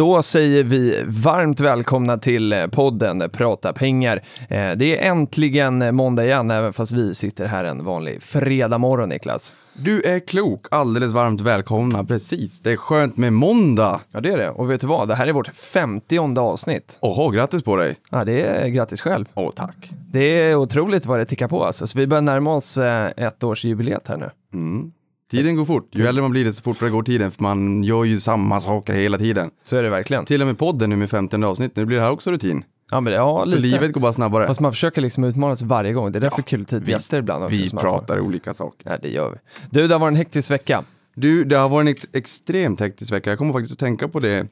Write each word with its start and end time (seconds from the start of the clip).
Då 0.00 0.22
säger 0.22 0.64
vi 0.64 1.04
varmt 1.06 1.60
välkomna 1.60 2.18
till 2.18 2.68
podden 2.72 3.30
Prata 3.32 3.72
pengar. 3.72 4.16
Eh, 4.48 4.72
Det 4.76 4.98
är 4.98 5.10
äntligen 5.10 5.94
måndag 5.94 6.24
igen, 6.24 6.50
även 6.50 6.72
fast 6.72 6.92
vi 6.92 7.14
sitter 7.14 7.46
här 7.46 7.64
en 7.64 7.84
vanlig 7.84 8.22
fredagmorgon, 8.22 9.08
Niklas. 9.08 9.54
Du 9.74 10.02
är 10.02 10.18
klok, 10.18 10.66
alldeles 10.70 11.12
varmt 11.12 11.40
välkomna, 11.40 12.04
precis. 12.04 12.60
Det 12.60 12.72
är 12.72 12.76
skönt 12.76 13.16
med 13.16 13.32
måndag. 13.32 14.00
Ja, 14.12 14.20
det 14.20 14.28
är 14.28 14.38
det. 14.38 14.50
Och 14.50 14.70
vet 14.70 14.80
du 14.80 14.86
vad? 14.86 15.08
Det 15.08 15.14
här 15.14 15.26
är 15.26 15.32
vårt 15.32 15.48
50 15.48 16.38
avsnitt. 16.40 16.98
Åh, 17.00 17.32
grattis 17.32 17.62
på 17.62 17.76
dig. 17.76 17.96
Ja, 18.10 18.24
det 18.24 18.42
är 18.42 18.68
grattis 18.68 19.00
själv. 19.00 19.24
Åh, 19.34 19.50
tack. 19.56 19.90
Det 20.12 20.40
är 20.40 20.54
otroligt 20.54 21.06
vad 21.06 21.18
det 21.18 21.24
tickar 21.24 21.48
på 21.48 21.64
alltså. 21.64 21.86
Så 21.86 21.98
vi 21.98 22.06
börjar 22.06 22.22
närma 22.22 22.54
oss 22.54 22.78
eh, 22.78 23.10
ett 23.16 23.44
års 23.44 23.64
jubileet 23.64 24.08
här 24.08 24.16
nu. 24.16 24.30
Mm. 24.54 24.92
Tiden 25.30 25.56
går 25.56 25.64
fort. 25.64 25.88
Ju 25.92 26.06
äldre 26.06 26.22
man 26.22 26.30
blir, 26.30 26.44
desto 26.44 26.62
fortare 26.62 26.90
går 26.90 27.02
tiden, 27.02 27.30
för 27.30 27.42
man 27.42 27.84
gör 27.84 28.04
ju 28.04 28.20
samma 28.20 28.60
saker 28.60 28.94
hela 28.94 29.18
tiden. 29.18 29.50
Så 29.64 29.76
är 29.76 29.82
det 29.82 29.90
verkligen. 29.90 30.24
Till 30.24 30.40
och 30.40 30.46
med 30.46 30.58
podden 30.58 30.90
nu 30.90 30.96
med 30.96 31.10
50 31.10 31.44
avsnitt, 31.44 31.76
nu 31.76 31.84
blir 31.84 31.96
det 31.96 32.02
här 32.02 32.10
också 32.10 32.30
rutin. 32.30 32.64
Ja, 32.90 33.00
men, 33.00 33.12
ja 33.12 33.44
Så 33.46 33.56
lite. 33.56 33.60
livet 33.62 33.92
går 33.92 34.00
bara 34.00 34.12
snabbare. 34.12 34.46
Fast 34.46 34.60
man 34.60 34.72
försöker 34.72 35.00
liksom 35.00 35.24
utmana 35.24 35.56
sig 35.56 35.68
varje 35.68 35.92
gång. 35.92 36.12
Det 36.12 36.18
är 36.18 36.20
därför 36.20 36.42
kul 36.42 36.60
att 36.62 36.72
vi- 36.72 36.92
gäster 36.92 37.18
ibland 37.18 37.44
också. 37.44 37.56
Vi 37.56 37.68
får- 37.68 37.78
pratar 37.78 38.20
olika 38.20 38.54
saker. 38.54 38.90
Ja, 38.90 38.98
det 39.02 39.08
gör 39.08 39.30
vi. 39.30 39.36
Du, 39.70 39.86
det 39.88 39.94
har 39.94 40.00
varit 40.00 40.12
en 40.12 40.16
hektisk 40.16 40.50
vecka. 40.50 40.82
Du, 41.14 41.44
det 41.44 41.56
har 41.56 41.68
varit 41.68 41.84
en 41.84 41.88
ex- 41.88 42.06
extremt 42.12 42.80
hektisk 42.80 43.12
vecka. 43.12 43.30
Jag 43.30 43.38
kommer 43.38 43.52
faktiskt 43.52 43.72
att 43.72 43.78
tänka 43.78 44.08
på 44.08 44.20
det 44.20 44.46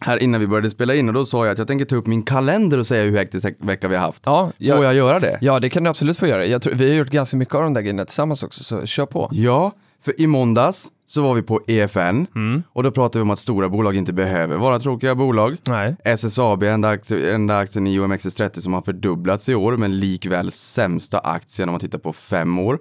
här 0.00 0.18
innan 0.22 0.40
vi 0.40 0.46
började 0.46 0.70
spela 0.70 0.94
in 0.94 1.08
och 1.08 1.14
då 1.14 1.26
sa 1.26 1.44
jag 1.46 1.52
att 1.52 1.58
jag 1.58 1.66
tänker 1.66 1.84
ta 1.84 1.96
upp 1.96 2.06
min 2.06 2.22
kalender 2.22 2.78
och 2.78 2.86
säga 2.86 3.04
hur 3.10 3.16
hektisk 3.18 3.46
vecka 3.58 3.88
vi 3.88 3.96
har 3.96 4.02
haft. 4.02 4.22
Ja, 4.24 4.50
Får 4.76 4.84
jag 4.84 4.94
göra 4.94 5.20
det? 5.20 5.38
Ja, 5.40 5.60
det 5.60 5.70
kan 5.70 5.84
du 5.84 5.90
absolut 5.90 6.16
få 6.18 6.26
göra. 6.26 6.46
Jag 6.46 6.62
tror, 6.62 6.74
vi 6.74 6.88
har 6.90 6.96
gjort 6.96 7.10
ganska 7.10 7.36
mycket 7.36 7.54
av 7.54 7.62
de 7.62 7.74
där 7.74 7.80
grejerna 7.80 8.04
tillsammans 8.04 8.42
också, 8.42 8.64
så 8.64 8.86
kör 8.86 9.06
på. 9.06 9.28
Ja, 9.32 9.72
för 10.02 10.20
i 10.20 10.26
måndags 10.26 10.90
så 11.06 11.22
var 11.22 11.34
vi 11.34 11.42
på 11.42 11.60
EFN 11.66 12.26
och 12.72 12.82
då 12.82 12.90
pratade 12.90 13.18
vi 13.18 13.22
om 13.22 13.30
att 13.30 13.38
stora 13.38 13.68
bolag 13.68 13.96
inte 13.96 14.12
behöver 14.12 14.56
vara 14.56 14.78
tråkiga 14.78 15.14
bolag. 15.14 15.56
Nej. 15.66 15.96
SSAB, 16.04 16.62
enda, 16.62 16.88
aktie, 16.88 17.34
enda 17.34 17.58
aktien 17.58 17.86
i 17.86 17.98
OMXS30 17.98 18.60
som 18.60 18.72
har 18.72 18.82
fördubblats 18.82 19.48
i 19.48 19.54
år, 19.54 19.76
men 19.76 20.00
likväl 20.00 20.50
sämsta 20.50 21.18
aktien 21.18 21.68
om 21.68 21.72
man 21.72 21.80
tittar 21.80 21.98
på 21.98 22.12
fem 22.12 22.58
år. 22.58 22.78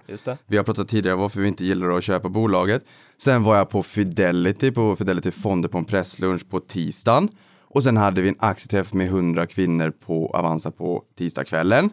Vi 0.48 0.58
har 0.58 0.64
pratat 0.64 0.88
tidigare 0.88 1.16
varför 1.16 1.42
vi 1.42 1.48
inte 1.48 1.66
gillar 1.66 1.98
att 1.98 2.04
köpa 2.04 2.30
bolaget. 2.30 2.86
Sen 3.22 3.44
var 3.44 3.58
jag 3.58 3.70
på 3.70 3.84
Fidelity, 3.84 4.72
på 4.72 4.96
Fidelity 4.96 5.32
Fonder 5.32 5.70
på 5.70 5.78
en 5.78 5.86
presslunch 5.86 6.50
på 6.50 6.60
tisdagen. 6.60 7.30
Och 7.70 7.84
sen 7.84 7.98
hade 7.98 8.22
vi 8.22 8.30
en 8.30 8.36
aktieträff 8.40 8.94
med 8.94 9.08
100 9.08 9.46
kvinnor 9.48 9.92
på 10.06 10.28
Avanza 10.34 10.72
på 10.72 11.04
tisdagskvällen. 11.18 11.90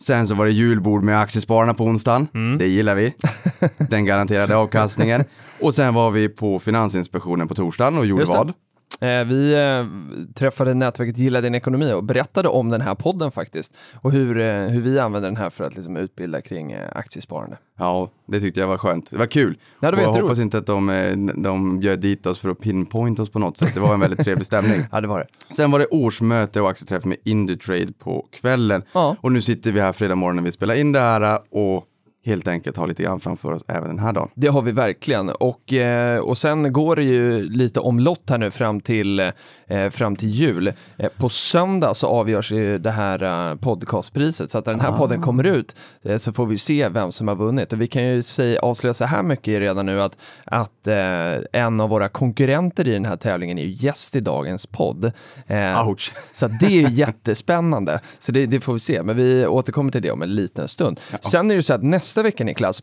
Sen 0.00 0.28
så 0.28 0.34
var 0.34 0.46
det 0.46 0.52
julbord 0.52 1.02
med 1.02 1.20
aktiespararna 1.20 1.74
på 1.74 1.84
onsdagen. 1.84 2.28
Det 2.58 2.66
gillar 2.66 2.94
vi. 2.94 3.14
Den 3.90 4.04
garanterade 4.04 4.56
avkastningen. 4.56 5.24
Och 5.60 5.74
sen 5.74 5.94
var 5.94 6.10
vi 6.10 6.28
på 6.28 6.58
Finansinspektionen 6.58 7.48
på 7.48 7.54
torsdagen 7.54 7.98
och 7.98 8.06
gjorde 8.06 8.24
vad? 8.46 8.52
Eh, 9.00 9.24
vi 9.24 9.54
eh, 9.54 9.86
träffade 10.34 10.74
nätverket 10.74 11.18
Gilla 11.18 11.40
din 11.40 11.54
ekonomi 11.54 11.92
och 11.92 12.04
berättade 12.04 12.48
om 12.48 12.70
den 12.70 12.80
här 12.80 12.94
podden 12.94 13.30
faktiskt. 13.30 13.74
Och 13.94 14.12
hur, 14.12 14.38
eh, 14.38 14.66
hur 14.66 14.82
vi 14.82 14.98
använder 14.98 15.28
den 15.28 15.36
här 15.36 15.50
för 15.50 15.64
att 15.64 15.74
liksom, 15.74 15.96
utbilda 15.96 16.40
kring 16.40 16.76
aktiesparande. 16.92 17.58
Ja, 17.78 18.10
det 18.26 18.40
tyckte 18.40 18.60
jag 18.60 18.68
var 18.68 18.78
skönt. 18.78 19.10
Det 19.10 19.18
var 19.18 19.26
kul. 19.26 19.58
Ja, 19.80 19.90
det 19.90 19.96
var 19.96 20.08
och 20.08 20.16
jag 20.16 20.22
hoppas 20.22 20.38
inte 20.38 20.58
att 20.58 20.66
de, 20.66 21.32
de 21.36 21.80
bjöd 21.80 22.00
dit 22.00 22.26
oss 22.26 22.38
för 22.38 22.48
att 22.48 22.60
pinpointa 22.60 23.22
oss 23.22 23.30
på 23.30 23.38
något 23.38 23.56
sätt. 23.56 23.74
Det 23.74 23.80
var 23.80 23.94
en 23.94 24.00
väldigt 24.00 24.20
trevlig 24.20 24.46
stämning. 24.46 24.80
Ja, 24.92 25.00
det 25.00 25.08
var 25.08 25.18
det. 25.18 25.54
Sen 25.54 25.70
var 25.70 25.78
det 25.78 25.86
årsmöte 25.86 26.60
och 26.60 26.70
aktieträff 26.70 27.04
med 27.04 27.16
Indutrade 27.24 27.92
på 27.98 28.26
kvällen. 28.30 28.82
Ja. 28.92 29.16
Och 29.20 29.32
nu 29.32 29.42
sitter 29.42 29.72
vi 29.72 29.80
här 29.80 29.92
fredag 29.92 30.14
morgon 30.14 30.36
när 30.36 30.42
vi 30.42 30.52
spelar 30.52 30.74
in 30.74 30.92
det 30.92 31.00
här 31.00 31.38
och 31.50 31.84
helt 32.24 32.48
enkelt 32.48 32.76
har 32.76 32.86
lite 32.86 33.02
grann 33.02 33.20
framför 33.20 33.52
oss 33.52 33.64
även 33.68 33.88
den 33.88 33.98
här 33.98 34.12
dagen. 34.12 34.28
Det 34.34 34.46
har 34.46 34.62
vi 34.62 34.72
verkligen. 34.72 35.30
Och, 35.30 35.72
eh, 35.72 36.18
och 36.18 36.38
sen 36.38 36.72
går 36.72 36.96
det 36.96 37.04
ju 37.04 37.50
lite 37.50 37.80
omlott 37.80 38.30
här 38.30 38.38
nu 38.38 38.50
fram 38.50 38.80
till, 38.80 39.20
eh, 39.66 39.90
fram 39.90 40.16
till 40.16 40.28
jul. 40.28 40.72
Eh, 40.96 41.08
på 41.16 41.28
söndag 41.28 41.94
så 41.94 42.06
avgörs 42.06 42.52
ju 42.52 42.78
det 42.78 42.90
här 42.90 43.56
podcastpriset. 43.56 44.50
Så 44.50 44.58
att 44.58 44.66
när 44.66 44.72
den 44.72 44.80
här 44.80 44.92
podden 44.92 45.22
kommer 45.22 45.44
ut 45.44 45.76
så 46.18 46.32
får 46.32 46.46
vi 46.46 46.58
se 46.58 46.88
vem 46.88 47.12
som 47.12 47.28
har 47.28 47.34
vunnit. 47.34 47.72
Och 47.72 47.80
vi 47.80 47.86
kan 47.86 48.04
ju 48.04 48.22
säga, 48.22 48.60
avslöja 48.60 48.94
så 48.94 49.04
här 49.04 49.22
mycket 49.22 49.60
redan 49.60 49.86
nu 49.86 50.02
att, 50.02 50.16
att 50.44 50.88
en 51.52 51.80
av 51.80 51.88
våra 51.88 52.08
konkurrenter 52.08 52.88
i 52.88 52.92
den 52.92 53.04
här 53.04 53.16
tävlingen 53.16 53.58
är 53.58 53.62
ju 53.62 53.86
gäst 53.86 54.16
i 54.16 54.20
dagens 54.20 54.66
podd. 54.66 55.12
Ouch. 55.86 56.12
så 56.32 56.48
det 56.48 56.66
är 56.66 56.88
ju 56.88 56.90
jättespännande. 56.90 58.00
Så 58.18 58.32
det, 58.32 58.46
det 58.46 58.60
får 58.60 58.72
vi 58.72 58.78
se, 58.78 59.02
men 59.02 59.16
vi 59.16 59.46
återkommer 59.46 59.92
till 59.92 60.02
det 60.02 60.10
om 60.10 60.22
en 60.22 60.34
liten 60.34 60.68
stund. 60.68 61.00
Sen 61.20 61.50
är 61.50 61.56
det 61.56 61.62
så 61.62 61.74
att 61.74 61.82
nästa 61.82 62.09
vecka, 62.16 62.44
Niklas, 62.44 62.82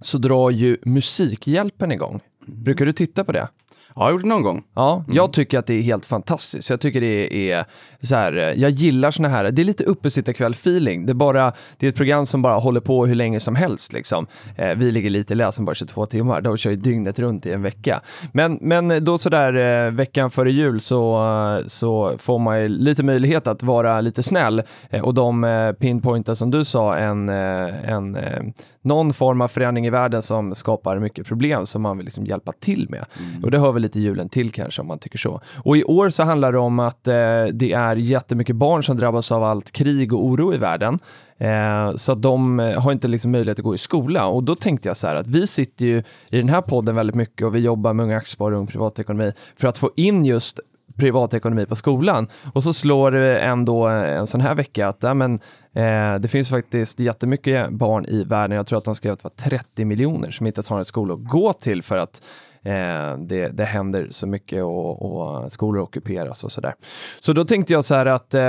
så 0.00 0.18
drar 0.18 0.50
ju 0.50 0.76
Musikhjälpen 0.82 1.92
igång. 1.92 2.20
Brukar 2.46 2.86
du 2.86 2.92
titta 2.92 3.24
på 3.24 3.32
det? 3.32 3.48
Ja, 3.96 4.00
jag 4.00 4.06
har 4.06 4.12
gjort 4.12 4.22
det 4.22 4.28
någon 4.28 4.42
gång. 4.42 4.62
Ja, 4.74 5.04
jag 5.08 5.32
tycker 5.32 5.58
att 5.58 5.66
det 5.66 5.74
är 5.74 5.82
helt 5.82 6.06
fantastiskt. 6.06 6.70
Jag 6.70 6.80
tycker 6.80 7.00
det 7.00 7.50
är 7.52 7.64
så 8.02 8.16
här, 8.16 8.54
jag 8.56 8.70
gillar 8.70 9.10
såna 9.10 9.28
här, 9.28 9.50
det 9.50 9.62
är 9.62 9.64
lite 9.64 9.84
uppesittarkväll-feeling. 9.84 11.06
Det, 11.06 11.12
är 11.12 11.14
bara, 11.14 11.52
det 11.78 11.86
är 11.86 11.88
ett 11.88 11.96
program 11.96 12.26
som 12.26 12.42
bara 12.42 12.54
håller 12.54 12.80
på 12.80 13.06
hur 13.06 13.14
länge 13.14 13.40
som 13.40 13.54
helst. 13.54 13.92
Liksom. 13.92 14.26
Eh, 14.56 14.74
vi 14.74 14.92
ligger 14.92 15.10
lite 15.10 15.34
läsen 15.34 15.64
bara 15.64 15.74
22 15.74 16.06
timmar, 16.06 16.40
de 16.40 16.56
kör 16.56 16.70
ju 16.70 16.76
dygnet 16.76 17.18
runt 17.18 17.46
i 17.46 17.52
en 17.52 17.62
vecka. 17.62 18.00
Men, 18.32 18.58
men 18.60 19.04
då 19.04 19.18
sådär 19.18 19.54
eh, 19.86 19.90
veckan 19.90 20.30
före 20.30 20.52
jul 20.52 20.80
så, 20.80 21.62
så 21.66 22.14
får 22.18 22.38
man 22.38 22.62
ju 22.62 22.68
lite 22.68 23.02
möjlighet 23.02 23.46
att 23.46 23.62
vara 23.62 24.00
lite 24.00 24.22
snäll 24.22 24.62
eh, 24.90 25.02
och 25.02 25.14
de 25.14 25.44
eh, 25.44 25.72
pinpointar 25.72 26.34
som 26.34 26.50
du 26.50 26.64
sa 26.64 26.96
en, 26.96 27.28
eh, 27.28 27.90
en 27.90 28.16
eh, 28.16 28.42
någon 28.84 29.12
form 29.12 29.40
av 29.40 29.48
förändring 29.48 29.86
i 29.86 29.90
världen 29.90 30.22
som 30.22 30.54
skapar 30.54 30.98
mycket 30.98 31.26
problem 31.26 31.66
som 31.66 31.82
man 31.82 31.96
vill 31.96 32.04
liksom 32.04 32.26
hjälpa 32.26 32.52
till 32.52 32.86
med. 32.90 33.04
Och 33.42 33.50
det 33.50 33.58
hör 33.58 33.72
väl 33.72 33.82
lite 33.82 34.00
julen 34.00 34.28
till 34.28 34.52
kanske 34.52 34.80
om 34.80 34.86
man 34.88 34.98
tycker 34.98 35.18
så. 35.18 35.40
Och 35.56 35.76
i 35.76 35.84
år 35.84 36.10
så 36.10 36.22
handlar 36.22 36.52
det 36.52 36.58
om 36.58 36.78
att 36.78 37.08
eh, 37.08 37.44
det 37.52 37.72
är 37.72 37.96
jättemycket 37.96 38.56
barn 38.56 38.82
som 38.82 38.96
drabbas 38.96 39.32
av 39.32 39.44
allt 39.44 39.72
krig 39.72 40.12
och 40.12 40.24
oro 40.24 40.54
i 40.54 40.56
världen. 40.56 40.98
Eh, 41.38 41.96
så 41.96 42.12
att 42.12 42.22
de 42.22 42.60
eh, 42.60 42.80
har 42.80 42.92
inte 42.92 43.08
liksom 43.08 43.30
möjlighet 43.30 43.58
att 43.58 43.64
gå 43.64 43.74
i 43.74 43.78
skola. 43.78 44.26
Och 44.26 44.44
då 44.44 44.54
tänkte 44.54 44.88
jag 44.88 44.96
så 44.96 45.06
här 45.06 45.16
att 45.16 45.26
vi 45.26 45.46
sitter 45.46 45.86
ju 45.86 46.02
i 46.30 46.36
den 46.36 46.48
här 46.48 46.60
podden 46.60 46.94
väldigt 46.94 47.16
mycket 47.16 47.46
och 47.46 47.54
vi 47.54 47.58
jobbar 47.58 47.92
med 47.92 48.04
Unga 48.04 48.16
Aktiesparare 48.16 48.54
och 48.54 48.60
Ung 48.60 48.66
Privatekonomi 48.66 49.32
för 49.56 49.68
att 49.68 49.78
få 49.78 49.90
in 49.96 50.24
just 50.24 50.60
privatekonomi 50.96 51.66
på 51.66 51.74
skolan. 51.74 52.28
Och 52.52 52.64
så 52.64 52.72
slår 52.72 53.10
det 53.10 53.38
ändå 53.38 53.86
en 53.86 54.26
sån 54.26 54.40
här 54.40 54.54
vecka 54.54 54.88
att 54.88 55.02
ja, 55.02 55.14
men, 55.14 55.40
eh, 55.74 56.14
det 56.14 56.28
finns 56.28 56.50
faktiskt 56.50 57.00
jättemycket 57.00 57.70
barn 57.70 58.04
i 58.04 58.24
världen, 58.24 58.56
jag 58.56 58.66
tror 58.66 58.78
att 58.78 58.84
de 58.84 58.94
skrev 58.94 59.12
att 59.12 59.18
det 59.18 59.24
var 59.24 59.50
30 59.50 59.84
miljoner 59.84 60.30
som 60.30 60.46
inte 60.46 60.58
ens 60.58 60.68
har 60.68 60.78
en 60.78 60.84
skola 60.84 61.14
att 61.14 61.24
gå 61.24 61.52
till 61.52 61.82
för 61.82 61.96
att 61.96 62.22
eh, 62.64 63.18
det, 63.18 63.48
det 63.48 63.64
händer 63.64 64.06
så 64.10 64.26
mycket 64.26 64.62
och, 64.62 65.02
och 65.02 65.52
skolor 65.52 65.82
ockuperas 65.82 66.44
och 66.44 66.52
sådär. 66.52 66.74
Så 67.20 67.32
då 67.32 67.44
tänkte 67.44 67.72
jag 67.72 67.84
så 67.84 67.94
här 67.94 68.06
att 68.06 68.34
eh, 68.34 68.42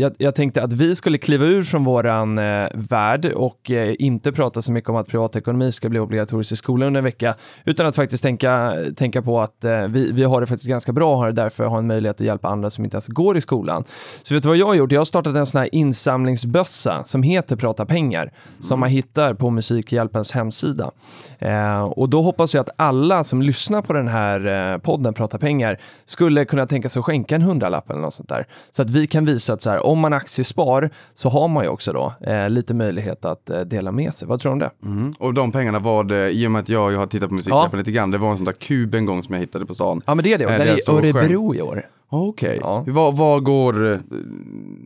jag, 0.00 0.12
jag 0.18 0.34
tänkte 0.34 0.62
att 0.62 0.72
vi 0.72 0.94
skulle 0.94 1.18
kliva 1.18 1.44
ur 1.44 1.62
från 1.62 1.84
våran 1.84 2.38
eh, 2.38 2.68
värld 2.74 3.26
och 3.26 3.70
eh, 3.70 3.94
inte 3.98 4.32
prata 4.32 4.62
så 4.62 4.72
mycket 4.72 4.90
om 4.90 4.96
att 4.96 5.08
privatekonomi 5.08 5.72
ska 5.72 5.88
bli 5.88 5.98
obligatoriskt 5.98 6.52
i 6.52 6.56
skolan 6.56 6.86
under 6.86 6.98
en 6.98 7.04
vecka, 7.04 7.34
utan 7.64 7.86
att 7.86 7.96
faktiskt 7.96 8.22
tänka, 8.22 8.74
tänka 8.96 9.22
på 9.22 9.40
att 9.40 9.64
eh, 9.64 9.82
vi, 9.82 10.12
vi 10.12 10.24
har 10.24 10.40
det 10.40 10.46
faktiskt 10.46 10.68
ganska 10.68 10.92
bra 10.92 11.12
och 11.12 11.18
har 11.18 11.32
därför 11.32 11.64
har 11.64 11.78
en 11.78 11.86
möjlighet 11.86 12.16
att 12.16 12.26
hjälpa 12.26 12.48
andra 12.48 12.70
som 12.70 12.84
inte 12.84 12.94
ens 12.94 13.08
går 13.08 13.36
i 13.36 13.40
skolan. 13.40 13.84
Så 14.22 14.34
vet 14.34 14.42
du 14.42 14.48
vad 14.48 14.58
jag 14.58 14.66
har 14.66 14.74
gjort? 14.74 14.92
Jag 14.92 15.00
har 15.00 15.04
startat 15.04 15.36
en 15.36 15.46
sån 15.46 15.58
här 15.58 15.74
insamlingsbössa 15.74 17.04
som 17.04 17.22
heter 17.22 17.56
Prata 17.56 17.86
pengar, 17.86 18.32
som 18.60 18.80
man 18.80 18.88
hittar 18.88 19.34
på 19.34 19.50
Musikhjälpens 19.50 20.32
hemsida. 20.32 20.90
Eh, 21.38 21.82
och 21.82 22.08
då 22.08 22.22
hoppas 22.22 22.54
jag 22.54 22.60
att 22.60 22.70
alla 22.76 23.24
som 23.24 23.42
lyssnar 23.42 23.53
på 23.82 23.92
den 23.92 24.08
här 24.08 24.72
eh, 24.72 24.78
podden 24.78 25.14
Prata 25.14 25.38
pengar 25.38 25.80
skulle 26.04 26.44
kunna 26.44 26.66
tänka 26.66 26.88
sig 26.88 27.00
att 27.00 27.06
skänka 27.06 27.34
en 27.34 27.42
hundralapp 27.42 27.90
eller 27.90 28.00
något 28.00 28.14
sånt 28.14 28.28
där. 28.28 28.46
Så 28.70 28.82
att 28.82 28.90
vi 28.90 29.06
kan 29.06 29.24
visa 29.24 29.52
att 29.52 29.62
så 29.62 29.70
här, 29.70 29.86
om 29.86 29.98
man 29.98 30.12
aktiespar 30.12 30.90
så 31.14 31.28
har 31.28 31.48
man 31.48 31.64
ju 31.64 31.70
också 31.70 31.92
då 31.92 32.14
eh, 32.20 32.50
lite 32.50 32.74
möjlighet 32.74 33.24
att 33.24 33.50
eh, 33.50 33.60
dela 33.60 33.92
med 33.92 34.14
sig. 34.14 34.28
Vad 34.28 34.40
tror 34.40 34.50
du 34.50 34.52
om 34.52 34.58
det? 34.58 34.70
Mm. 34.82 35.14
Och 35.18 35.34
de 35.34 35.52
pengarna 35.52 35.78
var 35.78 36.04
det, 36.04 36.30
i 36.30 36.46
och 36.46 36.50
med 36.50 36.60
att 36.60 36.68
jag, 36.68 36.92
jag 36.92 36.98
har 36.98 37.06
tittat 37.06 37.28
på 37.28 37.34
Musikhjälpen 37.34 37.78
lite 37.78 37.92
grann, 37.92 38.10
det 38.10 38.18
var 38.18 38.30
en 38.30 38.36
sån 38.36 38.44
där 38.44 38.52
kub 38.52 38.94
en 38.94 39.04
gång 39.04 39.22
som 39.22 39.34
jag 39.34 39.40
hittade 39.40 39.66
på 39.66 39.74
stan. 39.74 40.02
Ja 40.06 40.14
men 40.14 40.24
det 40.24 40.32
är 40.32 40.38
det, 40.38 40.46
och 40.46 40.52
Är 40.52 40.58
den 40.58 40.68
är 40.68 40.76
i 40.76 40.80
så 40.80 40.98
Örebro 40.98 41.54
i 41.54 41.62
år. 41.62 41.86
Okej. 42.14 42.58
Ja. 42.60 42.84
Vad, 42.86 43.16
vad 43.16 43.44
går, 43.44 43.92
eh, 43.92 43.98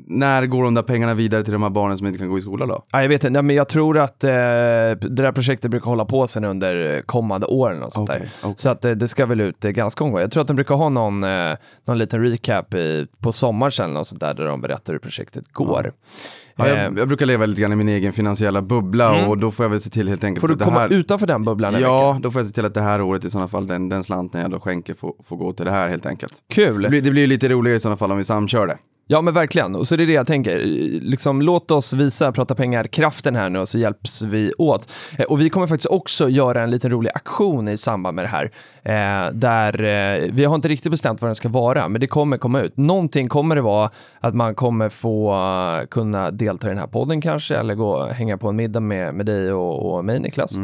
när 0.07 0.47
går 0.47 0.65
de 0.65 0.75
där 0.75 0.83
pengarna 0.83 1.15
vidare 1.15 1.43
till 1.43 1.53
de 1.53 1.63
här 1.63 1.71
barnen 1.71 1.99
som 1.99 2.07
inte 2.07 2.19
kan 2.19 2.29
gå 2.29 2.39
i 2.39 2.41
skola 2.41 2.67
då? 2.67 2.83
Ja, 2.93 3.03
jag 3.03 3.09
vet 3.09 3.25
inte, 3.25 3.43
men 3.43 3.57
jag 3.57 3.69
tror 3.69 3.99
att 3.99 4.25
eh, 4.25 4.31
det 4.31 4.97
där 4.97 5.33
projektet 5.33 5.71
brukar 5.71 5.87
hålla 5.87 6.05
på 6.05 6.27
sen 6.27 6.45
under 6.45 7.03
kommande 7.03 7.47
åren 7.47 7.83
och 7.83 7.93
sånt 7.93 8.11
där. 8.11 8.29
okej. 8.43 8.55
Så 8.57 8.71
att 8.71 8.85
eh, 8.85 8.91
det 8.91 9.09
ska 9.09 9.27
väl 9.27 9.41
ut 9.41 9.65
eh, 9.65 9.71
ganska 9.71 10.05
omgående. 10.05 10.23
Jag 10.25 10.31
tror 10.33 10.41
att 10.41 10.47
de 10.49 10.57
brukar 10.57 10.75
ha 10.75 10.89
någon, 10.89 11.25
eh, 11.25 11.57
någon 11.85 11.99
liten 11.99 12.23
recap 12.23 12.75
i, 12.75 13.07
på 13.21 13.33
sommaren 13.33 13.85
eller 13.85 13.95
något 13.95 14.07
sånt 14.07 14.21
där, 14.21 14.35
där 14.35 14.45
de 14.45 14.61
berättar 14.61 14.93
hur 14.93 15.01
projektet 15.01 15.53
går. 15.53 15.83
Ja, 15.85 15.93
Eh, 16.67 16.69
jag, 16.69 16.99
jag 16.99 17.09
brukar 17.09 17.27
leva 17.27 17.47
lite 17.47 17.61
grann 17.61 17.73
i 17.73 17.77
min 17.77 17.89
egen 17.89 18.13
finansiella 18.13 18.63
bubbla 18.63 19.15
Mm. 19.15 19.29
och 19.31 19.39
då 19.39 19.51
får 19.51 19.65
jag 19.65 19.71
väl 19.71 19.81
se 19.81 19.91
till 19.91 20.09
helt 20.09 20.25
enkelt 20.25 20.41
får 20.41 20.49
du 20.49 20.57
komma 20.57 20.79
här... 20.81 20.93
utanför 20.93 21.27
den 21.27 21.45
bubblan 21.45 21.75
Ja, 21.81 22.13
vecka? 22.13 22.23
då 22.23 22.31
får 22.31 22.41
jag 22.41 22.47
se 22.49 22.55
till 22.55 22.65
att 22.65 22.75
det 22.75 22.81
här 22.81 23.01
året 23.03 23.25
i 23.25 23.31
sådana 23.31 23.49
fall, 23.49 23.67
den, 23.67 23.89
den 23.89 24.05
slanten 24.05 24.41
jag 24.41 24.51
då 24.51 24.61
skänker 24.61 24.95
får, 24.95 25.15
får 25.25 25.37
gå 25.37 25.53
till 25.53 25.65
det 25.65 25.73
här 25.73 25.89
helt 25.89 26.07
enkelt. 26.07 26.33
Kul! 26.53 26.83
Det 26.83 26.89
blir, 26.89 27.01
det 27.03 27.11
blir 27.11 27.27
lite 27.27 27.49
roligare 27.49 27.77
i 27.77 27.81
sådana 27.81 27.97
fall 27.97 28.13
om 28.13 28.19
vi 28.19 28.25
samkör 28.25 28.67
det. 28.67 28.79
Ja 29.11 29.21
men 29.23 29.35
verkligen, 29.35 29.75
och 29.75 29.89
så 29.89 29.95
är 29.95 29.97
det 29.99 30.07
det 30.07 30.13
jag 30.13 30.27
tänker. 30.27 30.59
Liksom, 31.01 31.43
låt 31.43 31.71
oss 31.71 31.93
visa 31.93 32.33
Prata 32.33 32.55
pengar-kraften 32.55 33.37
här 33.37 33.51
nu 33.51 33.59
och 33.59 33.69
så 33.69 33.79
hjälps 33.79 34.23
vi 34.23 34.53
åt. 34.59 34.91
Eh, 35.19 35.25
Och 35.25 35.41
vi 35.41 35.51
kommer 35.51 35.67
faktiskt 35.67 35.87
också 35.91 36.29
göra 36.29 36.63
en 36.63 36.71
liten 36.71 36.91
rolig 36.91 37.11
aktion 37.15 37.69
i 37.69 37.77
samband 37.79 38.15
med 38.15 38.25
det 38.25 38.29
här. 38.29 38.51
Eh, 38.83 39.33
där 39.33 39.83
eh, 39.85 40.29
vi 40.33 40.45
har 40.45 40.55
inte 40.55 40.69
riktigt 40.69 40.91
bestämt 40.91 41.23
vad 41.23 41.29
den 41.29 41.35
ska 41.35 41.49
vara, 41.49 41.89
men 41.89 42.01
det 42.01 42.07
kommer 42.07 42.39
komma 42.39 42.61
ut. 42.61 42.77
Någonting 42.77 43.29
kommer 43.29 43.55
det 43.57 43.63
vara 43.63 43.91
att 44.21 44.35
man 44.35 44.55
kommer 44.55 44.89
få 44.89 45.33
eh, 45.33 45.87
kunna 45.87 46.31
delta 46.31 46.67
i 46.67 46.71
den 46.71 46.79
här 46.79 46.87
podden 46.87 47.21
kanske, 47.21 47.57
eller 47.57 47.75
gå 47.75 47.91
och 47.91 48.09
hänga 48.09 48.39
på 48.39 48.49
en 48.49 48.57
middag 48.57 48.81
med, 48.81 49.15
med 49.15 49.27
dig 49.27 49.53
och, 49.53 49.95
och 49.97 50.05
mig 50.05 50.21
Niklas. 50.21 50.53
Eh, 50.53 50.59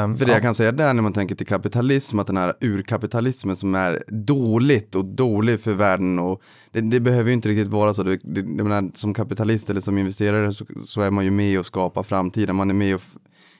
Mm. 0.00 0.16
För 0.18 0.24
det 0.24 0.30
ja. 0.30 0.36
jag 0.36 0.42
kan 0.42 0.54
säga 0.54 0.72
där 0.72 0.94
när 0.94 1.02
man 1.02 1.12
tänker 1.12 1.34
till 1.34 1.46
kapitalism, 1.46 2.18
att 2.18 2.26
den 2.26 2.36
här 2.36 2.54
urkapitalismen 2.60 3.56
som 3.56 3.74
är 3.74 4.02
dåligt 4.08 4.94
och 4.94 5.04
dålig 5.04 5.60
för 5.60 5.72
världen 5.74 6.18
och 6.18 6.40
det, 6.72 6.80
det 6.80 7.00
behöver 7.00 7.28
ju 7.28 7.32
inte 7.34 7.48
riktigt 7.50 7.68
vara 7.68 7.94
så. 7.94 8.02
Det, 8.02 8.20
det, 8.22 8.42
menar, 8.42 8.90
som 8.94 9.14
kapitalist 9.14 9.70
eller 9.70 9.80
som 9.80 9.98
investerare 9.98 10.52
så, 10.52 10.64
så 10.84 11.00
är 11.00 11.10
man 11.10 11.24
ju 11.24 11.30
med 11.30 11.58
och 11.58 11.66
skapar 11.66 12.02
framtiden. 12.02 12.56
Man 12.56 12.70
är 12.70 12.74
med 12.74 12.94
och 12.94 13.02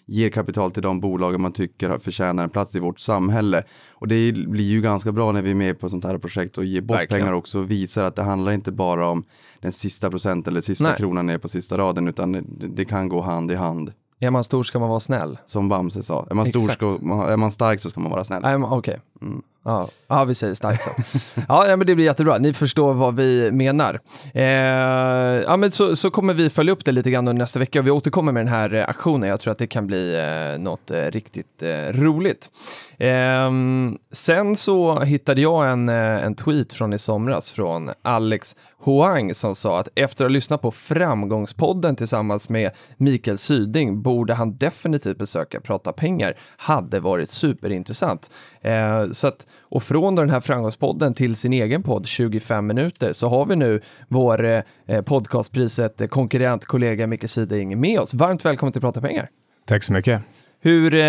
ger 0.06 0.30
kapital 0.30 0.72
till 0.72 0.82
de 0.82 1.00
bolagen 1.00 1.42
man 1.42 1.52
tycker 1.52 1.98
förtjänar 1.98 2.44
en 2.44 2.50
plats 2.50 2.74
i 2.74 2.78
vårt 2.78 3.00
samhälle. 3.00 3.62
Och 3.92 4.08
det 4.08 4.32
blir 4.32 4.64
ju 4.64 4.80
ganska 4.80 5.12
bra 5.12 5.32
när 5.32 5.42
vi 5.42 5.50
är 5.50 5.54
med 5.54 5.78
på 5.80 5.88
sånt 5.88 6.04
här 6.04 6.18
projekt 6.18 6.58
och 6.58 6.64
ger 6.64 6.80
bort 6.80 6.96
Verkligen. 6.96 7.22
pengar 7.22 7.32
också 7.32 7.58
och 7.58 7.70
visar 7.70 8.04
att 8.04 8.16
det 8.16 8.22
handlar 8.22 8.52
inte 8.52 8.72
bara 8.72 9.08
om 9.08 9.24
den 9.60 9.72
sista 9.72 10.10
procenten 10.10 10.52
eller 10.52 10.60
sista 10.60 10.84
Nej. 10.84 10.96
kronan 10.96 11.26
ner 11.26 11.38
på 11.38 11.48
sista 11.48 11.78
raden 11.78 12.08
utan 12.08 12.32
det, 12.32 12.42
det 12.68 12.84
kan 12.84 13.08
gå 13.08 13.20
hand 13.20 13.50
i 13.50 13.54
hand. 13.54 13.92
Är 14.18 14.30
man 14.30 14.44
stor 14.44 14.62
ska 14.62 14.78
man 14.78 14.88
vara 14.88 15.00
snäll. 15.00 15.38
Som 15.46 15.68
Bamse 15.68 16.02
sa, 16.02 16.26
är 16.30 16.34
man, 16.34 16.46
stor 16.46 16.68
ska, 16.68 16.86
är 17.32 17.36
man 17.36 17.50
stark 17.50 17.80
så 17.80 17.90
ska 17.90 18.00
man 18.00 18.10
vara 18.10 18.24
snäll. 18.24 18.44
Okej. 18.64 19.00
Mm. 19.22 19.42
Ja. 19.64 19.88
ja, 20.08 20.24
vi 20.24 20.34
säger 20.34 20.54
starkt 20.54 20.84
då. 20.84 21.18
ja, 21.48 21.64
nej, 21.66 21.76
men 21.76 21.86
det 21.86 21.94
blir 21.94 22.04
jättebra. 22.04 22.38
Ni 22.38 22.52
förstår 22.52 22.94
vad 22.94 23.16
vi 23.16 23.50
menar. 23.50 24.00
Eh, 24.34 24.44
ja, 24.44 25.56
men 25.56 25.70
så, 25.70 25.96
så 25.96 26.10
kommer 26.10 26.34
vi 26.34 26.50
följa 26.50 26.72
upp 26.72 26.84
det 26.84 26.92
lite 26.92 27.10
grann 27.10 27.28
under 27.28 27.42
nästa 27.42 27.58
vecka. 27.58 27.82
Vi 27.82 27.90
återkommer 27.90 28.32
med 28.32 28.46
den 28.46 28.54
här 28.54 28.74
eh, 28.74 28.88
aktionen. 28.88 29.28
Jag 29.28 29.40
tror 29.40 29.52
att 29.52 29.58
det 29.58 29.66
kan 29.66 29.86
bli 29.86 30.16
eh, 30.16 30.62
något 30.62 30.90
eh, 30.90 31.02
riktigt 31.02 31.62
eh, 31.62 31.92
roligt. 31.92 32.50
Ehm, 32.98 33.98
sen 34.10 34.56
så 34.56 35.00
hittade 35.00 35.40
jag 35.40 35.70
en, 35.70 35.88
eh, 35.88 36.24
en 36.24 36.34
tweet 36.34 36.72
från 36.72 36.92
i 36.92 36.98
somras 36.98 37.50
från 37.50 37.90
Alex 38.02 38.56
Hoang 38.82 39.34
som 39.34 39.54
sa 39.54 39.80
att 39.80 39.88
efter 39.94 40.24
att 40.24 40.30
ha 40.30 40.34
lyssnat 40.34 40.62
på 40.62 40.70
Framgångspodden 40.70 41.96
tillsammans 41.96 42.48
med 42.48 42.70
Mikael 42.96 43.38
Syding 43.38 44.02
borde 44.02 44.34
han 44.34 44.56
definitivt 44.56 45.18
besöka 45.18 45.60
Prata 45.60 45.92
pengar. 45.92 46.34
Hade 46.56 47.00
varit 47.00 47.30
superintressant. 47.30 48.30
Eh, 48.60 49.10
så 49.10 49.26
att, 49.26 49.46
och 49.70 49.82
från 49.82 50.14
den 50.14 50.30
här 50.30 50.40
Framgångspodden 50.40 51.14
till 51.14 51.36
sin 51.36 51.52
egen 51.52 51.82
podd 51.82 52.06
25 52.06 52.66
minuter 52.66 53.12
så 53.12 53.28
har 53.28 53.46
vi 53.46 53.56
nu 53.56 53.80
vår 54.08 54.44
eh, 54.86 55.02
podcastpriset 55.02 56.00
eh, 56.00 56.06
konkurrent 56.06 56.64
kollega 56.64 57.06
Mikael 57.06 57.28
Syding 57.28 57.80
med 57.80 58.00
oss. 58.00 58.14
Varmt 58.14 58.44
välkommen 58.44 58.72
till 58.72 58.80
Prata 58.80 59.00
pengar. 59.00 59.28
Tack 59.66 59.82
så 59.82 59.92
mycket. 59.92 60.22
Hur, 60.60 60.94
eh, 60.94 61.00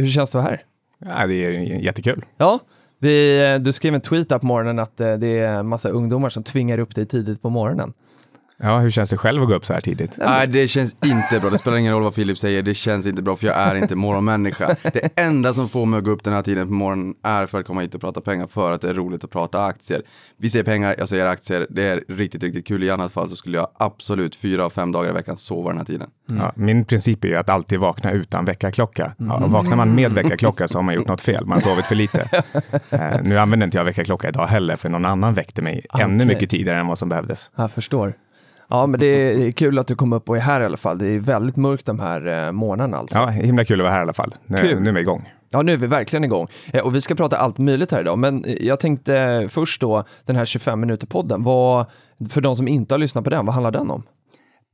hur 0.00 0.10
känns 0.10 0.30
det 0.30 0.42
här? 0.42 0.62
Ja, 0.98 1.26
det 1.26 1.34
är 1.34 1.50
jättekul. 1.60 2.24
Ja, 2.36 2.60
vi, 2.98 3.44
eh, 3.52 3.58
du 3.58 3.72
skrev 3.72 3.94
en 3.94 4.00
tweet 4.00 4.28
på 4.28 4.46
morgonen 4.46 4.78
att 4.78 4.96
det 4.96 5.38
är 5.38 5.48
en 5.48 5.66
massa 5.66 5.88
ungdomar 5.88 6.28
som 6.28 6.42
tvingar 6.42 6.78
upp 6.78 6.94
dig 6.94 7.06
tidigt 7.06 7.42
på 7.42 7.50
morgonen. 7.50 7.92
Ja, 8.56 8.78
hur 8.78 8.90
känns 8.90 9.10
det 9.10 9.16
själv 9.16 9.42
att 9.42 9.48
gå 9.48 9.54
upp 9.54 9.64
så 9.64 9.72
här 9.72 9.80
tidigt? 9.80 10.18
Nej, 10.18 10.46
det 10.48 10.68
känns 10.68 10.96
inte 11.04 11.40
bra. 11.40 11.50
Det 11.50 11.58
spelar 11.58 11.76
ingen 11.76 11.92
roll 11.92 12.02
vad 12.02 12.14
Filip 12.14 12.38
säger, 12.38 12.62
det 12.62 12.74
känns 12.74 13.06
inte 13.06 13.22
bra 13.22 13.36
för 13.36 13.46
jag 13.46 13.56
är 13.56 13.74
inte 13.74 13.96
morgonmänniska. 13.96 14.76
Det 14.82 15.20
enda 15.20 15.54
som 15.54 15.68
får 15.68 15.86
mig 15.86 15.98
att 15.98 16.04
gå 16.04 16.10
upp 16.10 16.24
den 16.24 16.32
här 16.32 16.42
tiden 16.42 16.66
på 16.66 16.72
morgonen 16.72 17.14
är 17.22 17.46
för 17.46 17.60
att 17.60 17.66
komma 17.66 17.80
hit 17.80 17.94
och 17.94 18.00
prata 18.00 18.20
pengar, 18.20 18.46
för 18.46 18.72
att 18.72 18.80
det 18.80 18.88
är 18.88 18.94
roligt 18.94 19.24
att 19.24 19.30
prata 19.30 19.64
aktier. 19.64 20.02
Vi 20.36 20.50
säger 20.50 20.64
pengar, 20.64 20.94
jag 20.98 21.08
säger 21.08 21.26
aktier, 21.26 21.66
det 21.70 21.82
är 21.82 22.04
riktigt, 22.08 22.42
riktigt 22.42 22.66
kul. 22.66 22.84
I 22.84 22.90
annat 22.90 23.12
fall 23.12 23.28
så 23.28 23.36
skulle 23.36 23.58
jag 23.58 23.68
absolut 23.78 24.36
fyra 24.36 24.64
av 24.64 24.70
fem 24.70 24.92
dagar 24.92 25.10
i 25.10 25.12
veckan 25.12 25.36
sova 25.36 25.68
den 25.68 25.78
här 25.78 25.84
tiden. 25.84 26.10
Ja, 26.26 26.52
min 26.56 26.84
princip 26.84 27.24
är 27.24 27.28
ju 27.28 27.36
att 27.36 27.48
alltid 27.48 27.78
vakna 27.78 28.10
utan 28.12 28.44
väckarklocka. 28.44 29.14
Ja, 29.18 29.44
och 29.44 29.50
vaknar 29.50 29.76
man 29.76 29.94
med 29.94 30.12
väckarklocka 30.12 30.68
så 30.68 30.78
har 30.78 30.82
man 30.82 30.94
gjort 30.94 31.08
något 31.08 31.20
fel, 31.20 31.46
man 31.46 31.62
har 31.62 31.70
sovit 31.70 31.84
för 31.84 31.94
lite. 31.94 32.28
Eh, 32.90 33.22
nu 33.22 33.38
använder 33.38 33.64
inte 33.64 33.78
jag 33.78 33.84
väckarklocka 33.84 34.28
idag 34.28 34.46
heller, 34.46 34.76
för 34.76 34.88
någon 34.88 35.04
annan 35.04 35.34
väckte 35.34 35.62
mig 35.62 35.86
ännu 35.94 36.14
Okej. 36.14 36.26
mycket 36.26 36.50
tidigare 36.50 36.80
än 36.80 36.86
vad 36.86 36.98
som 36.98 37.08
behövdes. 37.08 37.50
Jag 37.56 37.70
förstår. 37.70 38.14
Ja, 38.68 38.86
men 38.86 39.00
det 39.00 39.06
är 39.46 39.52
kul 39.52 39.78
att 39.78 39.86
du 39.86 39.94
kom 39.94 40.12
upp 40.12 40.28
och 40.28 40.36
är 40.36 40.40
här 40.40 40.60
i 40.60 40.64
alla 40.64 40.76
fall. 40.76 40.98
Det 40.98 41.06
är 41.06 41.20
väldigt 41.20 41.56
mörkt 41.56 41.86
de 41.86 42.00
här 42.00 42.46
eh, 42.46 42.52
morgnarna 42.52 42.96
alltså. 42.96 43.18
Ja, 43.18 43.26
himla 43.26 43.64
kul 43.64 43.80
att 43.80 43.84
vara 43.84 43.92
här 43.92 43.98
i 44.00 44.02
alla 44.02 44.12
fall. 44.12 44.34
Nu, 44.46 44.56
Kul. 44.56 44.80
nu 44.80 44.88
är 44.90 44.94
vi 44.94 45.00
igång. 45.00 45.28
Ja, 45.50 45.62
nu 45.62 45.72
är 45.72 45.76
vi 45.76 45.86
verkligen 45.86 46.24
igång. 46.24 46.46
Eh, 46.72 46.80
Och 46.86 46.94
vi 46.94 47.00
ska 47.00 47.14
prata 47.14 47.36
allt 47.36 47.58
möjligt 47.58 47.92
här 47.92 48.00
idag, 48.00 48.18
men 48.18 48.44
eh, 48.44 48.52
jag 48.60 48.80
tänkte 48.80 49.16
eh, 49.18 49.48
först 49.48 49.80
då 49.80 50.04
den 50.26 50.36
här 50.36 50.44
25 50.44 50.80
minuter-podden. 50.80 51.44
Vad, 51.44 51.86
för 52.30 52.40
de 52.40 52.56
som 52.56 52.68
inte 52.68 52.94
har 52.94 52.98
lyssnat 52.98 53.24
på 53.24 53.30
den, 53.30 53.46
vad 53.46 53.54
handlar 53.54 53.70
den 53.72 53.90
om? 53.90 54.02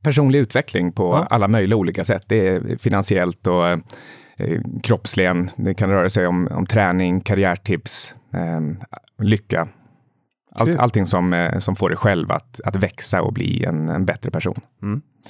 Personlig 0.03 0.39
utveckling 0.39 0.91
på 0.91 1.03
Ja. 1.03 1.27
alla 1.29 1.47
möjliga 1.47 1.77
olika 1.77 2.03
sätt. 2.03 2.23
Det 2.27 2.47
är 2.47 2.77
finansiellt 2.77 3.47
och 3.47 3.67
eh, 3.67 3.79
kroppsligen. 4.83 5.49
Det 5.55 5.73
kan 5.73 5.89
röra 5.89 6.09
sig 6.09 6.27
om, 6.27 6.47
om 6.51 6.65
träning, 6.65 7.21
karriärtips, 7.21 8.15
lycka. 9.21 9.67
Allt, 10.51 10.79
allting 10.79 11.05
som, 11.05 11.33
eh, 11.33 11.59
som 11.59 11.75
får 11.75 11.89
dig 11.89 11.97
själv 11.97 12.31
att, 12.31 12.59
att 12.65 12.75
växa 12.75 13.21
och 13.21 13.33
bli 13.33 13.65
en, 13.65 13.89
en 13.89 14.05
bättre 14.05 14.31
person. 14.31 14.61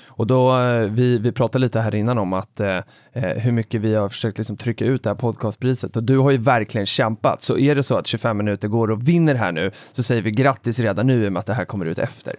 Och 0.07 0.27
då, 0.27 0.59
eh, 0.59 0.81
vi, 0.81 1.17
vi 1.17 1.31
pratade 1.31 1.65
lite 1.65 1.79
här 1.79 1.95
innan 1.95 2.17
om 2.17 2.33
att 2.33 2.59
eh, 2.59 2.77
eh, 3.13 3.37
hur 3.37 3.51
mycket 3.51 3.81
vi 3.81 3.95
har 3.95 4.09
försökt 4.09 4.37
liksom 4.37 4.57
trycka 4.57 4.85
ut 4.85 5.03
det 5.03 5.09
här 5.09 5.15
podcastpriset 5.15 5.95
och 5.95 6.03
du 6.03 6.17
har 6.17 6.31
ju 6.31 6.37
verkligen 6.37 6.85
kämpat. 6.85 7.41
Så 7.41 7.57
är 7.57 7.75
det 7.75 7.83
så 7.83 7.97
att 7.97 8.07
25 8.07 8.37
minuter 8.37 8.67
går 8.67 8.91
och 8.91 9.07
vinner 9.07 9.35
här 9.35 9.51
nu 9.51 9.71
så 9.91 10.03
säger 10.03 10.21
vi 10.21 10.31
grattis 10.31 10.79
redan 10.79 11.07
nu 11.07 11.25
i 11.25 11.27
och 11.27 11.33
med 11.33 11.39
att 11.39 11.45
det 11.45 11.53
här 11.53 11.65
kommer 11.65 11.85
ut 11.85 11.99
efter. 11.99 12.35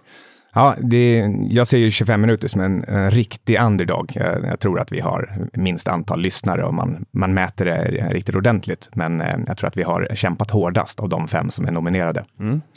Ja, 0.54 0.76
det, 0.82 1.30
jag 1.48 1.66
ser 1.66 1.78
ju 1.78 1.90
25 1.90 2.20
minuter 2.20 2.48
som 2.48 2.60
en, 2.60 2.84
en 2.84 3.10
riktig 3.10 3.60
underdog. 3.60 4.12
Jag, 4.14 4.44
jag 4.44 4.60
tror 4.60 4.80
att 4.80 4.92
vi 4.92 5.00
har 5.00 5.48
minst 5.52 5.88
antal 5.88 6.20
lyssnare 6.20 6.64
och 6.64 6.74
man, 6.74 7.04
man 7.10 7.34
mäter 7.34 7.64
det 7.64 8.08
riktigt 8.10 8.34
ordentligt. 8.34 8.88
Men 8.92 9.20
eh, 9.20 9.38
jag 9.46 9.58
tror 9.58 9.68
att 9.68 9.76
vi 9.76 9.82
har 9.82 10.08
kämpat 10.14 10.50
hårdast 10.50 11.00
av 11.00 11.08
de 11.08 11.28
fem 11.28 11.50
som 11.50 11.66
är 11.66 11.72
nominerade. 11.72 12.24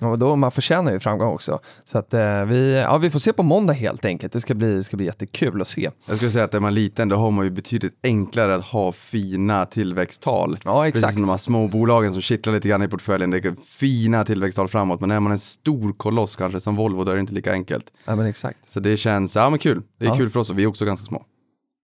Och 0.01 0.19
då, 0.19 0.35
man 0.35 0.51
förtjänar 0.51 0.91
ju 0.91 0.99
framgång 0.99 1.33
också. 1.33 1.59
Så 1.85 1.97
att 1.97 2.13
eh, 2.13 2.45
vi, 2.45 2.71
ja, 2.71 2.97
vi 2.97 3.09
får 3.09 3.19
se 3.19 3.33
på 3.33 3.43
måndag 3.43 3.73
helt 3.73 4.05
enkelt. 4.05 4.33
Det 4.33 4.41
ska 4.41 4.53
bli, 4.53 4.83
ska 4.83 4.97
bli 4.97 5.05
jättekul 5.05 5.61
att 5.61 5.67
se. 5.67 5.89
Jag 6.07 6.15
skulle 6.15 6.31
säga 6.31 6.45
att 6.45 6.53
är 6.53 6.59
man 6.59 6.73
liten 6.73 7.09
då 7.09 7.15
har 7.15 7.31
man 7.31 7.45
ju 7.45 7.51
betydligt 7.51 7.93
enklare 8.03 8.55
att 8.55 8.65
ha 8.65 8.91
fina 8.91 9.65
tillväxttal. 9.65 10.57
Ja, 10.65 10.87
exakt. 10.87 11.03
Precis 11.03 11.15
som 11.15 11.23
de 11.23 11.29
här 11.29 11.37
småbolagen 11.37 12.13
som 12.13 12.21
kittlar 12.21 12.53
lite 12.53 12.67
grann 12.67 12.83
i 12.83 12.87
portföljen. 12.87 13.29
Det 13.31 13.45
är 13.45 13.55
fina 13.65 14.25
tillväxttal 14.25 14.67
framåt, 14.67 15.01
men 15.01 15.11
är 15.11 15.19
man 15.19 15.31
en 15.31 15.39
stor 15.39 15.93
koloss 15.93 16.35
kanske 16.35 16.59
som 16.59 16.75
Volvo, 16.75 17.03
då 17.03 17.11
är 17.11 17.15
det 17.15 17.21
inte 17.21 17.33
lika 17.33 17.51
enkelt. 17.51 17.64
Ja, 18.05 18.15
men 18.15 18.25
exakt. 18.25 18.71
Så 18.71 18.79
det 18.79 18.97
känns, 18.97 19.35
ja 19.35 19.49
men 19.49 19.59
kul. 19.59 19.81
Det 19.99 20.05
är 20.05 20.09
Ja. 20.09 20.15
kul 20.15 20.29
för 20.29 20.39
oss 20.39 20.49
och 20.49 20.59
vi 20.59 20.63
är 20.63 20.67
också 20.67 20.85
ganska 20.85 21.05
små. 21.05 21.23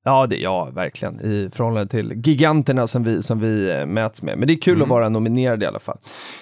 Ja, 0.03 0.27
det, 0.27 0.37
ja, 0.37 0.69
verkligen. 0.73 1.19
I 1.25 1.49
förhållande 1.53 1.91
till 1.91 2.13
giganterna 2.25 2.87
som 2.87 3.03
vi, 3.03 3.23
som 3.23 3.39
vi 3.39 3.69
eh, 3.71 3.85
mäts 3.85 4.21
med. 4.21 4.37
Men 4.37 4.47
det 4.47 4.53
är 4.53 4.57
kul 4.61 4.81
att 4.81 4.87
vara 4.87 5.09
nominerad 5.09 5.63
i 5.63 5.65
alla 5.65 5.79
fall. 5.79 5.97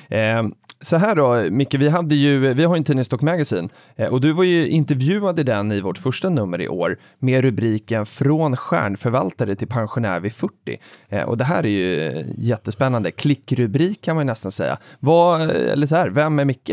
Eh, 0.10 0.43
så 0.81 0.98
här 0.98 1.15
då, 1.15 1.51
Micke, 1.51 1.74
vi, 1.74 1.89
hade 1.89 2.15
ju, 2.15 2.53
vi 2.53 2.63
har 2.63 2.75
ju 2.75 2.77
en 2.77 2.84
tidning 2.84 3.05
Stock 3.05 3.22
Magazine 3.22 3.69
eh, 3.96 4.08
och 4.08 4.22
du 4.22 4.31
var 4.31 4.43
ju 4.43 4.67
intervjuad 4.67 5.39
i 5.39 5.43
den 5.43 5.72
i 5.72 5.81
vårt 5.81 5.98
första 5.98 6.29
nummer 6.29 6.62
i 6.62 6.67
år 6.67 6.98
med 7.19 7.41
rubriken 7.41 8.05
Från 8.05 8.58
stjärnförvaltare 8.58 9.55
till 9.55 9.67
pensionär 9.67 10.19
vid 10.19 10.34
40. 10.34 10.53
Eh, 11.10 11.24
och 11.24 11.38
det 11.38 11.43
här 11.43 11.63
är 11.65 11.69
ju 11.69 12.08
eh, 12.08 12.25
jättespännande. 12.38 13.12
Klickrubrik 13.12 14.01
kan 14.01 14.15
man 14.15 14.25
nästan 14.25 14.51
säga. 14.51 14.77
Vad, 15.00 15.41
eller 15.51 15.88
så 15.88 15.96
här, 15.96 16.10
vem 16.10 16.39
är 16.39 16.46
Micke? 16.46 16.72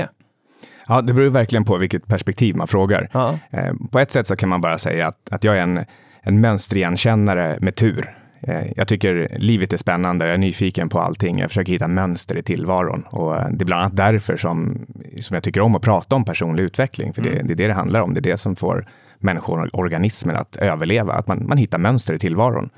Ja, 0.88 1.00
det 1.02 1.12
beror 1.12 1.30
verkligen 1.30 1.64
på 1.64 1.76
vilket 1.76 2.06
perspektiv 2.06 2.56
man 2.56 2.66
frågar. 2.66 3.08
Ja. 3.12 3.38
Eh, 3.50 3.72
På 3.90 3.98
ett 3.98 4.10
sätt 4.12 4.26
så 4.26 4.36
kan 4.36 4.48
man 4.48 4.60
bara 4.60 4.78
säga 4.78 5.06
att, 5.08 5.28
att 5.30 5.44
jag 5.44 5.56
är 5.56 5.60
en, 5.62 5.84
en 6.22 6.40
mönsterigenkännare 6.40 7.58
med 7.60 7.74
tur. 7.74 8.16
Eh, 8.40 8.66
Jag 8.76 8.88
tycker 8.88 9.28
livet 9.38 9.72
är 9.72 9.76
spännande, 9.76 10.24
jag 10.24 10.34
är 10.34 10.38
nyfiken 10.38 10.88
på 10.88 11.00
allting, 11.00 11.38
jag 11.38 11.50
försöker 11.50 11.72
hitta 11.72 11.88
mönster 11.88 12.36
i 12.36 12.42
tillvaron. 12.42 13.02
Och 13.10 13.36
eh, 13.36 13.48
det 13.50 13.62
är 13.62 13.66
bland 13.66 13.82
annat 13.82 13.96
därför 13.96 14.36
som, 14.36 14.86
som 15.20 15.34
jag 15.34 15.42
tycker 15.42 15.60
om 15.60 15.74
att 15.74 15.82
prata 15.82 16.16
om 16.16 16.24
personlig 16.24 16.62
utveckling, 16.62 17.12
för 17.14 17.22
det, 17.22 17.30
det 17.30 17.52
är 17.52 17.56
det 17.56 17.66
det 17.66 17.74
handlar 17.74 18.00
om. 18.00 18.14
Det 18.14 18.20
är 18.20 18.30
det 18.30 18.36
som 18.36 18.56
får 18.56 18.86
människor 19.18 19.60
och 19.62 19.78
organismen 19.78 20.36
att 20.36 20.56
överleva, 20.56 21.12
att 21.12 21.26
man, 21.26 21.46
man 21.48 21.58
hittar 21.58 21.78
mönster 21.78 22.14
i 22.14 22.18
tillvaron. 22.18 22.70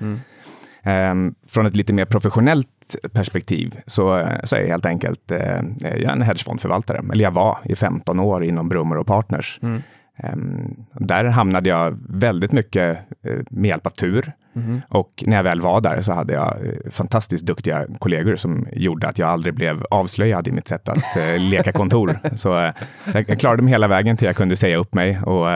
Ehm, 0.83 1.35
från 1.47 1.67
ett 1.67 1.77
lite 1.77 1.93
mer 1.93 2.05
professionellt 2.05 2.69
perspektiv 3.13 3.77
så, 3.87 4.29
så 4.45 4.57
är 4.57 4.61
jag 4.61 4.69
helt 4.69 4.87
enkelt 4.87 5.31
eh, 5.31 5.61
jag 5.81 6.03
är 6.03 6.09
en 6.09 6.23
hedgefondförvaltare. 6.23 7.03
Eller 7.13 7.25
jag 7.25 7.31
var 7.31 7.59
i 7.65 7.75
15 7.75 8.21
år 8.21 8.45
inom 8.45 8.69
Brummer 8.69 8.99
och 8.99 9.07
Partners. 9.07 9.59
Mm. 9.63 9.83
Ehm, 10.23 10.75
där 10.93 11.25
hamnade 11.25 11.69
jag 11.69 11.99
väldigt 12.09 12.53
mycket 12.53 12.99
eh, 13.23 13.39
med 13.51 13.69
hjälp 13.69 13.87
av 13.87 13.91
tur. 13.91 14.33
Mhm. 14.53 14.81
Och 14.89 15.25
när 15.27 15.37
jag 15.37 15.45
väl 15.45 15.61
var 15.61 15.81
där 15.81 16.03
så 16.03 16.13
hade 16.13 16.33
jag 16.33 16.67
eh, 16.67 16.91
fantastiskt 16.91 17.47
duktiga 17.47 17.87
kollegor 17.99 18.37
som 18.37 18.67
gjorde 18.73 19.09
att 19.09 19.19
jag 19.19 19.29
aldrig 19.29 19.55
blev 19.55 19.85
avslöjad 19.91 20.49
i 20.49 20.53
mitt 20.53 20.69
sätt 20.69 20.89
att 20.89 21.17
eh, 21.17 21.41
leka 21.51 21.73
kontor. 21.73 22.19
Så 22.37 22.59
eh, 22.59 22.73
jag 23.15 23.39
klarade 23.41 23.63
mig 23.63 23.73
hela 23.73 23.89
vägen 23.89 24.17
till 24.17 24.27
jag 24.27 24.37
kunde 24.37 24.57
säga 24.57 24.77
upp 24.77 24.95
mig 24.95 25.21
och, 25.21 25.47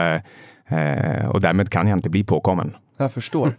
och 1.33 1.41
därmed 1.41 1.69
kan 1.69 1.87
jag 1.87 1.97
inte 1.97 2.09
bli 2.09 2.23
påkommen. 2.23 2.75
Jag 2.97 3.11
förstår. 3.11 3.53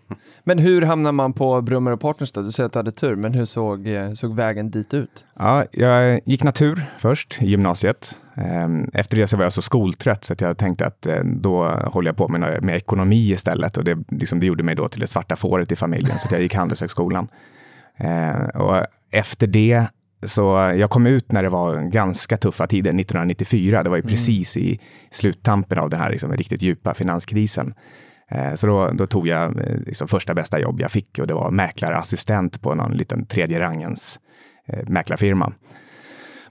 Men 0.44 0.58
hur 0.58 0.82
hamnar 0.82 1.12
man 1.12 1.32
på 1.32 1.62
Brummer 1.62 1.90
och 1.90 2.00
Partners 2.00 2.32
då? 2.32 2.42
Du 2.42 2.50
säger 2.50 2.66
att 2.66 2.72
du 2.72 2.78
hade 2.78 2.92
tur, 2.92 3.16
men 3.16 3.34
hur 3.34 3.44
såg, 3.44 3.86
eh, 3.88 4.12
såg 4.12 4.34
vägen 4.36 4.70
dit 4.70 4.94
ut? 4.94 5.24
Ja, 5.38 5.64
jag 5.72 6.20
gick 6.24 6.42
natur 6.44 6.84
först 6.98 7.42
i 7.42 7.46
gymnasiet. 7.46 8.18
Ehm, 8.36 8.90
Efter 8.92 9.16
det 9.16 9.26
så 9.26 9.36
var 9.36 9.44
jag 9.44 9.52
så 9.52 9.62
skoltrött 9.62 10.24
så 10.24 10.32
att 10.32 10.40
jag 10.40 10.58
tänkte 10.58 10.86
att 10.86 11.06
eh, 11.06 11.20
då 11.24 11.64
håller 11.66 12.08
jag 12.08 12.16
på 12.16 12.28
med, 12.28 12.64
med 12.64 12.76
ekonomi 12.76 13.30
istället 13.32 13.76
och 13.76 13.84
det, 13.84 13.98
liksom, 14.08 14.40
det 14.40 14.46
gjorde 14.46 14.62
mig 14.62 14.74
då 14.74 14.88
till 14.88 15.00
det 15.00 15.06
svarta 15.06 15.36
fåret 15.36 15.72
i 15.72 15.76
familjen 15.76 16.18
så 16.18 16.34
jag 16.34 16.42
gick 16.42 16.54
Handelshögskolan. 16.54 17.28
Ehm, 17.96 18.50
Och 18.54 18.86
efter 19.10 19.46
det 19.46 19.86
så 20.22 20.72
jag 20.76 20.90
kom 20.90 21.06
ut 21.06 21.32
när 21.32 21.42
det 21.42 21.48
var 21.48 21.82
ganska 21.82 22.36
tuffa 22.36 22.66
tider, 22.66 22.90
1994. 22.90 23.82
Det 23.82 23.90
var 23.90 23.96
ju 23.96 24.02
precis 24.02 24.56
i 24.56 24.80
sluttampen 25.10 25.78
av 25.78 25.90
den 25.90 26.00
här 26.00 26.10
liksom, 26.10 26.32
riktigt 26.32 26.62
djupa 26.62 26.94
finanskrisen. 26.94 27.74
Eh, 28.30 28.54
så 28.54 28.66
då, 28.66 28.90
då 28.90 29.06
tog 29.06 29.26
jag 29.26 29.60
eh, 29.60 29.76
liksom 29.86 30.08
första 30.08 30.34
bästa 30.34 30.60
jobb 30.60 30.80
jag 30.80 30.90
fick 30.90 31.18
och 31.18 31.26
det 31.26 31.34
var 31.34 31.50
mäklarassistent 31.50 32.62
på 32.62 32.74
någon 32.74 32.90
liten 32.90 33.26
tredje 33.26 33.60
rangens 33.60 34.20
eh, 34.66 34.88
mäklarfirma. 34.88 35.52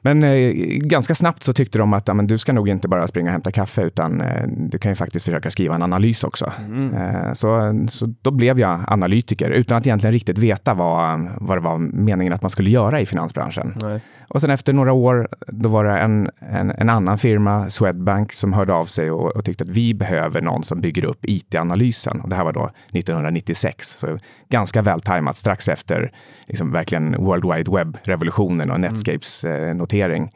Men 0.05 0.23
eh, 0.23 0.51
ganska 0.77 1.15
snabbt 1.15 1.43
så 1.43 1.53
tyckte 1.53 1.77
de 1.77 1.93
att 1.93 2.07
ja, 2.07 2.13
men 2.13 2.27
du 2.27 2.37
ska 2.37 2.53
nog 2.53 2.69
inte 2.69 2.87
bara 2.87 3.07
springa 3.07 3.29
och 3.29 3.31
hämta 3.31 3.51
kaffe 3.51 3.81
utan 3.81 4.21
eh, 4.21 4.47
du 4.47 4.77
kan 4.77 4.91
ju 4.91 4.95
faktiskt 4.95 5.25
försöka 5.25 5.51
skriva 5.51 5.75
en 5.75 5.83
analys 5.83 6.23
också. 6.23 6.51
Eh, 6.95 7.33
så, 7.33 7.81
så 7.89 8.13
då 8.21 8.31
blev 8.31 8.59
jag 8.59 8.83
analytiker 8.87 9.49
utan 9.49 9.77
att 9.77 9.87
egentligen 9.87 10.13
riktigt 10.13 10.37
veta 10.37 10.73
vad, 10.73 11.29
vad 11.37 11.57
det 11.57 11.61
var 11.61 11.77
meningen 11.77 12.33
att 12.33 12.41
man 12.41 12.49
skulle 12.49 12.69
göra 12.69 13.01
i 13.01 13.05
finansbranschen. 13.05 13.77
Nej. 13.81 14.01
Och 14.33 14.41
sen 14.41 14.49
efter 14.49 14.73
några 14.73 14.93
år, 14.93 15.27
då 15.47 15.69
var 15.69 15.83
det 15.83 15.97
en, 15.97 16.29
en, 16.39 16.71
en 16.71 16.89
annan 16.89 17.17
firma, 17.17 17.69
Swedbank, 17.69 18.33
som 18.33 18.53
hörde 18.53 18.73
av 18.73 18.85
sig 18.85 19.11
och, 19.11 19.35
och 19.35 19.45
tyckte 19.45 19.63
att 19.63 19.69
vi 19.69 19.93
behöver 19.93 20.41
någon 20.41 20.63
som 20.63 20.81
bygger 20.81 21.05
upp 21.05 21.25
IT-analysen. 21.25 22.21
Och 22.21 22.29
det 22.29 22.35
här 22.35 22.43
var 22.43 22.53
då 22.53 22.71
1996, 22.91 23.87
så 23.99 24.17
ganska 24.49 24.81
väl 24.81 25.01
tajmat 25.01 25.35
strax 25.35 25.67
efter 25.67 26.11
liksom 26.47 26.71
verkligen 26.71 27.23
World 27.23 27.53
Wide 27.53 27.71
Web-revolutionen 27.71 28.71
och 28.71 28.79
Netscapes 28.79 29.43
eh, 29.43 29.75
notering. 29.93 30.31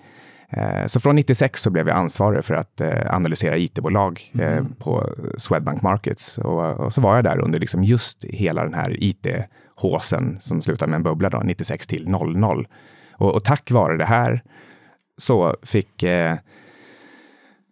Eh, 0.50 0.86
Så 0.86 1.00
från 1.00 1.16
96 1.16 1.62
så 1.62 1.70
blev 1.70 1.88
jag 1.88 1.98
ansvarig 1.98 2.46
för 2.46 2.56
att 2.56 2.82
eh, 2.82 3.16
analysera 3.16 3.58
IT-bolag 3.58 4.32
eh, 4.40 4.64
på 4.80 5.10
Swedbank 5.38 5.82
Markets. 5.82 6.38
Och, 6.38 6.94
så 6.94 7.02
var 7.02 7.16
jag 7.16 7.24
där 7.24 7.44
under 7.44 7.60
liksom 7.60 7.84
just 7.84 8.24
hela 8.24 8.64
den 8.64 8.74
här 8.74 9.04
IT-håsen 9.04 10.38
som 10.40 10.62
slutade 10.62 10.90
med 10.90 10.98
en 10.98 11.04
bubbla 11.04 11.30
då, 11.30 11.40
96 11.40 11.88
till 11.88 12.10
00. 12.10 12.68
Och, 13.12 13.36
och 13.36 13.44
tack 13.44 13.72
vare 13.72 13.98
det 13.98 14.06
här 14.06 14.42
så 15.18 15.56
fick 15.64 16.04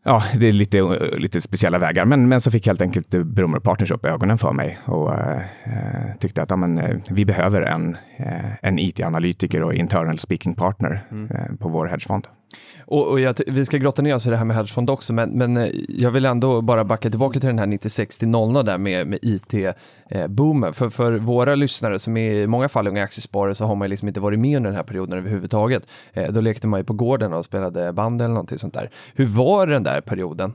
Ja, 0.07 0.23
det 0.39 0.47
är 0.47 0.51
lite, 0.51 0.81
lite 1.17 1.41
speciella 1.41 1.77
vägar, 1.77 2.05
men, 2.05 2.27
men 2.27 2.41
så 2.41 2.51
fick 2.51 2.67
helt 2.67 2.81
enkelt 2.81 3.09
Brummer 3.09 3.59
Partners 3.59 3.91
upp 3.91 4.05
ögonen 4.05 4.37
för 4.37 4.53
mig 4.53 4.77
och 4.85 5.13
eh, 5.13 5.41
tyckte 6.19 6.41
att 6.41 6.49
ja, 6.49 6.55
men, 6.55 6.77
eh, 6.77 6.97
vi 7.09 7.25
behöver 7.25 7.61
en, 7.61 7.97
eh, 8.17 8.51
en 8.61 8.79
IT-analytiker 8.79 9.63
och 9.63 9.73
internal 9.73 10.19
speaking 10.19 10.53
partner 10.55 11.01
eh, 11.29 11.55
på 11.55 11.69
vår 11.69 11.85
hedgefond. 11.85 12.27
Och, 12.87 13.07
och 13.07 13.19
jag, 13.19 13.35
vi 13.47 13.65
ska 13.65 13.77
grotta 13.77 14.01
ner 14.01 14.15
oss 14.15 14.27
i 14.27 14.29
det 14.29 14.37
här 14.37 14.45
med 14.45 14.55
hedgefond 14.55 14.89
också, 14.89 15.13
men, 15.13 15.29
men 15.29 15.57
eh, 15.57 15.69
jag 15.89 16.11
vill 16.11 16.25
ändå 16.25 16.61
bara 16.61 16.83
backa 16.83 17.09
tillbaka 17.09 17.39
till 17.39 17.47
den 17.47 17.59
här 17.59 17.65
96 17.65 18.17
till 18.17 18.27
00 18.27 18.65
där 18.65 18.77
med, 18.77 19.07
med 19.07 19.19
IT-boomen. 19.21 20.73
för, 20.73 20.89
för 20.89 21.13
våra 21.13 21.55
lyssnare 21.55 21.99
som 21.99 22.17
är 22.17 22.31
i 22.31 22.47
många 22.47 22.69
fall 22.69 22.87
unga 22.87 23.03
aktiesparare 23.03 23.55
så 23.55 23.65
har 23.65 23.75
man 23.75 23.89
liksom 23.89 24.07
inte 24.07 24.19
varit 24.19 24.39
med 24.39 24.57
under 24.57 24.69
den 24.69 24.77
här 24.77 24.83
perioden 24.83 25.19
överhuvudtaget. 25.19 25.83
Eh, 26.13 26.31
då 26.31 26.41
lekte 26.41 26.67
man 26.67 26.79
ju 26.79 26.83
på 26.83 26.93
gården 26.93 27.33
och 27.33 27.45
spelade 27.45 27.93
band 27.93 28.21
eller 28.21 28.33
någonting 28.33 28.57
sånt 28.57 28.73
där. 28.73 28.89
Hur 29.13 29.25
var 29.25 29.67
den 29.67 29.83
där 29.83 30.01
perioden? 30.01 30.53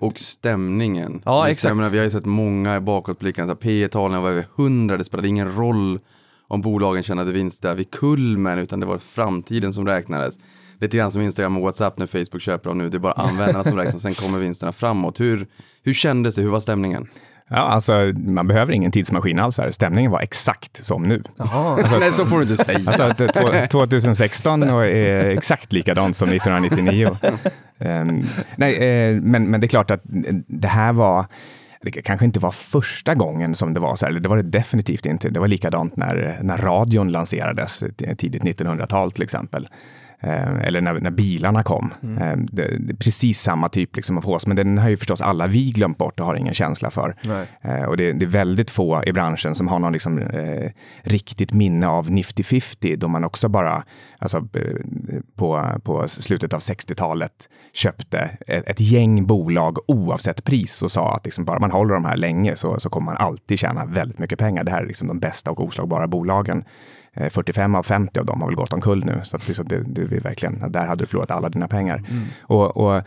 Och 0.00 0.18
stämningen. 0.18 1.22
Ja, 1.24 1.48
exakt. 1.48 1.76
Menar, 1.76 1.90
vi 1.90 1.98
har 1.98 2.04
ju 2.04 2.10
sett 2.10 2.24
många 2.24 2.80
bakåtblickande. 2.80 3.54
P 3.54 3.88
talen 3.88 4.22
var 4.22 4.30
över 4.30 4.44
100. 4.56 4.96
Det 4.96 5.04
spelade 5.04 5.28
ingen 5.28 5.56
roll 5.56 6.00
om 6.48 6.60
bolagen 6.60 7.02
tjänade 7.02 7.32
vinst 7.32 7.62
där 7.62 7.74
vid 7.74 7.90
kulmen, 7.90 8.58
utan 8.58 8.80
det 8.80 8.86
var 8.86 8.98
framtiden 8.98 9.72
som 9.72 9.86
räknades. 9.86 10.38
Lite 10.80 10.96
grann 10.96 11.10
som 11.10 11.22
Instagram 11.22 11.56
och 11.56 11.62
WhatsApp 11.62 11.98
när 11.98 12.06
Facebook 12.06 12.42
köper 12.42 12.70
dem 12.70 12.78
nu. 12.78 12.88
Det 12.88 12.96
är 12.96 12.98
bara 12.98 13.12
användarna 13.12 13.64
som 13.64 13.78
räknas, 13.78 14.02
sen 14.02 14.14
kommer 14.14 14.38
vinsterna 14.38 14.72
framåt. 14.72 15.20
Hur, 15.20 15.46
hur 15.84 15.94
kändes 15.94 16.34
det? 16.34 16.42
Hur 16.42 16.50
var 16.50 16.60
stämningen? 16.60 17.06
Ja, 17.52 17.56
alltså, 17.56 17.92
man 18.16 18.46
behöver 18.48 18.72
ingen 18.72 18.92
tidsmaskin 18.92 19.38
alls 19.38 19.58
här. 19.58 19.70
Stämningen 19.70 20.10
var 20.10 20.20
exakt 20.20 20.84
som 20.84 21.02
nu. 21.02 21.22
Jaha. 21.36 21.76
Nej, 22.00 22.12
så 22.12 22.26
får 22.26 22.36
du 22.36 22.42
inte 22.42 22.64
säga. 22.64 22.78
Alltså, 22.86 23.02
att 23.02 23.18
det- 23.18 23.28
två- 23.28 23.66
2016 23.70 24.62
och 24.62 24.86
är 24.86 25.24
exakt 25.26 25.72
likadant 25.72 26.16
som 26.16 26.28
1999. 26.28 27.16
Ehm, 27.78 28.22
nej, 28.56 28.74
eh, 28.76 29.20
men, 29.20 29.50
men 29.50 29.60
det 29.60 29.66
är 29.66 29.68
klart 29.68 29.90
att 29.90 30.00
det 30.46 30.68
här 30.68 30.92
var 30.92 31.26
det 31.82 31.90
kanske 31.90 32.26
inte 32.26 32.40
var 32.40 32.50
första 32.50 33.14
gången 33.14 33.54
som 33.54 33.74
det 33.74 33.80
var 33.80 33.96
så 33.96 34.06
här, 34.06 34.10
eller 34.10 34.20
det 34.20 34.28
var 34.28 34.36
det 34.36 34.42
definitivt 34.42 35.06
inte. 35.06 35.30
Det 35.30 35.40
var 35.40 35.48
likadant 35.48 35.96
när, 35.96 36.38
när 36.42 36.56
radion 36.56 37.12
lanserades 37.12 37.82
eh, 37.82 38.14
tidigt 38.16 38.42
1900-tal 38.42 39.12
till 39.12 39.22
exempel. 39.22 39.68
Eh, 40.22 40.60
eller 40.66 40.80
när, 40.80 40.94
när 40.94 41.10
bilarna 41.10 41.62
kom. 41.62 41.94
Eh, 42.02 42.36
det, 42.36 42.78
det 42.78 42.92
är 42.92 42.96
precis 42.96 43.40
samma 43.40 43.68
typ 43.68 43.96
liksom 43.96 44.18
av 44.18 44.24
hås, 44.24 44.46
men 44.46 44.56
den 44.56 44.78
har 44.78 44.88
ju 44.88 44.96
förstås 44.96 45.20
alla 45.20 45.46
vi 45.46 45.70
glömt 45.70 45.98
bort 45.98 46.20
och 46.20 46.26
har 46.26 46.34
ingen 46.34 46.54
känsla 46.54 46.90
för. 46.90 47.16
Nej. 47.22 47.46
Eh, 47.60 47.82
och 47.82 47.96
det, 47.96 48.12
det 48.12 48.24
är 48.24 48.30
väldigt 48.30 48.70
få 48.70 49.04
i 49.06 49.12
branschen 49.12 49.54
som 49.54 49.68
har 49.68 49.78
någon 49.78 49.92
liksom, 49.92 50.18
eh, 50.18 50.70
riktigt 51.02 51.52
minne 51.52 51.88
av 51.88 52.10
Nifty 52.10 52.42
50 52.42 52.96
då 52.96 53.08
man 53.08 53.24
också 53.24 53.48
bara 53.48 53.84
alltså, 54.20 54.38
eh, 54.38 55.20
på, 55.36 55.78
på 55.84 56.08
slutet 56.08 56.52
av 56.52 56.60
60-talet 56.60 57.48
köpte 57.72 58.18
ett, 58.46 58.68
ett 58.68 58.80
gäng 58.80 59.26
bolag 59.26 59.78
oavsett 59.86 60.44
pris 60.44 60.82
och 60.82 60.90
sa 60.90 61.14
att 61.14 61.24
liksom, 61.24 61.44
bara 61.44 61.58
man 61.58 61.70
håller 61.70 61.94
de 61.94 62.04
här 62.04 62.16
länge 62.16 62.56
så, 62.56 62.80
så 62.80 62.90
kommer 62.90 63.04
man 63.04 63.16
alltid 63.16 63.58
tjäna 63.58 63.84
väldigt 63.84 64.18
mycket 64.18 64.38
pengar. 64.38 64.64
Det 64.64 64.70
här 64.70 64.82
är 64.82 64.86
liksom 64.86 65.08
de 65.08 65.18
bästa 65.18 65.50
och 65.50 65.60
oslagbara 65.60 66.06
bolagen. 66.06 66.64
Eh, 67.12 67.28
45 67.28 67.74
av 67.74 67.82
50 67.82 68.20
av 68.20 68.26
dem 68.26 68.40
har 68.40 68.48
väl 68.48 68.56
gått 68.56 68.72
omkull 68.72 69.04
nu, 69.04 69.20
så 69.22 69.36
att 69.36 69.48
liksom 69.48 69.68
det, 69.68 69.84
det 69.84 70.16
är 70.16 70.20
verkligen, 70.20 70.72
där 70.72 70.86
hade 70.86 71.02
du 71.02 71.06
förlorat 71.06 71.30
alla 71.30 71.48
dina 71.48 71.68
pengar. 71.68 72.02
Och, 72.42 72.76
och 72.76 73.02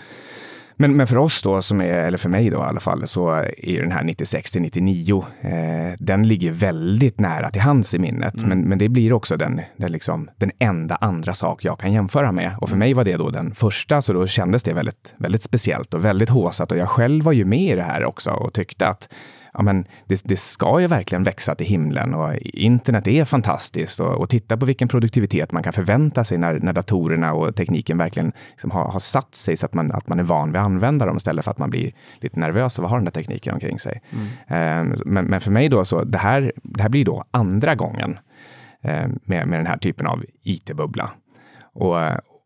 men, 0.75 0.97
men 0.97 1.07
för 1.07 1.17
oss 1.17 1.41
då, 1.41 1.61
som 1.61 1.81
är, 1.81 1.85
eller 1.85 2.17
för 2.17 2.29
mig 2.29 2.49
då 2.49 2.57
i 2.57 2.61
alla 2.61 2.79
fall, 2.79 3.07
så 3.07 3.31
är 3.57 3.81
den 3.81 3.91
här 3.91 4.03
96 4.03 4.51
till 4.51 4.61
99, 4.61 5.25
eh, 5.41 5.51
den 5.99 6.27
ligger 6.27 6.51
väldigt 6.51 7.19
nära 7.19 7.49
till 7.49 7.61
hands 7.61 7.93
i 7.93 7.99
minnet. 7.99 8.45
Men, 8.45 8.61
men 8.61 8.77
det 8.77 8.89
blir 8.89 9.13
också 9.13 9.37
den, 9.37 9.61
den, 9.77 9.91
liksom, 9.91 10.29
den 10.37 10.51
enda 10.59 10.95
andra 10.95 11.33
sak 11.33 11.65
jag 11.65 11.79
kan 11.79 11.93
jämföra 11.93 12.31
med. 12.31 12.55
Och 12.61 12.69
för 12.69 12.77
mig 12.77 12.93
var 12.93 13.03
det 13.03 13.17
då 13.17 13.29
den 13.29 13.55
första, 13.55 14.01
så 14.01 14.13
då 14.13 14.27
kändes 14.27 14.63
det 14.63 14.73
väldigt, 14.73 15.13
väldigt 15.17 15.43
speciellt 15.43 15.93
och 15.93 16.05
väldigt 16.05 16.29
håsat. 16.29 16.71
Och 16.71 16.77
jag 16.77 16.89
själv 16.89 17.23
var 17.23 17.33
ju 17.33 17.45
med 17.45 17.71
i 17.71 17.75
det 17.75 17.83
här 17.83 18.05
också 18.05 18.31
och 18.31 18.53
tyckte 18.53 18.87
att 18.87 19.09
ja, 19.53 19.61
men 19.61 19.85
det, 20.05 20.21
det 20.23 20.39
ska 20.39 20.81
ju 20.81 20.87
verkligen 20.87 21.23
växa 21.23 21.55
till 21.55 21.67
himlen 21.67 22.13
och 22.13 22.35
internet 22.43 23.07
är 23.07 23.25
fantastiskt 23.25 23.99
och, 23.99 24.21
och 24.21 24.29
titta 24.29 24.57
på 24.57 24.65
vilken 24.65 24.87
produktivitet 24.87 25.51
man 25.51 25.63
kan 25.63 25.73
förvänta 25.73 26.23
sig 26.23 26.37
när, 26.37 26.59
när 26.59 26.73
datorerna 26.73 27.33
och 27.33 27.55
tekniken 27.55 27.97
verkligen 27.97 28.31
liksom 28.51 28.71
har, 28.71 28.85
har 28.85 28.99
satt 28.99 29.35
sig 29.35 29.57
så 29.57 29.65
att 29.65 29.73
man, 29.73 29.91
att 29.91 30.07
man 30.07 30.19
är 30.19 30.23
van 30.23 30.51
vid 30.51 30.61
att 30.61 30.65
använda 30.65 31.05
dem 31.05 31.17
istället 31.17 31.45
för 31.45 31.51
att 31.51 31.57
man 31.57 31.69
blir 31.69 31.91
lite 32.19 32.39
nervös 32.39 32.79
av 32.79 32.85
att 32.85 32.91
ha 32.91 32.97
den 32.97 33.05
där 33.05 33.11
tekniken 33.11 33.53
omkring 33.53 33.79
sig. 33.79 34.01
Eh, 34.47 34.83
men, 35.05 35.25
men 35.25 35.41
för 35.41 35.51
mig 35.51 35.69
då 35.69 35.85
så, 35.85 36.03
det 36.03 36.17
här, 36.17 36.51
det 36.63 36.81
här 36.81 36.89
blir 36.89 37.05
då 37.05 37.23
andra 37.31 37.75
gången 37.75 38.17
eh, 38.83 39.07
med, 39.25 39.47
med 39.47 39.59
den 39.59 39.67
här 39.67 39.77
typen 39.77 40.07
av 40.07 40.23
IT-bubbla. 40.43 41.11
Och, 41.73 41.97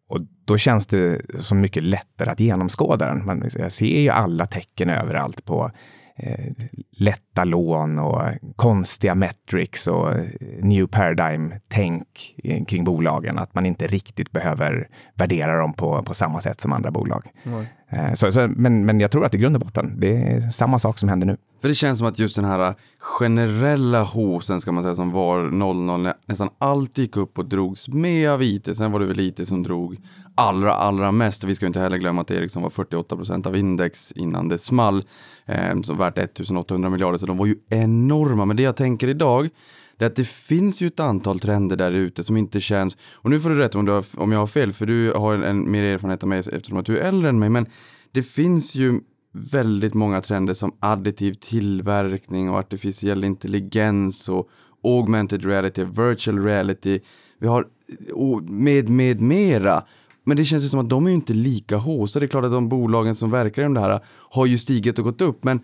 och 0.10 0.20
då 0.46 0.58
känns 0.58 0.86
det 0.86 1.22
så 1.40 1.56
mycket 1.56 1.84
lättare 1.84 2.30
att 2.30 2.40
genomskåda 2.40 3.08
den. 3.08 3.26
Man, 3.26 3.44
jag 3.56 3.72
ser 3.72 4.00
ju 4.00 4.10
alla 4.10 4.46
tecken 4.46 4.90
överallt 4.90 5.46
på 5.46 5.72
eh, 6.18 6.54
lätta 6.92 7.44
lån 7.44 8.00
och 8.00 8.22
konstiga 8.56 9.16
metrics 9.16 9.88
och 9.88 10.12
eh, 10.12 10.26
new 10.62 10.88
paradigm-tänk 10.88 12.36
kring 12.68 12.84
bolagen. 12.84 13.38
Att 13.38 13.54
man 13.54 13.66
inte 13.66 13.88
riktigt 13.88 14.32
behöver 14.32 14.88
värdera 15.14 15.58
dem 15.60 15.74
på, 15.74 16.04
på 16.04 16.14
samma 16.14 16.40
sätt 16.40 16.62
som 16.62 16.74
andra 16.74 16.92
bolag. 16.92 17.24
Eh, 17.44 17.64
Eh, 17.89 18.13
så, 18.13 18.32
så, 18.32 18.48
men, 18.56 18.86
men 18.86 19.00
jag 19.00 19.12
tror 19.12 19.25
att 19.25 19.34
i 19.34 19.38
grund 19.38 19.56
och 19.56 19.62
botten, 19.62 20.00
det 20.00 20.17
är 20.17 20.51
samma 20.51 20.79
sak 20.79 21.00
som 21.00 21.10
händer 21.10 21.27
nu. 21.27 21.38
För 21.62 21.67
det 21.67 21.75
känns 21.75 21.98
som 21.98 22.08
att 22.08 22.20
just 22.20 22.36
den 22.36 22.46
här 22.46 22.67
eh, 22.67 22.75
generella 23.00 24.03
hosen 24.03 24.62
ska 24.62 24.72
man 24.72 24.84
säga 24.84 24.96
som 24.96 25.12
var 25.12 25.44
00, 25.44 26.13
nästan 26.25 26.50
allt 26.58 26.98
gick 26.98 27.17
upp 27.17 27.38
och 27.38 27.46
drogs 27.46 27.88
med 27.88 28.29
av 28.29 28.44
IT. 28.44 28.77
Sen 28.77 28.91
var 28.91 29.00
det 29.00 29.06
väl 29.06 29.20
IT 29.20 29.48
som 29.48 29.63
drog 29.63 29.98
allra, 30.36 30.74
allra 30.74 31.12
mest. 31.12 31.44
Vi 31.44 31.56
ska 31.56 31.65
ju 31.65 31.67
inte 31.67 31.79
heller 31.79 31.98
glömma 31.98 32.22
att 32.22 32.32
Ericsson 32.32 32.63
var 32.63 32.70
48 32.70 33.15
procent 33.15 33.46
av 33.46 33.56
index 33.56 34.12
innan 34.12 34.50
det 34.50 34.58
small. 34.58 35.03
Eh, 35.46 35.82
som 35.82 35.98
värt 35.98 36.17
1800 36.17 36.89
miljarder, 36.89 37.17
så 37.17 37.25
de 37.25 37.38
var 37.38 37.46
ju 37.46 37.56
enorma. 37.70 38.46
Men 38.46 38.58
det 38.58 38.63
jag 38.63 38.75
tänker 38.75 39.08
idag, 39.08 39.50
det 39.98 40.06
är 40.06 40.10
att 40.10 40.16
det 40.16 40.27
finns 40.27 40.82
ju 40.82 40.88
ett 40.88 41.00
antal 41.00 41.39
trender 41.39 41.75
där 41.75 41.92
ute 41.92 42.24
som 42.24 42.38
inte 42.38 42.62
känns, 42.62 42.98
och 43.16 43.30
nu 43.30 43.39
får 43.39 43.50
du 43.50 43.56
rätt 43.56 43.75
om, 43.75 43.86
du 43.86 43.92
har, 43.92 44.06
om 44.18 44.32
jag 44.32 44.39
har 44.39 44.48
fel, 44.48 44.74
för 44.74 44.86
du 44.86 45.12
har 45.12 45.36
en, 45.36 45.44
en 45.44 45.72
mer 45.72 45.84
erfarenhet 45.84 46.24
av 46.24 46.30
mig 46.30 46.39
eftersom 46.39 46.77
att 46.77 46.86
du 46.86 46.98
är 46.98 47.08
äldre 47.08 47.30
än 47.30 47.39
mig, 47.39 47.50
men 47.50 47.66
det 48.12 48.24
finns 48.24 48.75
ju 48.75 49.00
väldigt 49.34 49.94
många 49.94 50.22
trender 50.22 50.54
som 50.54 50.75
additiv 50.80 51.34
tillverkning 51.34 52.50
och 52.50 52.58
artificiell 52.58 53.24
intelligens 53.24 54.30
och 54.30 54.50
augmented 54.84 55.46
reality, 55.46 55.84
virtual 55.84 56.44
reality, 56.44 57.00
vi 57.39 57.48
har 57.48 57.68
och 58.13 58.44
med, 58.44 58.89
med 58.89 59.22
mera. 59.22 59.84
Men 60.24 60.38
det 60.38 60.46
känns 60.46 60.63
ju 60.63 60.68
som 60.68 60.80
att 60.80 60.89
de 60.89 61.06
är 61.06 61.10
ju 61.10 61.16
inte 61.16 61.34
lika 61.34 61.77
håsade. 61.77 62.25
Det 62.25 62.27
är 62.27 62.30
klart 62.30 62.46
att 62.46 62.51
de 62.51 62.70
bolagen 62.70 63.16
som 63.16 63.32
verkar 63.32 63.62
inom 63.62 63.74
det 63.74 63.80
här 63.80 64.00
har 64.08 64.46
ju 64.46 64.58
stigit 64.58 65.00
och 65.00 65.06
gått 65.06 65.22
upp, 65.22 65.44
men 65.44 65.60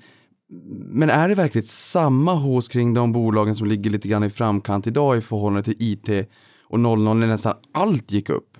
men 0.85 1.09
är 1.09 1.29
det 1.29 1.35
verkligen 1.35 1.65
samma 1.65 2.33
hås 2.33 2.67
kring 2.67 2.93
de 2.93 3.11
bolagen 3.11 3.55
som 3.55 3.67
ligger 3.67 3.89
lite 3.91 4.07
grann 4.07 4.23
i 4.23 4.29
framkant 4.29 4.87
idag 4.87 5.17
i 5.17 5.21
förhållande 5.21 5.63
till 5.63 5.75
IT 5.77 6.29
och 6.67 6.79
00 6.79 6.99
när 6.99 7.27
nästan 7.27 7.53
allt 7.73 8.11
gick 8.11 8.29
upp? 8.29 8.57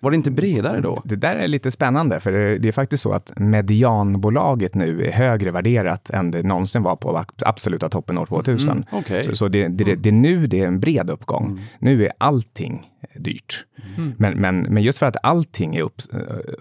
Var 0.00 0.10
det 0.10 0.14
inte 0.14 0.30
bredare 0.30 0.80
då? 0.80 1.02
Det 1.04 1.16
där 1.16 1.36
är 1.36 1.48
lite 1.48 1.70
spännande, 1.70 2.20
för 2.20 2.32
det, 2.32 2.58
det 2.58 2.68
är 2.68 2.72
faktiskt 2.72 3.02
så 3.02 3.12
att 3.12 3.32
medianbolaget 3.36 4.74
nu 4.74 5.06
är 5.06 5.12
högre 5.12 5.50
värderat 5.50 6.10
än 6.10 6.30
det 6.30 6.42
någonsin 6.42 6.82
var 6.82 6.96
på 6.96 7.24
absoluta 7.44 7.88
toppen 7.88 8.18
år 8.18 8.26
2000. 8.26 8.70
Mm, 8.70 8.84
okay. 8.92 9.22
Så, 9.22 9.34
så 9.34 9.48
det, 9.48 9.68
det, 9.68 9.94
det, 9.94 10.08
är 10.08 10.12
nu 10.12 10.46
det 10.46 10.60
är 10.60 10.66
en 10.66 10.80
bred 10.80 11.10
uppgång. 11.10 11.46
Mm. 11.46 11.60
Nu 11.78 12.04
är 12.04 12.12
allting 12.18 12.90
dyrt. 13.14 13.64
Mm. 13.96 14.14
Men, 14.18 14.40
men, 14.40 14.60
men 14.60 14.82
just 14.82 14.98
för 14.98 15.06
att 15.06 15.16
allting 15.22 15.76
är 15.76 15.82
upp, 15.82 16.02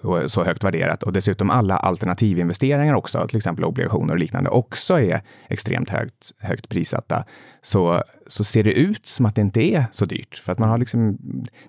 och 0.01 0.31
så 0.31 0.43
högt 0.43 0.63
värderat 0.63 1.03
och 1.03 1.13
dessutom 1.13 1.49
alla 1.49 1.77
alternativinvesteringar 1.77 2.93
också, 2.93 3.27
till 3.27 3.37
exempel 3.37 3.65
obligationer 3.65 4.13
och 4.13 4.19
liknande, 4.19 4.49
också 4.49 4.99
är 4.99 5.21
extremt 5.49 5.89
högt, 5.89 6.31
högt 6.39 6.69
prissatta, 6.69 7.23
så, 7.61 8.03
så 8.27 8.43
ser 8.43 8.63
det 8.63 8.73
ut 8.73 9.05
som 9.05 9.25
att 9.25 9.35
det 9.35 9.41
inte 9.41 9.61
är 9.61 9.85
så 9.91 10.05
dyrt. 10.05 10.35
För 10.35 10.51
att 10.51 10.59
man 10.59 10.69
har 10.69 10.77
liksom, 10.77 11.17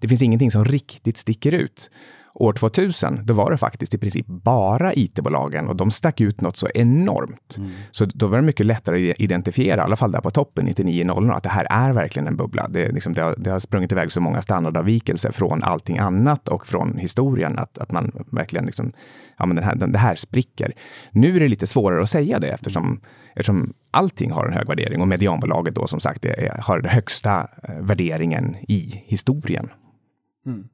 det 0.01 0.09
finns 0.09 0.23
ingenting 0.23 0.51
som 0.51 0.65
riktigt 0.65 1.17
sticker 1.17 1.53
ut. 1.53 1.91
År 2.37 2.53
2000, 2.53 3.21
då 3.25 3.35
var 3.35 3.51
det 3.51 3.57
faktiskt 3.57 3.95
i 3.95 3.99
princip 3.99 4.27
bara 4.27 4.95
IT-bolagen 4.95 5.69
och 5.69 5.77
de 5.77 5.91
stack 5.91 6.21
ut 6.21 6.41
något 6.41 6.57
så 6.57 6.69
enormt. 6.75 7.57
Mm. 7.59 7.71
Så 7.91 8.05
då 8.05 8.27
var 8.27 8.37
det 8.37 8.43
mycket 8.43 8.67
lättare 8.67 9.11
att 9.11 9.21
identifiera, 9.21 9.81
i 9.81 9.85
alla 9.85 9.97
fall 9.97 10.13
där 10.13 10.21
på 10.21 10.31
toppen, 10.31 10.69
99.00, 10.69 11.33
att 11.33 11.43
det 11.43 11.49
här 11.49 11.67
är 11.71 11.93
verkligen 11.93 12.27
en 12.27 12.37
bubbla. 12.37 12.69
Det, 12.69 12.89
liksom, 12.89 13.13
det, 13.13 13.23
har, 13.23 13.35
det 13.39 13.51
har 13.51 13.59
sprungit 13.59 13.93
iväg 13.93 14.13
så 14.13 14.21
många 14.21 14.43
standardavvikelser 14.43 15.33
från 15.33 15.63
allting 15.63 15.99
annat 15.99 16.49
och 16.49 16.67
från 16.67 16.99
historien 16.99 17.59
att, 17.59 17.79
att 17.79 17.93
man 17.93 18.25
verkligen 18.33 18.67
liksom, 18.67 18.93
ja 19.39 19.47
men 19.47 19.57
den 19.57 19.65
här, 19.65 19.75
den, 19.75 19.93
det 19.93 19.99
här 19.99 20.15
spricker. 20.15 20.73
Nu 21.11 21.37
är 21.37 21.41
det 21.41 21.49
lite 21.49 21.67
svårare 21.67 22.03
att 22.03 22.11
säga 22.11 22.39
det 22.39 22.49
eftersom, 22.49 23.01
eftersom 23.31 23.73
allting 23.91 24.31
har 24.31 24.47
en 24.47 24.53
hög 24.53 24.69
värdering 24.69 25.01
och 25.01 25.09
medianbolaget 25.09 25.75
då 25.75 25.87
som 25.87 26.01
sagt 26.01 26.25
är, 26.25 26.61
har 26.63 26.81
den 26.81 26.91
högsta 26.91 27.49
eh, 27.63 27.81
värderingen 27.81 28.57
i 28.69 29.05
historien. 29.07 29.69
Mm. 30.47 30.69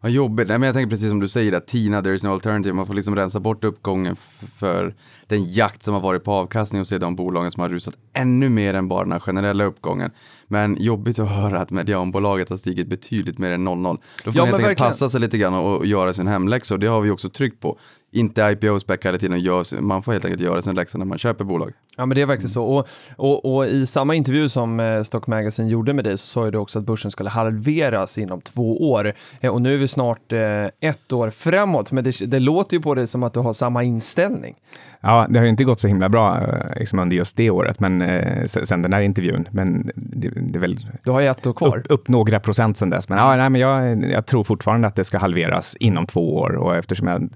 Vad 0.00 0.10
jobbigt. 0.10 0.48
Nej, 0.48 0.58
men 0.58 0.66
jag 0.66 0.74
tänker 0.74 0.90
precis 0.90 1.08
som 1.08 1.20
du 1.20 1.28
säger, 1.28 1.52
att 1.52 1.66
Tina, 1.66 2.02
there 2.02 2.14
is 2.14 2.22
no 2.22 2.28
alternative. 2.28 2.74
Man 2.74 2.86
får 2.86 2.94
liksom 2.94 3.16
rensa 3.16 3.40
bort 3.40 3.64
uppgången 3.64 4.16
för 4.58 4.94
den 5.26 5.52
jakt 5.52 5.82
som 5.82 5.94
har 5.94 6.00
varit 6.00 6.24
på 6.24 6.32
avkastning 6.32 6.80
och 6.80 6.86
se 6.86 6.98
de 6.98 7.16
bolagen 7.16 7.50
som 7.50 7.60
har 7.60 7.68
rusat 7.68 7.94
ännu 8.12 8.48
mer 8.48 8.74
än 8.74 8.88
bara 8.88 9.02
den 9.04 9.12
här 9.12 9.18
generella 9.18 9.64
uppgången. 9.64 10.10
Men 10.46 10.76
jobbigt 10.80 11.18
att 11.18 11.28
höra 11.28 11.60
att 11.60 11.70
medianbolaget 11.70 12.50
har 12.50 12.56
stigit 12.56 12.88
betydligt 12.88 13.38
mer 13.38 13.50
än 13.50 13.64
00. 13.64 13.98
Då 14.24 14.32
får 14.32 14.38
ja, 14.38 14.42
man 14.42 14.48
helt 14.48 14.60
enkelt 14.60 14.78
passa 14.78 15.08
sig 15.08 15.20
lite 15.20 15.38
grann 15.38 15.54
och, 15.54 15.76
och 15.76 15.86
göra 15.86 16.12
sin 16.12 16.26
hemläxa 16.26 16.74
och 16.74 16.80
det 16.80 16.86
har 16.86 17.00
vi 17.00 17.10
också 17.10 17.28
tryckt 17.28 17.60
på 17.60 17.78
inte 18.10 18.42
IPO-späcka 18.42 19.08
hela 19.08 19.18
tiden. 19.18 19.64
Man 19.80 20.02
får 20.02 20.12
helt 20.12 20.24
enkelt 20.24 20.42
göra 20.42 20.62
sin 20.62 20.74
läxa 20.74 20.98
när 20.98 21.04
man 21.04 21.18
köper 21.18 21.44
bolag. 21.44 21.72
Ja 21.96 22.06
men 22.06 22.14
det 22.14 22.22
är 22.22 22.26
verkligen 22.26 22.48
så. 22.48 22.64
Och, 22.64 22.88
och, 23.16 23.54
och 23.54 23.66
i 23.66 23.86
samma 23.86 24.14
intervju 24.14 24.48
som 24.48 24.80
eh, 24.80 25.02
Stock 25.02 25.26
Magazine 25.26 25.68
gjorde 25.68 25.92
med 25.92 26.04
dig 26.04 26.18
så 26.18 26.26
sa 26.26 26.44
ju 26.44 26.50
du 26.50 26.58
också 26.58 26.78
att 26.78 26.84
börsen 26.84 27.10
skulle 27.10 27.30
halveras 27.30 28.18
inom 28.18 28.40
två 28.40 28.90
år. 28.90 29.12
Eh, 29.40 29.50
och 29.50 29.62
nu 29.62 29.74
är 29.74 29.78
vi 29.78 29.88
snart 29.88 30.32
eh, 30.32 30.64
ett 30.80 31.12
år 31.12 31.30
framåt, 31.30 31.92
men 31.92 32.04
det, 32.04 32.30
det 32.30 32.38
låter 32.38 32.76
ju 32.76 32.82
på 32.82 32.94
dig 32.94 33.06
som 33.06 33.22
att 33.22 33.34
du 33.34 33.40
har 33.40 33.52
samma 33.52 33.82
inställning. 33.82 34.56
Ja, 35.00 35.26
det 35.30 35.38
har 35.38 35.44
ju 35.44 35.50
inte 35.50 35.64
gått 35.64 35.80
så 35.80 35.88
himla 35.88 36.08
bra 36.08 36.40
liksom 36.76 36.98
under 36.98 37.16
just 37.16 37.36
det 37.36 37.50
året, 37.50 37.80
men 37.80 38.02
eh, 38.02 38.44
sen 38.44 38.82
den 38.82 38.92
här 38.92 39.00
intervjun. 39.00 39.48
Men 39.50 39.90
det, 39.94 40.28
det 40.28 40.58
är 40.58 40.60
väl... 40.60 40.78
Du 41.04 41.10
har 41.10 41.20
ju 41.20 41.26
ett 41.26 41.46
år 41.46 41.52
kvar. 41.52 41.78
Upp, 41.78 41.86
upp 41.88 42.08
några 42.08 42.40
procent 42.40 42.76
sen 42.76 42.90
dess. 42.90 43.08
Men, 43.08 43.18
ja, 43.18 43.36
nej, 43.36 43.50
men 43.50 43.60
jag, 43.60 44.04
jag 44.10 44.26
tror 44.26 44.44
fortfarande 44.44 44.88
att 44.88 44.96
det 44.96 45.04
ska 45.04 45.18
halveras 45.18 45.76
inom 45.80 46.06
två 46.06 46.36
år 46.36 46.56
och 46.56 46.76
eftersom 46.76 47.08
jag 47.08 47.30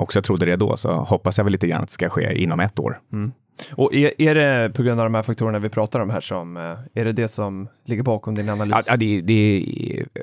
också 0.00 0.22
trodde 0.22 0.46
det 0.46 0.56
då, 0.56 0.76
så 0.76 0.92
hoppas 0.92 1.38
jag 1.38 1.44
väl 1.44 1.52
lite 1.52 1.66
grann 1.66 1.82
att 1.82 1.88
det 1.88 1.92
ska 1.92 2.08
ske 2.08 2.42
inom 2.42 2.60
ett 2.60 2.78
år. 2.78 3.00
Mm. 3.12 3.32
Och 3.72 3.94
är, 3.94 4.22
är 4.22 4.34
det 4.34 4.70
på 4.74 4.82
grund 4.82 5.00
av 5.00 5.06
de 5.06 5.14
här 5.14 5.22
faktorerna 5.22 5.58
vi 5.58 5.68
pratar 5.68 6.00
om 6.00 6.10
här 6.10 6.20
som, 6.20 6.56
eh, 6.56 6.62
är 6.94 7.04
det 7.04 7.12
det 7.12 7.28
som 7.28 7.68
ligger 7.84 8.02
bakom 8.02 8.34
din 8.34 8.48
analys? 8.48 8.86
Ja, 8.88 8.96
det, 8.96 9.20
det, 9.20 9.64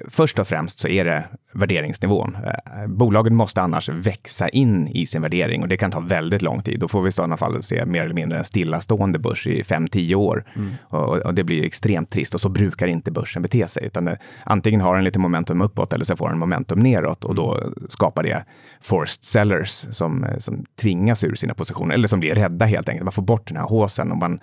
först 0.09 0.39
och 0.39 0.47
främst 0.47 0.79
så 0.79 0.87
är 0.87 1.05
det 1.05 1.23
värderingsnivån. 1.57 2.37
Eh, 2.45 2.87
bolagen 2.87 3.35
måste 3.35 3.61
annars 3.61 3.89
växa 3.89 4.49
in 4.49 4.87
i 4.87 5.05
sin 5.05 5.21
värdering 5.21 5.61
och 5.61 5.67
det 5.67 5.77
kan 5.77 5.91
ta 5.91 5.99
väldigt 5.99 6.41
lång 6.41 6.61
tid. 6.61 6.79
Då 6.79 6.87
får 6.87 7.01
vi 7.01 7.09
i 7.09 7.11
sådana 7.11 7.37
fall 7.37 7.63
se 7.63 7.85
mer 7.85 8.03
eller 8.03 8.15
mindre 8.15 8.37
en 8.37 8.43
stillastående 8.43 9.19
börs 9.19 9.47
i 9.47 9.61
5-10 9.61 10.15
år. 10.15 10.43
Mm. 10.55 10.73
Och, 10.81 11.17
och, 11.17 11.33
det 11.33 11.43
blir 11.43 11.65
extremt 11.65 12.09
trist 12.09 12.33
och 12.33 12.41
så 12.41 12.49
brukar 12.49 12.87
inte 12.87 13.11
börsen 13.11 13.41
bete 13.41 13.67
sig. 13.67 13.85
Utan 13.85 14.05
det, 14.05 14.17
antingen 14.43 14.81
har 14.81 14.95
den 14.95 15.03
lite 15.03 15.19
momentum 15.19 15.61
uppåt 15.61 15.93
eller 15.93 16.05
så 16.05 16.15
får 16.15 16.29
den 16.29 16.39
momentum 16.39 16.79
neråt 16.79 17.23
och 17.23 17.35
då 17.35 17.63
skapar 17.89 18.23
det 18.23 18.45
forced 18.81 19.23
sellers 19.23 19.87
som, 19.89 20.25
som 20.37 20.65
tvingas 20.81 21.23
ur 21.23 21.35
sina 21.35 21.53
positioner 21.53 21.93
eller 21.93 22.07
som 22.07 22.19
blir 22.19 22.35
rädda 22.35 22.65
helt 22.65 22.89
enkelt. 22.89 23.03
Man 23.03 23.11
får 23.11 23.23
bort 23.27 23.47
den 23.47 23.57
här 23.57 23.63
håsen 23.63 24.11
och 24.11 24.17
man 24.17 24.39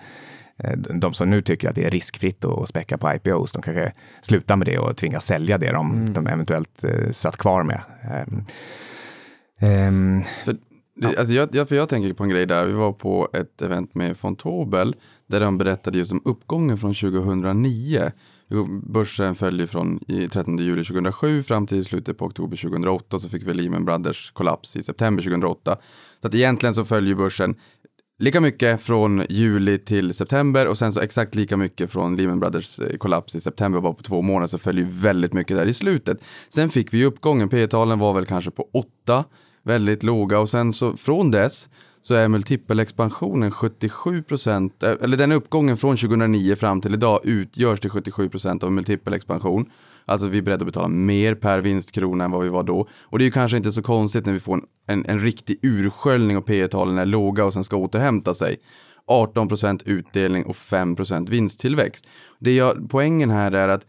Eh, 0.57 0.77
de 0.77 1.13
som 1.13 1.29
nu 1.29 1.41
tycker 1.41 1.69
att 1.69 1.75
det 1.75 1.85
är 1.85 1.91
riskfritt 1.91 2.45
att 2.45 2.69
späcka 2.69 2.97
på 2.97 3.13
IPOs, 3.13 3.51
de 3.51 3.61
kanske 3.61 3.93
slutar 4.21 4.55
med 4.55 4.67
det 4.67 4.77
och 4.77 4.97
tvingas 4.97 5.25
sälja 5.25 5.57
det 5.57 5.71
de, 5.71 5.91
mm. 5.91 6.13
de 6.13 6.27
eventuellt 6.27 6.83
uh, 6.83 7.11
satt 7.11 7.37
kvar 7.37 7.63
med. 7.63 7.81
Um, 9.61 10.23
för, 10.45 10.55
det, 10.95 11.17
alltså 11.17 11.33
jag, 11.33 11.69
för 11.69 11.75
jag 11.75 11.89
tänker 11.89 12.13
på 12.13 12.23
en 12.23 12.29
grej 12.29 12.45
där, 12.45 12.65
vi 12.65 12.73
var 12.73 12.93
på 12.93 13.29
ett 13.33 13.61
event 13.61 13.95
med 13.95 14.17
Fontobel 14.17 14.95
där 15.27 15.39
de 15.39 15.57
berättade 15.57 15.97
just 15.97 16.11
om 16.11 16.21
uppgången 16.25 16.77
från 16.77 16.93
2009. 16.93 18.11
Börsen 18.83 19.35
följde 19.35 19.67
från 19.67 19.99
13 20.31 20.57
juli 20.57 20.83
2007 20.83 21.43
fram 21.43 21.67
till 21.67 21.85
slutet 21.85 22.17
på 22.17 22.25
oktober 22.25 22.57
2008 22.57 23.19
så 23.19 23.29
fick 23.29 23.47
vi 23.47 23.53
Lehman 23.53 23.85
Brothers 23.85 24.31
kollaps 24.31 24.75
i 24.75 24.83
september 24.83 25.23
2008. 25.23 25.77
Så 26.21 26.27
att 26.27 26.35
egentligen 26.35 26.73
så 26.73 26.85
följer 26.85 27.15
börsen 27.15 27.55
lika 28.19 28.41
mycket 28.41 28.81
från 28.81 29.25
juli 29.29 29.77
till 29.77 30.13
september 30.13 30.67
och 30.67 30.77
sen 30.77 30.93
så 30.93 31.01
exakt 31.01 31.35
lika 31.35 31.57
mycket 31.57 31.91
från 31.91 32.15
Lehman 32.17 32.39
Brothers 32.39 32.79
eh, 32.79 32.97
kollaps 32.97 33.35
i 33.35 33.39
september, 33.39 33.81
bara 33.81 33.93
på 33.93 34.03
två 34.03 34.21
månader 34.21 34.47
så 34.47 34.57
följer 34.57 34.85
väldigt 34.89 35.33
mycket 35.33 35.57
där 35.57 35.65
i 35.65 35.73
slutet. 35.73 36.17
Sen 36.49 36.69
fick 36.69 36.93
vi 36.93 37.05
uppgången, 37.05 37.49
P 37.49 37.67
talen 37.67 37.99
var 37.99 38.13
väl 38.13 38.25
kanske 38.25 38.51
på 38.51 38.69
8, 38.73 39.23
väldigt 39.63 40.03
låga 40.03 40.39
och 40.39 40.49
sen 40.49 40.73
så 40.73 40.97
från 40.97 41.31
dess 41.31 41.69
så 42.01 42.15
är 42.15 42.27
multipelexpansionen 42.27 43.51
77 43.51 44.23
procent, 44.23 44.83
eh, 44.83 44.93
eller 45.01 45.17
den 45.17 45.31
uppgången 45.31 45.77
från 45.77 45.97
2009 45.97 46.55
fram 46.55 46.81
till 46.81 46.93
idag 46.93 47.19
utgörs 47.23 47.79
till 47.79 47.89
77 47.89 48.29
procent 48.29 48.63
av 48.63 48.71
multipelexpansion. 48.71 49.65
Alltså 50.05 50.27
vi 50.27 50.37
är 50.37 50.41
beredda 50.41 50.63
att 50.63 50.67
betala 50.67 50.87
mer 50.87 51.35
per 51.35 51.61
vinstkrona 51.61 52.23
än 52.23 52.31
vad 52.31 52.43
vi 52.43 52.49
var 52.49 52.63
då. 52.63 52.87
Och 53.03 53.17
det 53.17 53.23
är 53.23 53.25
ju 53.25 53.31
kanske 53.31 53.57
inte 53.57 53.71
så 53.71 53.81
konstigt 53.81 54.25
när 54.25 54.33
vi 54.33 54.39
får 54.39 54.53
en, 54.53 54.63
en, 54.87 55.05
en 55.05 55.19
riktig 55.19 55.59
ursköljning 55.61 56.37
och 56.37 56.45
P 56.45 56.67
talen 56.67 56.97
är 56.97 57.05
låga 57.05 57.45
och 57.45 57.53
sen 57.53 57.63
ska 57.63 57.77
återhämta 57.77 58.33
sig. 58.33 58.57
18 59.07 59.47
procent 59.47 59.83
utdelning 59.83 60.45
och 60.45 60.55
5 60.55 60.95
procent 60.95 61.29
vinsttillväxt. 61.29 62.09
Det 62.39 62.55
jag, 62.55 62.89
poängen 62.89 63.29
här 63.29 63.51
är 63.51 63.67
att 63.67 63.85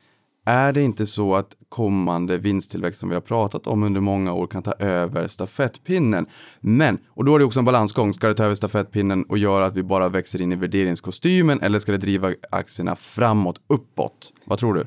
är 0.49 0.73
det 0.73 0.83
inte 0.83 1.07
så 1.07 1.35
att 1.35 1.57
kommande 1.69 2.39
vinsttillväxt 2.39 3.01
som 3.01 3.09
vi 3.09 3.15
har 3.15 3.23
pratat 3.23 3.67
om 3.67 3.83
under 3.83 4.01
många 4.01 4.33
år 4.33 4.47
kan 4.47 4.63
ta 4.63 4.73
över 4.73 5.27
stafettpinnen? 5.27 6.27
Men, 6.61 6.99
och 7.09 7.25
då 7.25 7.35
är 7.35 7.39
det 7.39 7.45
också 7.45 7.59
en 7.59 7.65
balansgång, 7.65 8.13
ska 8.13 8.29
det 8.29 8.35
ta 8.35 8.45
över 8.45 8.55
stafettpinnen 8.55 9.25
och 9.25 9.39
göra 9.39 9.67
att 9.67 9.77
vi 9.77 9.83
bara 9.83 10.09
växer 10.09 10.41
in 10.41 10.53
i 10.53 10.57
värderingskostymen 10.57 11.61
eller 11.61 11.79
ska 11.79 11.93
det 11.93 11.99
driva 11.99 12.35
aktierna 12.51 12.97
framåt, 12.97 13.61
uppåt? 13.67 14.33
Vad 14.45 14.59
tror 14.59 14.75
du? 14.75 14.85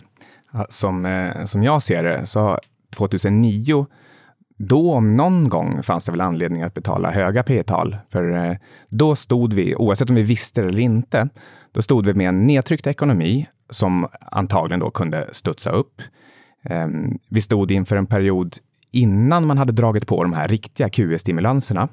Som, 0.69 1.05
eh, 1.05 1.43
som 1.43 1.63
jag 1.63 1.81
ser 1.81 2.03
det, 2.03 2.25
så 2.25 2.59
2009 2.95 3.85
då 4.59 4.93
om 4.93 5.17
någon 5.17 5.49
gång 5.49 5.83
fanns 5.83 6.05
det 6.05 6.12
väl 6.12 6.21
anledning 6.21 6.63
att 6.63 6.73
betala 6.73 7.12
höga 7.12 7.43
P-tal. 7.43 7.97
För 8.12 8.45
eh, 8.45 8.57
då 8.89 9.15
stod 9.15 9.53
vi, 9.53 9.75
oavsett 9.75 10.09
om 10.09 10.15
vi 10.15 10.21
visste 10.21 10.62
det 10.62 10.67
eller 10.67 10.79
inte, 10.79 11.29
då 11.71 11.81
stod 11.81 12.05
vi 12.05 12.13
med 12.13 12.29
en 12.29 12.47
nedtryckt 12.47 12.88
ekonomi 12.88 13.47
som 13.69 14.07
antagligen 14.21 14.79
då 14.79 14.89
kunde 14.91 15.27
studsa 15.31 15.71
upp. 15.71 16.01
Ehm, 16.63 17.17
vi 17.29 17.41
stod 17.41 17.71
inför 17.71 17.95
en 17.95 18.05
period 18.05 18.57
innan 18.91 19.47
man 19.47 19.57
hade 19.57 19.71
dragit 19.71 20.07
på 20.07 20.23
de 20.23 20.33
här 20.33 20.47
riktiga 20.47 20.89
QE-stimulanserna. 20.89 21.88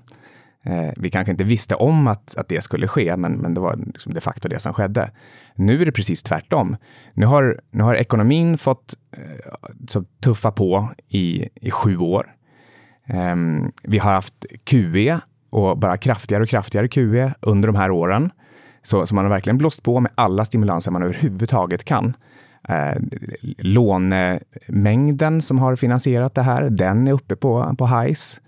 Eh, 0.67 0.93
vi 0.97 1.11
kanske 1.11 1.31
inte 1.31 1.45
visste 1.45 1.75
om 1.75 2.07
att, 2.07 2.37
att 2.37 2.49
det 2.49 2.61
skulle 2.61 2.89
ske, 2.89 3.17
men, 3.17 3.33
men 3.33 3.55
det 3.55 3.61
var 3.61 3.77
liksom 3.77 4.15
de 4.15 4.21
facto 4.21 4.49
det 4.49 4.59
som 4.59 4.73
skedde. 4.73 5.11
Nu 5.55 5.81
är 5.83 5.87
det 5.87 5.93
precis 5.93 6.23
tvärtom. 6.23 6.77
Nu 7.15 7.27
har, 7.27 7.61
nu 7.71 7.83
har 7.83 7.95
ekonomin 7.95 8.59
fått 8.59 8.95
eh, 9.17 9.55
så 9.89 10.05
tuffa 10.23 10.51
på 10.51 10.89
i, 11.09 11.49
i 11.55 11.71
sju 11.71 11.99
år. 11.99 12.35
Eh, 13.07 13.37
vi 13.83 13.99
har 13.99 14.13
haft 14.13 14.47
QE 14.65 15.21
och 15.51 15.79
bara 15.79 15.97
kraftigare 15.97 16.43
och 16.43 16.49
kraftigare 16.49 16.89
QE 16.89 17.35
under 17.41 17.67
de 17.67 17.77
här 17.77 17.91
åren. 17.91 18.31
Så, 18.83 19.07
så 19.07 19.15
man 19.15 19.25
har 19.25 19.31
verkligen 19.31 19.59
blåst 19.59 19.83
på 19.83 20.01
med 20.01 20.13
alla 20.15 20.45
stimulanser 20.45 20.91
man 20.91 21.03
överhuvudtaget 21.03 21.85
kan. 21.85 22.17
Eh, 22.69 22.97
lånemängden 23.59 25.43
som 25.43 25.59
har 25.59 25.77
finansierat 25.77 26.35
det 26.35 26.43
här, 26.43 26.71
den 26.71 27.09
är 27.09 27.13
uppe 27.13 27.37
på, 27.37 27.75
på 27.79 27.87
highs. 27.87 28.41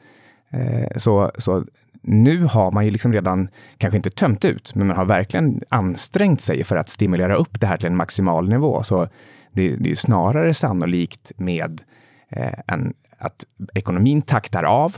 Eh, 0.51 0.97
så, 0.97 1.33
så 1.39 1.65
nu 2.09 2.45
har 2.45 2.73
man 2.73 2.85
ju 2.85 2.91
liksom 2.91 3.13
redan, 3.13 3.49
kanske 3.79 3.97
inte 3.97 4.11
tömt 4.11 4.45
ut, 4.45 4.75
men 4.75 4.87
man 4.87 4.97
har 4.97 5.05
verkligen 5.05 5.63
ansträngt 5.69 6.41
sig 6.41 6.65
för 6.65 6.77
att 6.77 6.89
stimulera 6.89 7.35
upp 7.35 7.61
det 7.61 7.67
här 7.67 7.77
till 7.77 7.87
en 7.87 7.97
maximal 7.97 8.49
nivå. 8.49 8.83
Så 8.83 9.09
det, 9.53 9.77
det 9.77 9.91
är 9.91 9.95
snarare 9.95 10.55
sannolikt 10.55 11.33
med 11.37 11.81
eh, 12.29 12.59
en, 12.67 12.95
att 13.19 13.45
ekonomin 13.75 14.23
taktar 14.23 14.63
av 14.63 14.97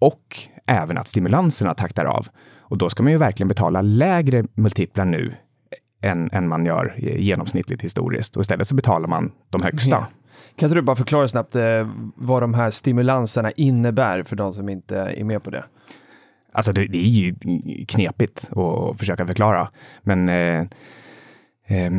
och 0.00 0.36
även 0.66 0.98
att 0.98 1.08
stimulanserna 1.08 1.74
taktar 1.74 2.04
av. 2.04 2.26
Och 2.58 2.78
då 2.78 2.88
ska 2.88 3.02
man 3.02 3.12
ju 3.12 3.18
verkligen 3.18 3.48
betala 3.48 3.82
lägre 3.82 4.44
multiplar 4.54 5.04
nu 5.04 5.34
än, 6.02 6.30
än 6.32 6.48
man 6.48 6.66
gör 6.66 6.94
genomsnittligt 6.98 7.82
historiskt. 7.82 8.36
Och 8.36 8.40
istället 8.40 8.68
så 8.68 8.74
betalar 8.74 9.08
man 9.08 9.32
de 9.50 9.62
högsta. 9.62 9.96
Mm. 9.96 10.08
Kan 10.56 10.66
inte 10.66 10.78
du 10.78 10.82
bara 10.82 10.96
förklara 10.96 11.28
snabbt 11.28 11.54
eh, 11.54 11.88
vad 12.14 12.42
de 12.42 12.54
här 12.54 12.70
stimulanserna 12.70 13.50
innebär 13.50 14.22
för 14.22 14.36
de 14.36 14.52
som 14.52 14.68
inte 14.68 14.98
är 14.98 15.24
med 15.24 15.42
på 15.42 15.50
det? 15.50 15.64
Alltså 16.56 16.72
det, 16.72 16.86
det 16.86 16.98
är 16.98 17.08
ju 17.08 17.34
knepigt 17.88 18.50
att 18.56 18.98
försöka 18.98 19.26
förklara. 19.26 19.70
Men 20.02 20.28
eh, 20.28 20.60
eh, 21.66 21.92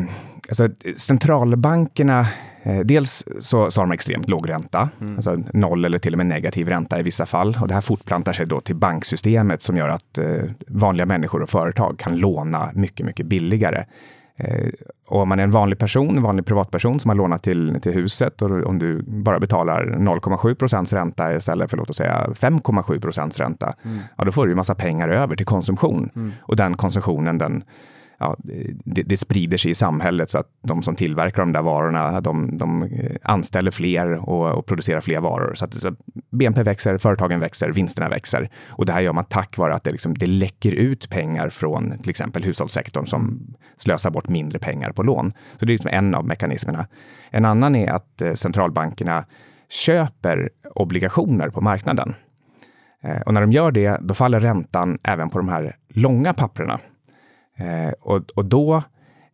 alltså 0.48 0.70
centralbankerna, 0.98 2.28
eh, 2.64 2.80
dels 2.80 3.26
så, 3.40 3.72
så 3.72 3.82
har 3.82 3.86
de 3.86 3.92
extremt 3.92 4.30
låg 4.30 4.50
ränta, 4.50 4.90
mm. 5.02 5.16
alltså 5.16 5.44
noll 5.54 5.86
eller 5.86 6.00
till 6.00 6.14
och 6.14 6.18
med 6.18 6.28
negativ 6.28 6.68
ränta 6.68 7.00
i 7.00 7.04
vissa 7.04 7.26
fall. 7.26 7.58
Och 7.62 7.68
det 7.68 7.74
här 7.74 7.82
fortplantar 7.82 8.34
sig 8.34 8.46
då 8.46 8.62
till 8.62 8.76
banksystemet 8.76 9.62
som 9.62 9.78
gör 9.78 9.90
att 9.90 10.18
eh, 10.18 10.44
vanliga 10.68 11.06
människor 11.06 11.42
och 11.42 11.50
företag 11.50 12.00
kan 12.00 12.18
låna 12.18 12.72
mycket, 12.74 13.06
mycket 13.06 13.26
billigare. 13.26 13.86
Eh, 14.38 14.70
och 15.08 15.22
om 15.22 15.30
man 15.30 15.40
är 15.40 15.44
en 15.44 15.52
vanlig 15.52 15.80
person, 15.80 16.18
en 16.18 16.24
vanlig 16.24 16.46
privatperson 16.46 17.00
som 17.00 17.10
har 17.10 17.16
lånat 17.16 17.44
till, 17.44 17.80
till 17.82 17.92
huset 17.92 18.42
och 18.42 18.64
om 18.64 18.80
du 18.80 19.04
bara 19.04 19.40
betalar 19.40 19.86
0,7 19.86 20.56
procents 20.56 20.94
ränta 20.94 21.36
istället 21.36 21.70
för 21.70 21.78
låt 21.78 21.90
oss 21.90 21.98
säga 21.98 22.28
5,7 22.28 23.02
procents 23.02 23.40
ränta, 23.40 23.74
mm. 23.84 24.00
ja 24.18 24.24
då 24.24 24.32
får 24.32 24.46
du 24.46 24.52
en 24.52 24.58
massa 24.58 24.76
pengar 24.76 25.10
över 25.10 25.36
till 25.36 25.46
konsumtion. 25.46 26.10
Mm. 26.16 26.32
Och 26.42 26.56
den 26.56 26.76
konsumtionen 26.76 27.38
den 27.38 27.64
ja, 28.20 28.36
det, 28.86 29.04
det, 29.04 29.18
sprider 29.18 29.58
sig 29.58 29.72
i 29.72 29.76
samhället 29.76 30.30
så 30.30 30.38
att 30.38 30.48
de 30.64 30.82
som 30.82 30.96
tillverkar 30.96 31.42
de 31.42 31.52
där 31.52 31.62
varorna, 31.62 32.22
de, 32.22 32.58
de 32.58 32.84
eh, 32.84 33.16
anställer 33.24 33.72
fler 33.72 34.30
och, 34.30 34.58
och, 34.58 34.66
producerar 34.66 35.02
fler 35.02 35.20
varor. 35.20 35.54
Så 35.54 35.66
att, 35.66 35.74
så 35.74 35.88
att 35.88 35.98
BNP 36.32 36.64
växer, 36.64 36.98
företagen 36.98 37.40
växer, 37.40 37.70
vinsterna 37.70 38.10
växer. 38.10 38.50
Och 38.70 38.86
det 38.86 38.94
här 38.94 39.02
gör 39.02 39.14
man 39.14 39.26
tack 39.26 39.58
vare 39.58 39.76
att 39.76 39.84
det, 39.84 39.92
liksom, 39.92 40.14
det 40.14 40.26
läcker 40.26 40.72
ut 40.72 41.10
pengar 41.10 41.50
från 41.50 41.98
till 41.98 42.10
exempel 42.10 42.44
hushållssektorn 42.44 43.06
som 43.06 43.40
slösar 43.76 44.12
bort 44.12 44.30
mindre 44.30 44.60
pengar 44.60 44.92
på 44.92 45.04
lån. 45.04 45.32
Så 45.32 45.66
det 45.66 45.72
är 45.72 45.74
liksom 45.74 45.92
en 45.94 46.16
av 46.16 46.26
mekanismerna. 46.26 46.88
En 47.32 47.46
annan 47.46 47.76
är 47.76 47.92
att 47.92 48.22
eh, 48.22 48.34
centralbankerna 48.34 49.26
köper 49.70 50.50
obligationer 50.76 51.50
på 51.50 51.62
marknaden. 51.62 52.16
Eh, 53.04 53.22
och 53.22 53.34
när 53.34 53.42
de 53.42 53.52
gör 53.52 53.72
det, 53.72 53.98
då 54.02 54.14
faller 54.14 54.40
räntan 54.40 54.98
även 55.04 55.30
på 55.30 55.38
de 55.38 55.50
här 55.50 55.76
långa 55.90 56.34
papperna. 56.34 56.80
Eh, 57.58 57.92
och, 58.00 58.24
och 58.36 58.46
då, 58.46 58.84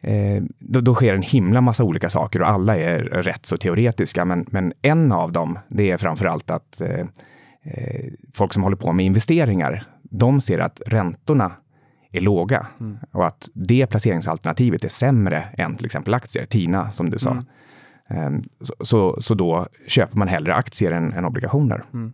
eh, 0.02 0.44
då, 0.60 0.82
då, 0.82 0.94
sker 0.94 1.14
en 1.14 1.22
himla 1.22 1.62
massa 1.62 1.84
olika 1.84 2.10
saker 2.10 2.42
och 2.42 2.50
alla 2.50 2.78
är 2.78 3.00
rätt 3.00 3.46
så 3.46 3.58
teoretiska. 3.58 4.26
Men, 4.26 4.46
men 4.52 4.74
en 4.82 5.12
av 5.12 5.32
dem, 5.32 5.60
det 5.68 5.92
är 5.92 5.98
framför 5.98 6.26
allt 6.26 6.52
att 6.52 6.82
eh, 6.82 7.06
eh, 7.64 8.12
folk 8.34 8.54
som 8.54 8.64
håller 8.64 8.78
på 8.78 8.94
med 8.94 9.06
investeringar, 9.06 9.84
de 10.02 10.42
ser 10.42 10.60
att 10.60 10.82
räntorna 10.86 11.52
är 12.12 12.22
låga 12.22 12.68
mm. 12.80 12.98
och 13.12 13.28
att 13.28 13.50
det 13.54 13.88
placeringsalternativet 13.88 14.84
är 14.84 14.90
sämre 14.90 15.44
än 15.58 15.76
till 15.76 15.86
exempel 15.86 16.14
aktier, 16.14 16.46
TINA 16.46 16.92
som 16.92 17.10
du 17.10 17.20
sa. 17.20 17.32
Mm. 17.32 17.44
Ehm, 18.08 18.44
så, 18.62 18.74
så, 18.86 19.22
så, 19.22 19.34
då 19.34 19.68
köper 19.88 20.18
man 20.18 20.28
hellre 20.28 20.56
aktier 20.56 20.92
än, 20.92 21.14
än 21.14 21.26
obligationer. 21.26 21.84
Mm. 21.94 22.14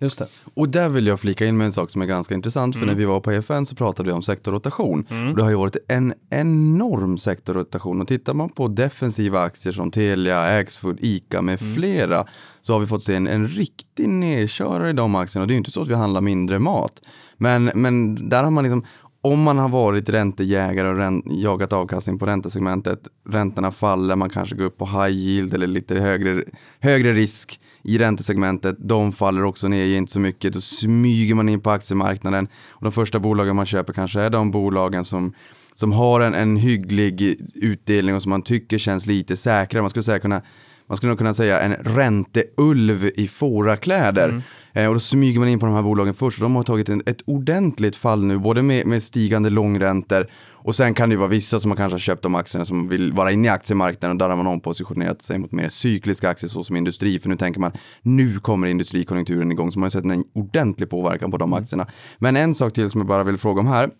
Just 0.00 0.18
det. 0.18 0.26
Och 0.54 0.68
där 0.68 0.88
vill 0.88 1.06
jag 1.06 1.20
flika 1.20 1.46
in 1.46 1.56
med 1.56 1.64
en 1.64 1.72
sak 1.72 1.90
som 1.90 2.02
är 2.02 2.06
ganska 2.06 2.34
intressant. 2.34 2.74
För 2.74 2.82
mm. 2.82 2.94
när 2.94 2.98
vi 2.98 3.04
var 3.04 3.20
på 3.20 3.32
EFN 3.32 3.66
så 3.66 3.74
pratade 3.74 4.08
vi 4.08 4.12
om 4.12 4.22
sektorrotation. 4.22 5.06
Mm. 5.10 5.28
Och 5.28 5.36
det 5.36 5.42
har 5.42 5.50
ju 5.50 5.56
varit 5.56 5.76
en 5.88 6.14
enorm 6.30 7.18
sektorrotation. 7.18 8.00
Och 8.00 8.08
tittar 8.08 8.34
man 8.34 8.48
på 8.48 8.68
defensiva 8.68 9.40
aktier 9.40 9.72
som 9.72 9.90
Telia, 9.90 10.58
Axfood, 10.58 10.98
ICA 11.00 11.42
med 11.42 11.62
mm. 11.62 11.74
flera 11.74 12.26
så 12.60 12.72
har 12.72 12.80
vi 12.80 12.86
fått 12.86 13.02
se 13.02 13.14
en, 13.14 13.26
en 13.26 13.48
riktig 13.48 14.08
nedkörare 14.08 14.90
i 14.90 14.92
de 14.92 15.14
aktierna. 15.14 15.42
Och 15.42 15.48
det 15.48 15.52
är 15.52 15.54
ju 15.54 15.58
inte 15.58 15.70
så 15.70 15.82
att 15.82 15.88
vi 15.88 15.94
handlar 15.94 16.20
mindre 16.20 16.58
mat. 16.58 17.02
Men, 17.36 17.64
men 17.74 18.28
där 18.28 18.44
har 18.44 18.50
man 18.50 18.64
liksom 18.64 18.84
om 19.32 19.42
man 19.42 19.58
har 19.58 19.68
varit 19.68 20.08
räntejägare 20.08 20.88
och 20.88 20.96
ränt, 20.96 21.24
jagat 21.28 21.72
avkastning 21.72 22.18
på 22.18 22.26
räntesegmentet, 22.26 22.98
räntorna 23.28 23.70
faller, 23.70 24.16
man 24.16 24.30
kanske 24.30 24.56
går 24.56 24.64
upp 24.64 24.78
på 24.78 24.86
high 24.86 25.16
yield 25.16 25.54
eller 25.54 25.66
lite 25.66 25.94
högre, 25.94 26.44
högre 26.80 27.12
risk 27.12 27.60
i 27.82 27.98
räntesegmentet, 27.98 28.76
de 28.78 29.12
faller 29.12 29.44
också 29.44 29.68
ner, 29.68 29.84
ger 29.84 29.96
inte 29.96 30.12
så 30.12 30.20
mycket, 30.20 30.52
då 30.52 30.60
smyger 30.60 31.34
man 31.34 31.48
in 31.48 31.60
på 31.60 31.70
aktiemarknaden 31.70 32.48
och 32.70 32.82
de 32.82 32.92
första 32.92 33.18
bolagen 33.18 33.56
man 33.56 33.66
köper 33.66 33.92
kanske 33.92 34.20
är 34.20 34.30
de 34.30 34.50
bolagen 34.50 35.04
som 35.04 35.32
som 35.74 35.92
har 35.92 36.20
en, 36.20 36.34
en 36.34 36.56
hygglig 36.56 37.36
utdelning 37.54 38.14
och 38.14 38.22
som 38.22 38.30
man 38.30 38.42
tycker 38.42 38.78
känns 38.78 39.06
lite 39.06 39.36
säkrare. 39.36 39.82
Man 39.82 39.90
skulle 39.90 40.02
säga 40.02 40.18
kunna 40.18 40.42
man 40.88 40.96
skulle 40.96 41.10
nog 41.10 41.18
kunna 41.18 41.34
säga 41.34 41.60
en 41.60 41.72
ränteulv 41.72 43.10
i 43.14 43.28
fårakläder. 43.28 44.28
Mm. 44.28 44.42
Eh, 44.72 44.86
och 44.86 44.94
då 44.94 45.00
smyger 45.00 45.40
man 45.40 45.48
in 45.48 45.58
på 45.58 45.66
de 45.66 45.74
här 45.74 45.82
bolagen 45.82 46.14
först. 46.14 46.40
De 46.40 46.56
har 46.56 46.62
tagit 46.62 46.88
en, 46.88 47.02
ett 47.06 47.22
ordentligt 47.24 47.96
fall 47.96 48.24
nu, 48.24 48.38
både 48.38 48.62
med, 48.62 48.86
med 48.86 49.02
stigande 49.02 49.50
långräntor 49.50 50.26
och 50.66 50.76
sen 50.76 50.94
kan 50.94 51.08
det 51.08 51.12
ju 51.12 51.18
vara 51.18 51.28
vissa 51.28 51.60
som 51.60 51.70
har 51.70 51.76
kanske 51.76 51.98
köpt 51.98 52.22
de 52.22 52.34
aktierna 52.34 52.64
som 52.64 52.88
vill 52.88 53.12
vara 53.12 53.32
inne 53.32 53.46
i 53.46 53.50
aktiemarknaden 53.50 54.16
och 54.16 54.18
där 54.18 54.28
har 54.28 54.36
man 54.36 54.46
ompositionerat 54.46 55.22
sig 55.22 55.38
mot 55.38 55.52
mer 55.52 55.68
cykliska 55.68 56.28
aktier 56.28 56.48
såsom 56.48 56.76
industri. 56.76 57.18
För 57.18 57.28
nu 57.28 57.36
tänker 57.36 57.60
man, 57.60 57.72
nu 58.02 58.38
kommer 58.38 58.66
industrikonjunkturen 58.66 59.52
igång. 59.52 59.72
Så 59.72 59.78
man 59.78 59.84
har 59.84 59.90
sett 59.90 60.04
en 60.04 60.24
ordentlig 60.34 60.90
påverkan 60.90 61.30
på 61.30 61.36
de 61.36 61.52
mm. 61.52 61.62
aktierna. 61.62 61.86
Men 62.18 62.36
en 62.36 62.54
sak 62.54 62.72
till 62.72 62.90
som 62.90 63.00
jag 63.00 63.08
bara 63.08 63.24
vill 63.24 63.38
fråga 63.38 63.60
om 63.60 63.66
här 63.66 63.90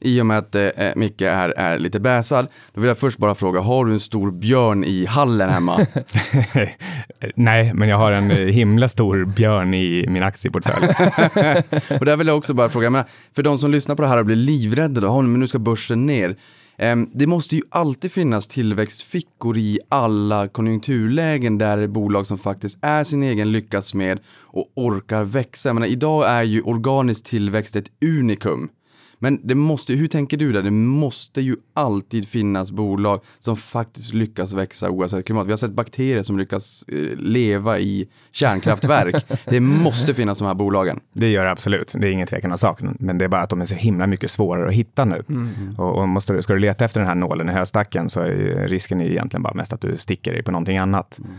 i 0.00 0.20
och 0.20 0.26
med 0.26 0.38
att 0.38 0.54
eh, 0.54 0.68
Micke 0.96 1.22
är, 1.22 1.48
är 1.48 1.78
lite 1.78 2.00
bäsad, 2.00 2.46
då 2.72 2.80
vill 2.80 2.88
jag 2.88 2.98
först 2.98 3.18
bara 3.18 3.34
fråga, 3.34 3.60
har 3.60 3.84
du 3.84 3.92
en 3.92 4.00
stor 4.00 4.30
björn 4.30 4.84
i 4.84 5.06
hallen 5.06 5.50
hemma? 5.50 5.86
Nej, 7.34 7.74
men 7.74 7.88
jag 7.88 7.96
har 7.96 8.12
en 8.12 8.30
eh, 8.30 8.36
himla 8.36 8.88
stor 8.88 9.24
björn 9.24 9.74
i 9.74 10.06
min 10.08 10.22
aktieportfölj. 10.22 10.86
och 12.00 12.04
där 12.04 12.16
vill 12.16 12.26
jag 12.26 12.36
också 12.36 12.54
bara 12.54 12.68
fråga, 12.68 12.90
menar, 12.90 13.06
för 13.32 13.42
de 13.42 13.58
som 13.58 13.70
lyssnar 13.70 13.96
på 13.96 14.02
det 14.02 14.08
här 14.08 14.18
och 14.18 14.26
blir 14.26 14.36
livrädda, 14.36 15.00
då, 15.00 15.22
men 15.22 15.40
nu 15.40 15.46
ska 15.46 15.58
börsen 15.58 16.06
ner. 16.06 16.36
Um, 16.82 17.10
det 17.14 17.26
måste 17.26 17.56
ju 17.56 17.62
alltid 17.70 18.12
finnas 18.12 18.46
tillväxtfickor 18.46 19.58
i 19.58 19.80
alla 19.88 20.48
konjunkturlägen 20.48 21.58
där 21.58 21.86
bolag 21.86 22.26
som 22.26 22.38
faktiskt 22.38 22.78
är 22.82 23.04
sin 23.04 23.22
egen 23.22 23.52
lyckas 23.52 23.94
med 23.94 24.20
och 24.42 24.72
orkar 24.74 25.24
växa. 25.24 25.68
Jag 25.68 25.74
menar, 25.74 25.86
idag 25.86 26.28
är 26.28 26.42
ju 26.42 26.62
organisk 26.62 27.24
tillväxt 27.24 27.76
ett 27.76 27.90
unikum. 28.04 28.68
Men 29.22 29.40
det 29.42 29.54
måste, 29.54 29.92
hur 29.92 30.06
tänker 30.06 30.36
du 30.36 30.52
där? 30.52 30.62
Det 30.62 30.70
måste 30.70 31.40
ju 31.40 31.56
alltid 31.74 32.28
finnas 32.28 32.72
bolag 32.72 33.20
som 33.38 33.56
faktiskt 33.56 34.14
lyckas 34.14 34.52
växa 34.52 34.90
oavsett 34.90 35.26
klimat. 35.26 35.46
Vi 35.46 35.52
har 35.52 35.56
sett 35.56 35.72
bakterier 35.72 36.22
som 36.22 36.38
lyckas 36.38 36.84
eh, 36.88 37.16
leva 37.16 37.78
i 37.78 38.08
kärnkraftverk. 38.32 39.24
det 39.44 39.60
måste 39.60 40.14
finnas 40.14 40.38
de 40.38 40.44
här 40.44 40.54
bolagen. 40.54 41.00
Det 41.12 41.30
gör 41.30 41.44
det 41.44 41.50
absolut. 41.50 41.94
Det 41.98 42.08
är 42.08 42.12
ingen 42.12 42.26
tvekan 42.26 42.52
om 42.52 42.58
saken. 42.58 42.96
Men 43.00 43.18
det 43.18 43.24
är 43.24 43.28
bara 43.28 43.42
att 43.42 43.50
de 43.50 43.60
är 43.60 43.64
så 43.64 43.74
himla 43.74 44.06
mycket 44.06 44.30
svårare 44.30 44.68
att 44.68 44.74
hitta 44.74 45.04
nu. 45.04 45.22
Mm. 45.28 45.50
Och, 45.78 45.98
och 45.98 46.08
måste, 46.08 46.42
ska 46.42 46.52
du 46.52 46.58
leta 46.58 46.84
efter 46.84 47.00
den 47.00 47.08
här 47.08 47.14
nålen 47.14 47.48
i 47.48 47.52
höstacken 47.52 48.08
så 48.08 48.20
är 48.20 48.68
risken 48.68 49.00
egentligen 49.00 49.42
bara 49.42 49.54
mest 49.54 49.72
att 49.72 49.80
du 49.80 49.96
sticker 49.96 50.32
dig 50.32 50.42
på 50.42 50.50
någonting 50.50 50.78
annat. 50.78 51.18
Mm. 51.18 51.30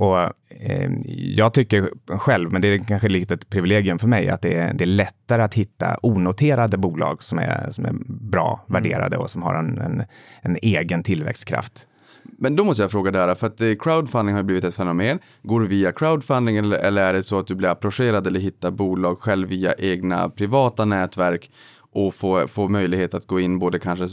Och 0.00 0.18
eh, 0.48 0.90
jag 1.14 1.54
tycker 1.54 1.90
själv, 2.06 2.52
men 2.52 2.62
det 2.62 2.68
är 2.68 2.78
kanske 2.78 3.08
lite 3.08 3.34
ett 3.34 3.50
privilegium 3.50 3.98
för 3.98 4.08
mig, 4.08 4.28
att 4.28 4.42
det 4.42 4.54
är, 4.54 4.74
det 4.74 4.84
är 4.84 4.86
lättare 4.86 5.42
att 5.42 5.54
hitta 5.54 5.96
onoterade 6.02 6.76
bolag 6.76 7.22
som 7.22 7.38
är, 7.38 7.70
som 7.70 7.84
är 7.84 7.92
bra 8.08 8.64
mm. 8.68 8.82
värderade 8.82 9.16
och 9.16 9.30
som 9.30 9.42
har 9.42 9.54
en, 9.54 9.78
en, 9.78 10.04
en 10.42 10.56
egen 10.62 11.02
tillväxtkraft. 11.02 11.86
Men 12.22 12.56
då 12.56 12.64
måste 12.64 12.82
jag 12.82 12.90
fråga 12.90 13.10
där, 13.10 13.34
för 13.34 13.46
att 13.46 13.60
eh, 13.60 13.74
crowdfunding 13.78 14.34
har 14.34 14.42
blivit 14.42 14.64
ett 14.64 14.74
fenomen. 14.74 15.18
Går 15.42 15.60
du 15.60 15.66
via 15.66 15.92
crowdfunding 15.92 16.56
eller, 16.56 16.76
eller 16.76 17.02
är 17.02 17.12
det 17.12 17.22
så 17.22 17.38
att 17.38 17.46
du 17.46 17.54
blir 17.54 17.68
approcherad 17.68 18.26
eller 18.26 18.40
hittar 18.40 18.70
bolag 18.70 19.18
själv 19.18 19.48
via 19.48 19.74
egna 19.78 20.28
privata 20.28 20.84
nätverk 20.84 21.50
och 21.92 22.14
får, 22.14 22.46
får 22.46 22.68
möjlighet 22.68 23.14
att 23.14 23.26
gå 23.26 23.40
in 23.40 23.58
både 23.58 23.78
kanske 23.78 24.08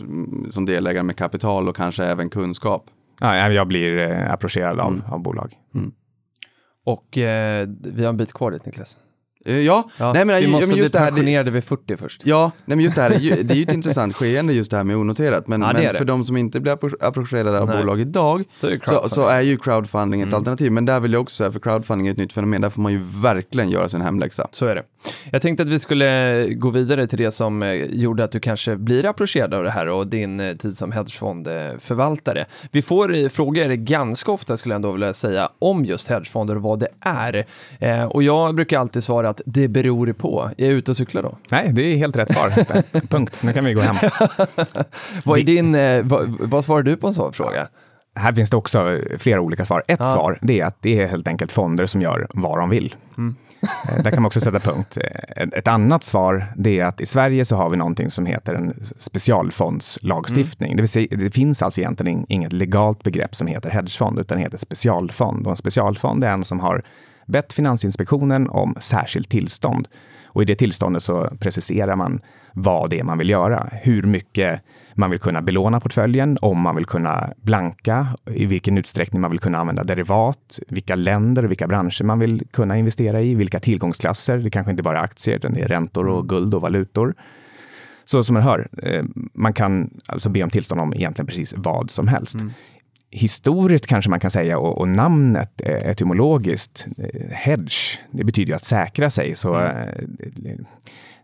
som 0.50 0.66
delägare 0.66 1.04
med 1.04 1.16
kapital 1.16 1.70
och 1.70 1.76
kanske 1.76 2.06
även 2.06 2.30
kunskap? 2.30 2.90
Ja, 3.20 3.52
jag 3.52 3.68
blir 3.68 3.98
eh, 3.98 4.34
approcherad 4.34 4.80
av, 4.80 4.94
mm. 4.94 5.04
av 5.12 5.20
bolag. 5.20 5.54
Mm. 5.76 5.92
Och 6.86 7.18
eh, 7.18 7.68
vi 7.84 8.04
har 8.04 8.10
en 8.10 8.18
bit 8.18 8.34
kvar 8.34 8.52
dit 8.52 8.66
Niklas. 8.66 8.98
Uh, 9.50 9.60
ja, 9.60 9.90
ja, 10.00 10.14
nej, 10.14 10.26
men, 10.26 10.42
vi 10.42 10.48
måste 10.48 10.68
men 10.68 10.78
just 10.78 10.92
bli 10.92 11.00
pensionerade 11.00 11.52
vid 11.52 11.64
40 11.64 11.98
först. 11.98 12.22
Ja, 12.26 12.52
nej, 12.66 12.76
men 12.78 12.84
just 12.84 12.96
det 12.96 13.02
här, 13.02 13.10
det 13.44 13.54
är 13.54 13.56
ju 13.56 13.64
ett 13.64 13.74
intressant 13.74 14.16
skeende 14.16 14.54
just 14.54 14.72
det 14.72 14.78
här 14.78 14.84
med 14.84 14.98
onoterat. 14.98 15.48
Men, 15.48 15.62
ja, 15.62 15.74
men 15.74 15.96
för 15.96 16.06
de 16.06 16.26
som 16.26 16.38
inte 16.38 16.60
blir 16.60 16.78
approcherade 17.06 17.60
av 17.62 17.68
nej. 17.68 17.78
bolag 17.78 18.02
idag 18.02 18.44
så 18.60 18.68
är, 18.68 18.80
så, 18.84 19.10
så 19.10 19.28
är 19.28 19.42
ju 19.42 19.58
crowdfunding 19.58 20.22
ett 20.22 20.28
mm. 20.28 20.38
alternativ. 20.38 20.72
Men 20.72 20.86
där 20.86 21.00
vill 21.00 21.14
jag 21.14 21.22
också 21.22 21.36
säga, 21.36 21.52
för 21.52 21.60
crowdfunding 21.60 22.08
är 22.08 22.12
ett 22.12 22.18
nytt 22.18 22.34
fenomen, 22.34 22.62
där 22.62 22.70
får 22.70 22.82
man 22.82 22.92
ju 22.92 23.02
verkligen 23.22 23.70
göra 23.70 23.90
sin 23.90 24.02
hemläxa. 24.02 24.48
Så 24.52 24.66
är 24.66 24.76
det. 24.76 24.84
Jag 25.32 25.42
tänkte 25.42 25.64
att 25.64 25.70
vi 25.70 25.80
skulle 25.80 26.48
gå 26.54 26.70
vidare 26.70 27.08
till 27.08 27.18
det 27.18 27.32
som 27.32 27.64
eh, 27.64 27.72
gjorde 27.74 28.24
att 28.24 28.32
du 28.32 28.40
kanske 28.40 28.76
blir 28.76 29.06
approcherad 29.06 29.54
av 29.54 29.64
det 29.64 29.70
här 29.72 29.90
och 29.90 30.08
din 30.08 30.40
eh, 30.40 30.56
tid 30.56 30.78
som 30.78 30.92
hedgefondförvaltare. 30.92 32.46
Vi 32.72 32.82
får 32.82 33.16
eh, 33.16 33.28
frågor 33.30 33.74
ganska 33.74 34.32
ofta, 34.32 34.58
skulle 34.58 34.74
jag 34.74 34.78
ändå 34.78 34.92
vilja 34.92 35.14
säga, 35.14 35.50
om 35.60 35.86
just 35.86 36.08
hedgefonder 36.08 36.56
och 36.56 36.62
vad 36.62 36.80
det 36.80 36.88
är. 37.00 37.46
Och 38.16 38.24
jag 38.24 38.56
brukar 38.56 38.80
alltid 38.80 39.04
svara 39.04 39.30
att 39.30 39.42
det 39.46 39.68
beror 39.68 40.14
på. 40.14 40.50
Är 40.58 40.66
jag 40.66 40.74
ute 40.74 40.92
och 40.92 40.98
cyklar 40.98 41.24
då? 41.24 41.38
Nej, 41.52 41.70
det 41.74 41.82
är 41.82 41.98
helt 41.98 42.16
rätt 42.18 42.32
svar. 42.32 42.50
Punkt. 43.08 43.40
Nu 43.44 43.54
kan 43.54 43.66
vi 43.66 43.74
gå 43.74 43.82
hem. 43.82 43.96
Vad, 45.26 45.40
är 45.40 45.44
din, 45.44 45.72
vad, 46.10 46.38
vad 46.40 46.64
svarar 46.66 46.84
du 46.84 46.98
på 46.98 47.08
en 47.08 47.14
sån 47.14 47.34
fråga? 47.34 47.68
Här 48.16 48.34
finns 48.34 48.50
det 48.50 48.58
också 48.58 49.00
flera 49.18 49.42
olika 49.42 49.66
svar. 49.66 49.84
Ett 49.88 50.00
Ja. 50.00 50.06
svar 50.14 50.40
det 50.42 50.60
är 50.60 50.66
att 50.66 50.78
det 50.82 51.00
är 51.02 51.08
helt 51.08 51.28
enkelt 51.28 51.52
fonder 51.52 51.86
som 51.86 52.02
gör 52.02 52.28
vad 52.34 52.58
de 52.60 52.70
vill. 52.70 52.96
Eh, 53.18 53.24
Där 54.04 54.12
kan 54.12 54.22
man 54.22 54.26
också 54.26 54.42
sätta 54.42 54.60
punkt. 54.60 54.98
Eh, 54.98 55.48
Ett 55.54 55.68
annat 55.68 56.04
svar 56.04 56.54
det 56.58 56.80
är 56.80 56.86
att 56.86 57.02
i 57.02 57.06
Sverige 57.06 57.46
så 57.46 57.56
har 57.56 57.70
vi 57.70 57.78
någonting 57.78 58.12
som 58.12 58.26
heter 58.26 58.54
en 58.54 58.74
specialfondslagstiftning. 59.00 60.76
Det, 60.76 60.82
vill 60.82 60.90
säga, 60.90 61.08
det 61.18 61.30
finns 61.30 61.62
alltså 61.62 61.82
egentligen 61.82 62.26
inget 62.30 62.54
legalt 62.54 63.04
begrepp 63.04 63.36
som 63.36 63.48
heter 63.48 63.70
hedgefond, 63.70 64.20
utan 64.20 64.38
det 64.38 64.44
heter 64.44 64.58
specialfond. 64.58 65.46
Och 65.46 65.52
en 65.52 65.58
specialfond 65.58 66.24
är 66.24 66.30
en 66.30 66.44
som 66.44 66.60
har 66.60 66.84
bett 67.26 67.54
Finansinspektionen 67.54 68.50
om 68.50 68.76
särskilt 68.80 69.30
tillstånd. 69.30 69.88
Och 70.26 70.42
i 70.42 70.46
det 70.46 70.56
tillståndet 70.56 71.04
så 71.04 71.30
preciserar 71.40 71.96
man 71.96 72.20
vad 72.54 72.90
det 72.90 73.00
är 73.00 73.04
man 73.04 73.18
vill 73.18 73.30
göra. 73.30 73.70
Hur 73.72 74.04
mycket 74.04 74.62
man 74.98 75.10
vill 75.10 75.20
kunna 75.20 75.42
belåna 75.42 75.80
portföljen, 75.80 76.38
om 76.42 76.62
man 76.62 76.76
vill 76.76 76.86
kunna 76.86 77.34
blanka, 77.42 78.08
i 78.26 78.46
vilken 78.46 78.78
utsträckning 78.78 79.22
man 79.22 79.32
vill 79.32 79.40
kunna 79.40 79.58
använda 79.58 79.84
derivat, 79.84 80.60
vilka 80.68 80.96
länder 80.96 81.46
och 81.46 81.52
vilka 81.52 81.68
branscher 81.68 82.04
man 82.04 82.20
vill 82.20 82.48
kunna 82.52 82.78
investera 82.78 83.22
i, 83.22 83.36
vilka 83.36 83.60
tillgångsklasser. 83.60 84.38
Det 84.38 84.50
kanske 84.50 84.72
inte 84.72 84.84
bara 84.84 85.00
är 85.00 85.04
aktier, 85.04 85.36
utan 85.36 85.54
det 85.54 85.62
är 85.62 85.68
räntor 85.68 86.08
och 86.08 86.30
guld 86.30 86.54
och 86.54 86.62
valutor. 86.62 87.14
Så 88.06 88.24
som 88.24 88.34
man 88.34 88.44
hör, 88.44 88.68
eh, 88.84 89.04
man 89.34 89.54
kan 89.54 89.90
alltså 90.06 90.30
be 90.30 90.44
om 90.44 90.50
tillstånd 90.50 90.82
om 90.82 90.94
egentligen 90.94 91.28
precis 91.28 91.54
vad 91.58 91.92
som 91.92 92.08
helst. 92.08 92.38
Historiskt 93.12 93.88
kanske 93.88 94.10
man 94.10 94.20
kan 94.20 94.32
säga, 94.32 94.58
och, 94.60 94.78
och 94.78 94.88
namnet 94.88 95.62
etymologiskt, 95.62 96.88
eh, 96.98 97.32
hedge, 97.32 98.00
det 98.12 98.24
betyder 98.24 98.50
ju 98.50 98.56
att 98.56 98.64
säkra 98.64 99.10
sig. 99.10 99.36
Så 99.36 99.60
eh, 99.60 99.94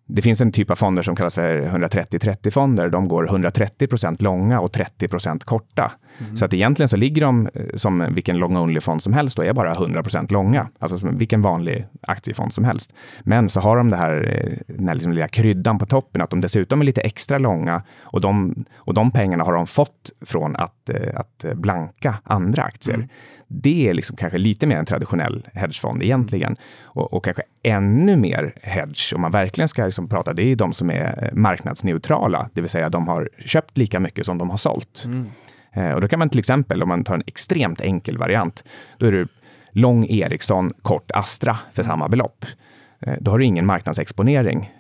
det 0.08 0.22
finns 0.22 0.42
en 0.42 0.52
typ 0.52 0.72
av 0.72 0.76
fonder 0.76 1.02
som 1.02 1.16
kallas 1.16 1.36
för 1.36 1.62
130-30-fonder. 1.62 2.90
De 2.90 3.08
går 3.08 3.30
130 3.30 3.88
procent 3.88 4.22
långa 4.22 4.60
och 4.60 4.72
30 4.72 5.08
procent 5.08 5.44
korta. 5.44 5.92
Så 6.36 6.46
att 6.46 6.54
egentligen 6.54 6.90
så 6.90 6.98
ligger 6.98 7.22
de 7.22 7.50
eh, 7.54 7.64
som 7.76 8.14
vilken 8.14 8.38
long 8.38 8.58
only-fond 8.58 9.04
som 9.04 9.14
helst 9.14 9.40
och 9.40 9.46
är 9.46 9.54
bara 9.54 9.72
100 9.72 10.04
procent 10.04 10.32
långa. 10.32 10.70
Alltså 10.80 10.98
som 10.98 11.18
vilken 11.18 11.42
vanlig 11.42 11.88
aktiefond 12.02 12.54
som 12.54 12.64
helst. 12.64 12.94
Men 13.24 13.50
så 13.50 13.60
har 13.60 13.78
de 13.78 13.90
det 13.90 13.98
här, 13.98 14.44
eh, 14.48 14.76
den 14.76 14.88
här 14.88 14.96
liksom 14.96 15.12
lilla 15.12 15.28
kryddan 15.28 15.80
på 15.80 15.86
toppen, 15.86 16.22
att 16.22 16.30
de 16.30 16.42
dessutom 16.42 16.82
är 16.82 16.86
lite 16.86 17.02
extra 17.02 17.38
långa 17.38 17.84
och 18.02 18.22
de, 18.22 18.66
och 18.76 18.94
de 18.94 19.12
pengarna 19.12 19.44
har 19.44 19.54
de 19.54 19.68
fått 19.68 20.12
från 20.26 20.56
att, 20.56 20.90
eh, 20.90 21.20
att 21.20 21.46
blanka 21.56 22.16
andra 22.24 22.64
aktier. 22.64 23.08
Det 23.48 23.90
är 23.90 23.94
liksom 23.94 24.16
kanske 24.16 24.38
lite 24.38 24.68
mer 24.68 24.78
en 24.78 24.86
traditionell 24.86 25.48
hedgefond 25.54 26.04
egentligen. 26.04 26.56
Och, 26.84 27.14
och 27.14 27.26
kanske 27.26 27.44
ännu 27.64 28.16
mer 28.16 28.54
hedge, 28.62 29.14
om 29.16 29.22
man 29.22 29.32
verkligen 29.32 29.68
ska 29.68 29.86
liksom 29.86 30.01
prata, 30.08 30.34
det 30.34 30.44
är 30.44 30.56
de 30.56 30.74
som 30.74 30.90
är 30.92 31.24
eh, 31.24 31.34
marknadsneutrala, 31.34 32.50
det 32.54 32.62
vill 32.62 32.70
säga 32.70 32.90
de 32.90 33.08
har 33.08 33.30
köpt 33.46 33.78
lika 33.78 34.00
mycket 34.00 34.26
som 34.26 34.38
de 34.38 34.50
har 34.50 34.58
sålt. 34.58 35.06
Eh, 35.74 35.92
Och 35.92 36.02
då 36.02 36.08
kan 36.08 36.20
man 36.20 36.30
till 36.30 36.40
exempel, 36.40 36.84
om 36.84 36.90
man 36.90 37.04
tar 37.04 37.16
en 37.16 37.24
extremt 37.28 37.82
enkel 37.82 38.18
variant, 38.18 38.64
då 38.98 39.06
är 39.06 39.12
det 39.12 39.28
lång 39.72 40.06
Ericsson, 40.06 40.72
kort 40.82 41.12
Astra 41.14 41.58
för 41.72 41.84
samma 41.84 42.08
belopp. 42.08 42.46
Eh, 43.00 43.14
Då 43.20 43.32
har 43.32 43.40
du 43.40 43.46
ingen 43.46 43.66
marknadsexponering, 43.66 44.72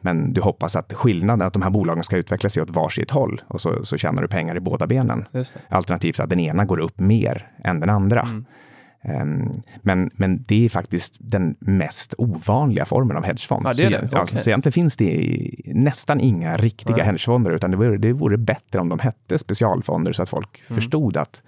men 0.00 0.32
du 0.32 0.40
hoppas 0.40 0.76
att 0.76 0.92
skillnaden, 0.92 1.46
att 1.46 1.52
de 1.52 1.62
här 1.62 1.70
bolagen 1.70 2.04
ska 2.04 2.16
utveckla 2.16 2.48
sig 2.48 2.62
åt 2.62 2.70
varsitt 2.70 3.10
håll 3.10 3.40
och 3.46 3.60
så, 3.60 3.84
så 3.84 3.96
tjänar 3.96 4.22
du 4.22 4.28
pengar 4.28 4.56
i 4.56 4.60
båda 4.60 4.86
benen. 4.86 5.24
Alternativt 5.68 6.20
att 6.20 6.30
den 6.30 6.40
ena 6.40 6.64
går 6.64 6.78
upp 6.80 6.98
mer 7.00 7.46
än 7.64 7.80
den 7.80 7.90
andra. 7.90 8.20
Ehm, 8.20 8.44
Men, 9.82 10.10
men 10.14 10.44
det 10.48 10.64
är 10.64 10.68
faktiskt 10.68 11.16
den 11.20 11.56
mest 11.60 12.14
ovanliga 12.18 12.84
formen 12.84 13.16
av 13.16 13.24
hedgefond. 13.24 13.66
Ja, 13.66 13.68
det 13.70 13.74
så, 13.76 13.88
det. 13.90 14.08
ja, 14.12 14.22
Okej. 14.22 14.38
så 14.42 14.50
egentligen 14.50 14.72
finns 14.72 14.96
det 14.96 15.50
nästan 15.66 16.20
inga 16.20 16.56
riktiga 16.56 16.96
Nej. 16.96 17.04
hedgefonder, 17.06 17.50
utan 17.50 17.70
det 17.70 17.76
vore, 17.76 17.96
det 17.98 18.12
vore 18.12 18.36
bättre 18.38 18.80
om 18.80 18.88
de 18.88 18.98
hette 18.98 19.38
specialfonder 19.38 20.12
så 20.12 20.22
att 20.22 20.28
folk 20.28 20.62
Mm. 20.70 20.74
förstod 20.74 21.16
att 21.16 21.42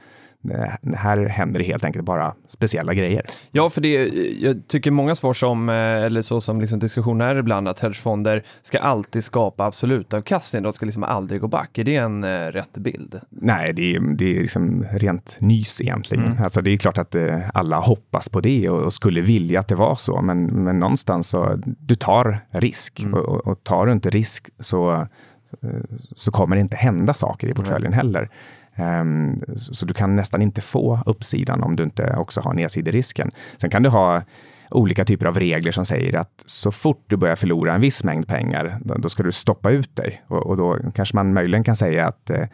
här 0.97 1.27
händer 1.27 1.59
det 1.59 1.65
helt 1.65 1.85
enkelt 1.85 2.05
bara 2.05 2.35
speciella 2.49 2.95
grejer. 2.95 3.27
Ja, 3.51 3.71
för 3.71 3.81
det, 3.81 4.09
jag 4.41 4.69
tycker 4.69 4.91
många 4.91 5.15
svar 5.15 5.35
som, 5.35 5.69
eh, 5.69 5.75
eller 5.75 6.23
så 6.23 6.41
som 6.41 6.61
liksom 6.61 6.79
diskussioner 6.79 7.35
är 7.35 7.39
ibland, 7.39 7.69
att 7.69 7.81
hedgefonder 7.81 8.43
ska 8.63 8.79
alltid 8.79 9.25
skapa 9.25 9.65
absolutavkastning, 9.65 10.63
de 10.63 10.73
ska 10.73 10.87
liksom 10.87 11.05
aldrig 11.05 11.41
gå 11.41 11.49
back. 11.49 11.79
Är 11.79 11.85
det 11.85 11.97
en 11.97 12.25
eh, 12.25 12.29
rätt 12.29 12.73
bild? 12.73 13.21
Nej, 13.31 13.73
det 13.73 13.95
är, 13.95 14.01
det 14.01 14.37
är 14.37 14.41
liksom 14.41 14.85
rent 14.91 15.37
nys 15.41 15.81
egentligen. 15.81 16.25
Mm. 16.25 16.43
Alltså 16.43 16.61
det 16.61 16.71
är 16.71 16.77
klart 16.77 16.99
att 16.99 17.15
eh, 17.15 17.39
alla 17.55 17.79
hoppas 17.79 18.29
på 18.29 18.41
det 18.41 18.69
och, 18.69 18.93
skulle 18.93 19.21
vilja 19.21 19.61
att 19.61 19.69
det 19.69 19.75
var 19.75 19.95
så, 19.95 20.23
men, 20.23 20.47
men 20.47 20.79
någonstans 20.79 21.29
så 21.29 21.61
du 21.65 21.95
tar 21.95 22.39
risk 22.51 23.03
Mm. 23.03 23.15
och, 23.15 23.47
och, 23.47 23.65
tar 23.65 23.87
du 23.87 23.93
inte 23.93 24.11
risk 24.11 24.49
så, 24.59 24.93
eh, 24.93 25.69
så 26.15 26.31
kommer 26.31 26.57
det 26.57 26.63
inte 26.63 26.77
hända 26.77 27.15
saker 27.15 27.49
i 27.49 27.55
portföljen 27.55 27.93
heller. 27.93 28.29
Ehm, 28.77 29.41
så, 29.57 29.87
du 29.87 29.95
kan 29.95 30.17
nästan 30.17 30.43
inte 30.43 30.61
få 30.61 31.03
uppsidan 31.07 31.63
om 31.63 31.77
du 31.77 31.83
inte 31.83 32.15
också 32.17 32.41
har 32.41 32.55
nedsiderisken. 32.55 33.31
Sen 33.57 33.71
kan 33.71 33.83
du 33.83 33.89
ha 33.89 34.23
olika 34.71 35.05
typer 35.05 35.27
av 35.27 35.39
regler 35.39 35.73
som 35.73 35.85
säger 35.85 36.17
att 36.17 36.43
så 36.47 36.71
fort 36.71 37.05
du 37.07 37.17
börjar 37.17 37.37
förlora 37.37 37.75
en 37.75 37.81
viss 37.81 38.05
mängd 38.05 38.29
pengar, 38.29 38.79
då, 38.81 39.09
ska 39.09 39.23
du 39.23 39.33
stoppa 39.33 39.71
ut 39.71 39.97
dig. 39.97 40.23
Och, 40.29 40.57
då 40.57 40.79
kanske 40.95 41.17
man 41.17 41.33
möjligen 41.33 41.65
kan 41.65 41.77
säga 41.77 42.09
att 42.09 42.31
eh, 42.31 42.47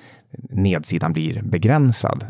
nedsidan 0.50 1.12
blir 1.12 1.42
begränsad. 1.42 2.24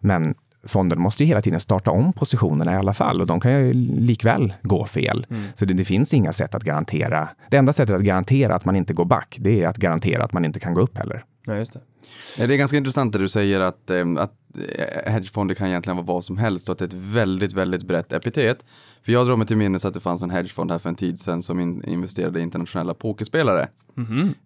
Men 0.00 0.34
fonden 0.66 1.00
måste 1.00 1.22
ju 1.22 1.28
hela 1.28 1.40
tiden 1.40 1.60
starta 1.60 1.90
om 1.90 2.12
positionerna 2.12 2.72
i 2.74 2.76
alla 2.76 2.92
fall 2.92 3.20
och 3.20 3.26
de 3.26 3.40
kan 3.40 3.52
ju 3.52 3.72
likväl 3.74 4.54
gå 4.62 4.84
fel. 4.84 5.26
Så 5.54 5.64
det, 5.64 5.74
det 5.74 5.84
finns 5.84 6.14
inga 6.14 6.32
sätt 6.32 6.54
att 6.54 6.62
garantera. 6.64 7.28
Det 7.50 7.56
enda 7.56 7.72
sättet 7.72 7.96
att 7.96 8.02
garantera 8.02 8.54
att 8.54 8.64
man 8.64 8.76
inte 8.76 8.92
går 8.92 9.04
back, 9.04 9.36
det 9.38 9.62
är 9.62 9.68
att 9.68 9.76
garantera 9.76 10.24
att 10.24 10.32
man 10.32 10.44
inte 10.44 10.60
kan 10.60 10.74
gå 10.74 10.80
upp 10.80 10.98
heller. 10.98 11.24
Ja, 11.46 11.56
just 11.56 11.72
det. 11.72 11.80
Det 12.46 12.54
är 12.54 12.58
ganska 12.58 12.76
intressant 12.76 13.12
det 13.12 13.18
du 13.18 13.28
säger 13.28 13.60
att, 13.60 13.90
eh, 13.90 14.06
att 14.18 14.34
eh, 14.68 15.12
hedgefonder 15.12 15.54
kan 15.54 15.68
egentligen 15.68 15.96
vara 15.96 16.06
vad 16.06 16.24
som 16.24 16.38
helst 16.38 16.68
och 16.68 16.72
att 16.72 16.78
det 16.78 16.84
är 16.84 16.86
ett 16.86 17.04
väldigt, 17.14 17.52
väldigt 17.52 17.82
brett 17.82 18.12
epitet. 18.12 18.64
För 19.06 19.12
jag 19.12 19.26
drar 19.26 19.36
mig 19.36 19.46
till 19.46 19.56
minnes 19.56 19.84
att 19.84 19.94
det 19.94 20.00
fanns 20.00 20.22
en 20.22 20.30
hedgefond 20.30 20.70
här 20.70 20.78
för 20.78 20.88
en 20.88 20.94
tid 20.94 21.20
sedan 21.20 21.42
som 21.42 21.60
in, 21.60 21.84
investerade 21.84 22.38
i 22.38 22.42
internationella 22.42 22.94
pokerspelare. 22.94 23.68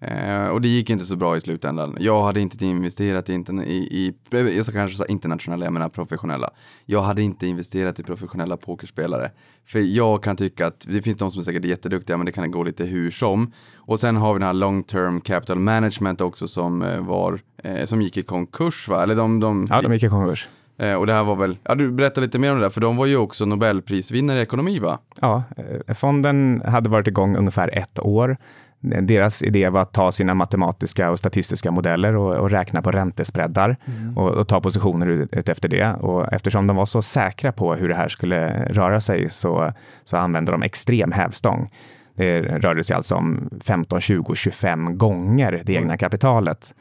Eh, 0.00 0.48
och 0.48 0.60
det 0.60 0.68
gick 0.68 0.90
inte 0.90 1.04
så 1.04 1.16
bra 1.16 1.36
i 1.36 1.40
slutändan. 1.40 1.96
Jag 2.00 2.22
hade 2.22 2.40
inte 2.40 2.66
investerat 2.66 3.28
i, 3.30 3.32
i, 3.32 3.76
i 3.76 4.14
jag 4.30 4.64
ska 4.64 4.74
kanske 4.74 4.96
säga 4.96 5.06
internationella, 5.06 5.64
jag 5.64 5.72
menar 5.72 5.88
professionella. 5.88 6.50
Jag 6.86 7.02
hade 7.02 7.22
inte 7.22 7.46
investerat 7.46 8.00
i 8.00 8.02
professionella 8.02 8.56
pokerspelare. 8.56 9.30
För 9.66 9.78
jag 9.78 10.22
kan 10.22 10.36
tycka 10.36 10.66
att 10.66 10.86
det 10.88 11.02
finns 11.02 11.16
de 11.16 11.30
som 11.30 11.40
är 11.40 11.44
säkert 11.44 11.64
jätteduktiga, 11.64 12.16
men 12.16 12.26
det 12.26 12.32
kan 12.32 12.50
gå 12.50 12.62
lite 12.62 12.84
hur 12.84 13.10
som. 13.10 13.52
Och 13.76 14.00
sen 14.00 14.16
har 14.16 14.34
vi 14.34 14.38
den 14.38 14.46
här 14.46 14.54
long 14.54 14.82
term 14.82 15.20
capital 15.20 15.58
management 15.58 16.20
också 16.20 16.48
som 16.48 16.82
eh, 16.82 17.00
var, 17.06 17.40
eh, 17.64 17.84
som 17.84 18.02
gick 18.02 18.16
i 18.16 18.22
konkurs 18.22 18.88
va? 18.88 19.02
Eller 19.02 19.14
de, 19.14 19.40
de, 19.40 19.66
Ja, 19.70 19.82
de 19.82 19.92
gick 19.92 20.02
i 20.02 20.08
konkurs. 20.08 20.48
Eh, 20.80 20.94
och 20.94 21.06
det 21.06 21.12
här 21.12 21.24
var 21.24 21.36
väl, 21.36 21.58
ja 21.62 21.74
du 21.74 21.90
berättar 21.90 22.22
lite 22.22 22.38
mer 22.38 22.52
om 22.52 22.58
det 22.58 22.64
där, 22.64 22.70
för 22.70 22.80
de 22.80 22.96
var 22.96 23.06
ju 23.06 23.16
också 23.16 23.44
Nobelprisvinnare 23.44 24.38
i 24.38 24.42
ekonomi 24.42 24.78
va? 24.78 24.98
Ja, 25.20 25.42
eh, 25.56 25.94
fonden 25.94 26.62
hade 26.66 26.90
varit 26.90 27.08
igång 27.08 27.36
ungefär 27.36 27.78
ett 27.78 27.98
år. 27.98 28.36
Deras 28.82 29.42
idé 29.42 29.68
var 29.68 29.80
att 29.80 29.92
ta 29.92 30.12
sina 30.12 30.34
matematiska 30.34 31.10
och 31.10 31.18
statistiska 31.18 31.70
modeller 31.70 32.16
och, 32.16 32.36
och 32.36 32.50
räkna 32.50 32.82
på 32.82 32.90
räntespreadar 32.90 33.76
och, 34.16 34.28
och 34.28 34.48
ta 34.48 34.60
positioner 34.60 35.06
ut, 35.06 35.32
ut 35.32 35.48
efter 35.48 35.68
det. 35.68 35.92
Och 35.92 36.32
eftersom 36.32 36.66
de 36.66 36.76
var 36.76 36.86
så 36.86 37.02
säkra 37.02 37.52
på 37.52 37.74
hur 37.74 37.88
det 37.88 37.94
här 37.94 38.08
skulle 38.08 38.64
röra 38.64 39.00
sig 39.00 39.30
så, 39.30 39.72
så 40.04 40.16
använde 40.16 40.52
de 40.52 40.62
extrem 40.62 41.12
hävstång. 41.12 41.70
Det 42.14 42.40
rörde 42.40 42.84
sig 42.84 42.96
alltså 42.96 43.14
om 43.14 43.50
15, 43.64 44.00
20, 44.00 44.34
25 44.34 44.98
gånger 44.98 45.62
det 45.64 45.72
egna 45.72 45.96
kapitalet. 45.96 46.74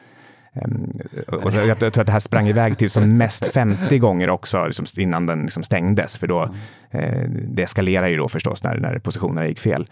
Ehm, 0.62 1.00
Och 1.28 1.54
jag 1.54 1.80
tror 1.80 1.88
att 2.00 2.06
det 2.06 2.12
här 2.12 2.20
sprang 2.20 2.48
iväg 2.48 2.78
till 2.78 2.90
som 2.90 3.18
mest 3.18 3.46
50 3.54 3.98
gånger 3.98 4.30
också 4.30 4.66
liksom 4.66 4.86
innan 4.98 5.26
den 5.26 5.42
liksom 5.42 5.64
stängdes, 5.64 6.18
för 6.18 6.28
då 6.28 6.44
eh, 6.92 7.24
det 7.30 7.64
eskalerar 7.64 8.08
ju 8.08 8.18
då 8.18 8.28
förstås 8.28 8.64
när, 8.64 8.78
när 8.80 9.00
positionerna 9.00 9.48
gick 9.48 9.60
fel. 9.60 9.88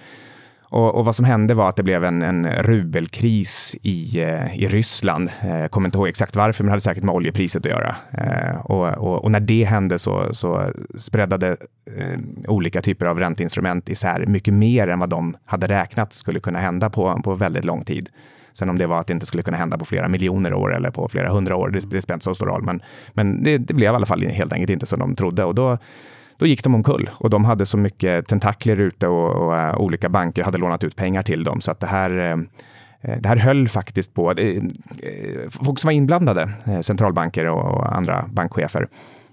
Och, 0.69 0.95
och 0.95 1.05
vad 1.05 1.15
som 1.15 1.25
hände 1.25 1.53
var 1.53 1.69
att 1.69 1.75
det 1.75 1.83
blev 1.83 2.03
en, 2.03 2.21
en 2.21 2.45
rubelkris 2.47 3.75
i, 3.81 4.21
eh, 4.21 4.55
i 4.63 4.67
Ryssland. 4.67 5.29
Eh, 5.41 5.59
Jag 5.59 5.71
kommer 5.71 5.87
inte 5.87 5.97
ihåg 5.97 6.07
exakt 6.07 6.35
varför, 6.35 6.63
men 6.63 6.67
det 6.67 6.71
hade 6.71 6.81
säkert 6.81 7.03
med 7.03 7.15
oljepriset 7.15 7.65
att 7.65 7.71
göra. 7.71 7.95
Och, 8.63 8.87
och, 8.87 9.23
och 9.23 9.31
när 9.31 9.39
det 9.39 9.63
hände 9.63 9.99
så, 9.99 10.33
så 10.33 10.69
spreadade 10.97 11.57
olika 12.47 12.81
typer 12.81 13.05
av 13.05 13.19
ränteinstrument 13.19 13.89
isär 13.89 14.25
mycket 14.25 14.53
mer 14.53 14.87
än 14.87 14.99
vad 14.99 15.09
de 15.09 15.37
hade 15.45 15.67
räknat 15.67 16.13
skulle 16.13 16.39
kunna 16.39 16.59
hända 16.59 16.89
på, 16.89 17.21
på 17.23 17.33
väldigt 17.33 17.65
lång 17.65 17.85
tid. 17.85 18.09
Sen 18.57 18.69
om 18.69 18.77
det 18.77 18.87
var 18.87 18.99
att 18.99 19.07
det 19.07 19.13
inte 19.13 19.25
skulle 19.25 19.43
kunna 19.43 19.57
hända 19.57 19.77
på 19.77 19.85
flera 19.85 20.07
miljoner 20.07 20.53
år 20.53 20.75
eller 20.75 20.91
på 20.91 21.07
flera 21.07 21.29
hundra 21.29 21.55
år, 21.55 21.69
det, 21.69 21.79
det 21.89 22.01
spelar 22.01 22.15
inte 22.15 22.23
så 22.23 22.35
stor 22.35 22.45
roll. 22.45 22.63
Men, 22.63 22.81
men 23.13 23.43
det, 23.43 23.57
det 23.57 23.73
blev 23.73 23.93
i 23.93 23.95
alla 23.95 24.05
fall 24.05 24.21
helt 24.21 24.53
enkelt 24.53 24.69
inte 24.69 24.85
som 24.85 24.99
de 24.99 25.15
trodde. 25.15 25.43
Och 25.43 25.55
då, 25.55 25.77
då 26.37 26.45
gick 26.45 26.63
de 26.63 26.75
omkull 26.75 27.09
och 27.13 27.29
de 27.29 27.45
hade 27.45 27.65
så 27.65 27.77
mycket 27.77 28.27
tentakler 28.27 28.77
ute 28.77 29.07
och, 29.07 29.35
och 29.35 29.53
uh, 29.53 29.77
olika 29.77 30.09
banker 30.09 30.43
hade 30.43 30.57
lånat 30.57 30.83
ut 30.83 30.95
pengar 30.95 31.23
till 31.23 31.43
dem 31.43 31.61
så 31.61 31.71
att 31.71 31.79
det 31.79 31.87
här 31.87 32.11
uh, 32.11 32.37
det 33.01 33.29
här 33.29 33.35
höll 33.35 33.67
faktiskt 33.67 34.13
på. 34.13 34.31
Eh, 34.31 34.61
folk 35.49 35.79
som 35.79 35.87
var 35.87 35.93
inblandade, 35.93 36.49
centralbanker 36.81 37.49
och 37.49 37.95
andra 37.95 38.25
bankchefer, 38.31 38.87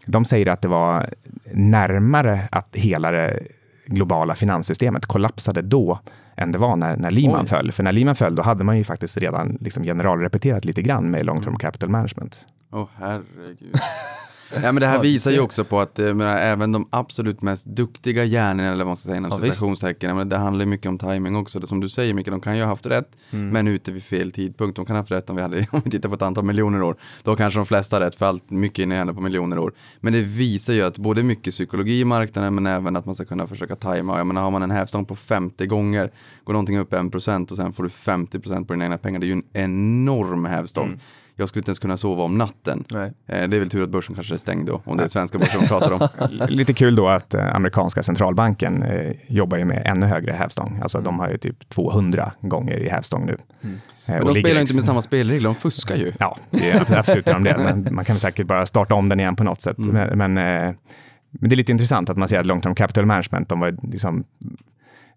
de 0.06 0.24
säger 0.24 0.48
att 0.48 0.62
det 0.62 0.68
var 0.68 1.10
närmare 1.52 2.48
att 2.52 2.68
hela 2.72 3.10
det 3.10 3.40
globala 3.86 4.34
finanssystemet 4.34 5.06
kollapsade 5.06 5.62
då 5.62 5.98
än 6.36 6.52
det 6.52 6.58
var 6.58 6.76
när, 6.76 6.96
när 6.96 7.10
Lehman 7.10 7.40
Oj. 7.40 7.46
föll. 7.46 7.72
För 7.72 7.82
när 7.82 7.92
Lehman 7.92 8.14
föll, 8.14 8.34
då 8.34 8.42
hade 8.42 8.64
man 8.64 8.78
ju 8.78 8.84
faktiskt 8.84 9.16
redan 9.16 9.58
liksom 9.60 9.84
generalrepeterat 9.84 10.64
lite 10.64 10.82
grann 10.82 11.10
med 11.10 11.26
long 11.26 11.40
term 11.40 11.48
mm. 11.48 11.58
capital 11.58 11.88
management. 11.88 12.46
Åh 12.72 12.82
oh, 12.82 12.88
herregud. 12.96 13.74
Ja, 14.62 14.72
men 14.72 14.80
det 14.80 14.86
här 14.86 15.02
visar 15.02 15.30
ju 15.30 15.40
också 15.40 15.64
på 15.64 15.80
att 15.80 15.98
eh, 15.98 16.14
menar, 16.14 16.36
även 16.36 16.72
de 16.72 16.88
absolut 16.90 17.42
mest 17.42 17.66
duktiga 17.66 18.24
hjärnorna, 18.24 18.72
eller 18.72 18.84
vad 18.84 18.86
man 18.86 18.96
ska 18.96 19.06
säga 19.06 19.16
inom 19.16 19.30
ja, 19.30 19.36
citationstecken, 19.36 20.16
men 20.16 20.28
det 20.28 20.36
handlar 20.36 20.66
mycket 20.66 20.86
om 20.86 20.98
timing 20.98 21.36
också. 21.36 21.60
Det 21.60 21.66
som 21.66 21.80
du 21.80 21.88
säger 21.88 22.14
Mikael, 22.14 22.30
de 22.32 22.40
kan 22.40 22.56
ju 22.56 22.62
ha 22.62 22.68
haft 22.68 22.86
rätt, 22.86 23.16
mm. 23.30 23.48
men 23.48 23.68
ute 23.68 23.92
vid 23.92 24.02
fel 24.02 24.32
tidpunkt. 24.32 24.76
De 24.76 24.86
kan 24.86 24.96
ha 24.96 25.00
haft 25.00 25.10
rätt 25.10 25.30
om 25.30 25.36
vi, 25.36 25.42
hade, 25.42 25.56
om 25.70 25.80
vi 25.84 25.90
tittar 25.90 26.08
på 26.08 26.14
ett 26.14 26.22
antal 26.22 26.44
miljoner 26.44 26.82
år. 26.82 26.96
Då 27.22 27.36
kanske 27.36 27.58
de 27.58 27.66
flesta 27.66 27.96
har 27.96 28.00
rätt, 28.00 28.14
för 28.14 28.26
allt 28.26 28.50
mycket 28.50 28.78
inne 28.78 28.94
händer 28.94 29.14
på 29.14 29.20
miljoner 29.20 29.58
år. 29.58 29.72
Men 30.00 30.12
det 30.12 30.20
visar 30.20 30.72
ju 30.72 30.82
att 30.82 30.98
både 30.98 31.22
mycket 31.22 31.54
psykologi 31.54 32.00
i 32.00 32.04
marknaden, 32.04 32.54
men 32.54 32.66
även 32.66 32.96
att 32.96 33.06
man 33.06 33.14
ska 33.14 33.24
kunna 33.24 33.46
försöka 33.46 33.76
tajma. 33.76 34.18
Jag 34.18 34.26
menar, 34.26 34.42
har 34.42 34.50
man 34.50 34.62
en 34.62 34.70
hävstång 34.70 35.04
på 35.04 35.14
50 35.14 35.66
gånger, 35.66 36.12
går 36.44 36.52
någonting 36.52 36.78
upp 36.78 36.92
1% 36.92 37.50
och 37.50 37.56
sen 37.56 37.72
får 37.72 37.82
du 37.82 37.88
50% 37.88 38.66
på 38.66 38.72
dina 38.72 38.84
egna 38.84 38.98
pengar, 38.98 39.20
det 39.20 39.26
är 39.26 39.28
ju 39.28 39.32
en 39.32 39.44
enorm 39.52 40.44
hävstång. 40.44 40.86
Mm 40.86 41.00
jag 41.36 41.48
skulle 41.48 41.60
inte 41.60 41.70
ens 41.70 41.78
kunna 41.78 41.96
sova 41.96 42.22
om 42.22 42.38
natten. 42.38 42.84
Nej. 42.90 43.12
Eh, 43.26 43.48
det 43.48 43.56
är 43.56 43.60
väl 43.60 43.70
tur 43.70 43.82
att 43.82 43.88
börsen 43.88 44.14
kanske 44.14 44.34
är 44.34 44.38
stängd 44.38 44.66
då, 44.66 44.82
om 44.84 44.96
det 44.96 45.04
är 45.04 45.08
svenska 45.08 45.38
börsen 45.38 45.60
de 45.60 45.66
pratar 45.66 45.92
om. 45.92 46.08
Lite 46.48 46.74
kul 46.74 46.96
då 46.96 47.08
att 47.08 47.34
eh, 47.34 47.54
amerikanska 47.54 48.02
centralbanken 48.02 48.82
eh, 48.82 49.12
jobbar 49.28 49.58
ju 49.58 49.64
med 49.64 49.82
ännu 49.86 50.06
högre 50.06 50.32
hävstång. 50.32 50.78
Alltså 50.82 50.98
mm. 50.98 51.04
de 51.04 51.18
har 51.18 51.30
ju 51.30 51.38
typ 51.38 51.68
200 51.68 52.32
gånger 52.40 52.78
i 52.78 52.88
hävstång 52.88 53.26
nu. 53.26 53.36
Mm. 53.62 53.78
Men 54.06 54.26
de 54.26 54.34
spelar 54.34 54.60
inte 54.60 54.74
med 54.74 54.84
samma 54.84 55.02
spelregler, 55.02 55.44
de 55.44 55.54
fuskar 55.54 55.96
ju. 55.96 56.12
Ja, 56.18 56.36
det 56.50 56.70
är 56.70 56.98
absolut 56.98 57.26
de 57.26 57.44
det. 57.44 57.58
Men 57.58 57.94
man 57.94 58.04
kan 58.04 58.16
säkert 58.16 58.46
bara 58.46 58.66
starta 58.66 58.94
om 58.94 59.08
den 59.08 59.20
igen 59.20 59.36
på 59.36 59.44
något 59.44 59.62
sätt. 59.62 59.78
Mm. 59.78 59.90
Men, 59.90 60.18
men, 60.18 60.34
men, 60.34 61.50
det 61.50 61.54
är 61.54 61.56
lite 61.56 61.72
intressant 61.72 62.10
att 62.10 62.16
man 62.16 62.28
ser 62.28 62.40
att 62.40 62.46
long 62.46 62.60
term 62.60 62.74
capital 62.74 63.06
management, 63.06 63.48
de 63.48 63.60
var 63.60 63.76
liksom 63.82 64.24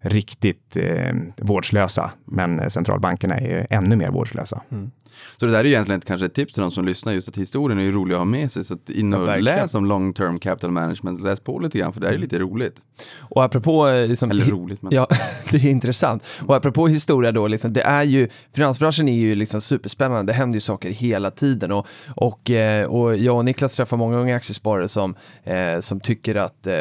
riktigt 0.00 0.76
eh, 0.76 1.14
vårdslösa, 1.36 2.10
men 2.24 2.70
centralbankerna 2.70 3.36
är 3.36 3.46
ju 3.46 3.66
ännu 3.70 3.96
mer 3.96 4.10
vårdslösa. 4.10 4.62
Mm. 4.70 4.90
Så 5.36 5.46
det 5.46 5.52
där 5.52 5.58
är 5.58 5.64
ju 5.64 5.70
egentligen 5.70 6.00
kanske 6.00 6.26
ett 6.26 6.34
tips 6.34 6.54
till 6.54 6.60
de 6.60 6.70
som 6.70 6.84
lyssnar, 6.84 7.12
just 7.12 7.28
att 7.28 7.36
historien 7.36 7.78
är 7.78 7.82
ju 7.82 7.92
rolig 7.92 8.14
att 8.14 8.18
ha 8.18 8.24
med 8.24 8.52
sig. 8.52 8.64
Så 8.64 8.74
att 8.74 8.90
in 8.90 9.14
och 9.14 9.28
ja, 9.28 9.36
läs 9.36 9.74
om 9.74 9.86
long 9.86 10.12
term 10.12 10.38
capital 10.38 10.70
management, 10.70 11.20
läs 11.20 11.40
på 11.40 11.58
lite 11.58 11.78
grann, 11.78 11.92
för 11.92 12.00
det 12.00 12.06
här 12.06 12.14
är 12.14 12.18
lite 12.18 12.38
roligt. 12.38 12.82
Och 13.18 13.44
apropå... 13.44 13.88
Eh, 13.88 14.08
liksom, 14.08 14.30
Eller 14.30 14.44
roligt, 14.44 14.82
men... 14.82 14.92
Ja, 14.94 15.06
det 15.50 15.56
är 15.56 15.70
intressant. 15.70 16.24
Och 16.46 16.56
apropå 16.56 16.88
historia 16.88 17.32
då, 17.32 17.46
liksom, 17.46 17.72
det 17.72 17.82
är 17.82 18.02
ju, 18.02 18.28
finansbranschen 18.54 19.08
är 19.08 19.18
ju 19.18 19.34
liksom 19.34 19.60
superspännande, 19.60 20.32
det 20.32 20.36
händer 20.36 20.56
ju 20.56 20.60
saker 20.60 20.90
hela 20.90 21.30
tiden. 21.30 21.72
Och, 21.72 21.86
och, 22.16 22.50
eh, 22.50 22.86
och 22.86 23.16
jag 23.16 23.36
och 23.36 23.44
Niklas 23.44 23.76
träffar 23.76 23.96
många 23.96 24.16
unga 24.16 24.36
aktiesparare 24.36 24.88
som, 24.88 25.14
eh, 25.44 25.80
som 25.80 26.00
tycker 26.00 26.34
att 26.34 26.66
eh, 26.66 26.74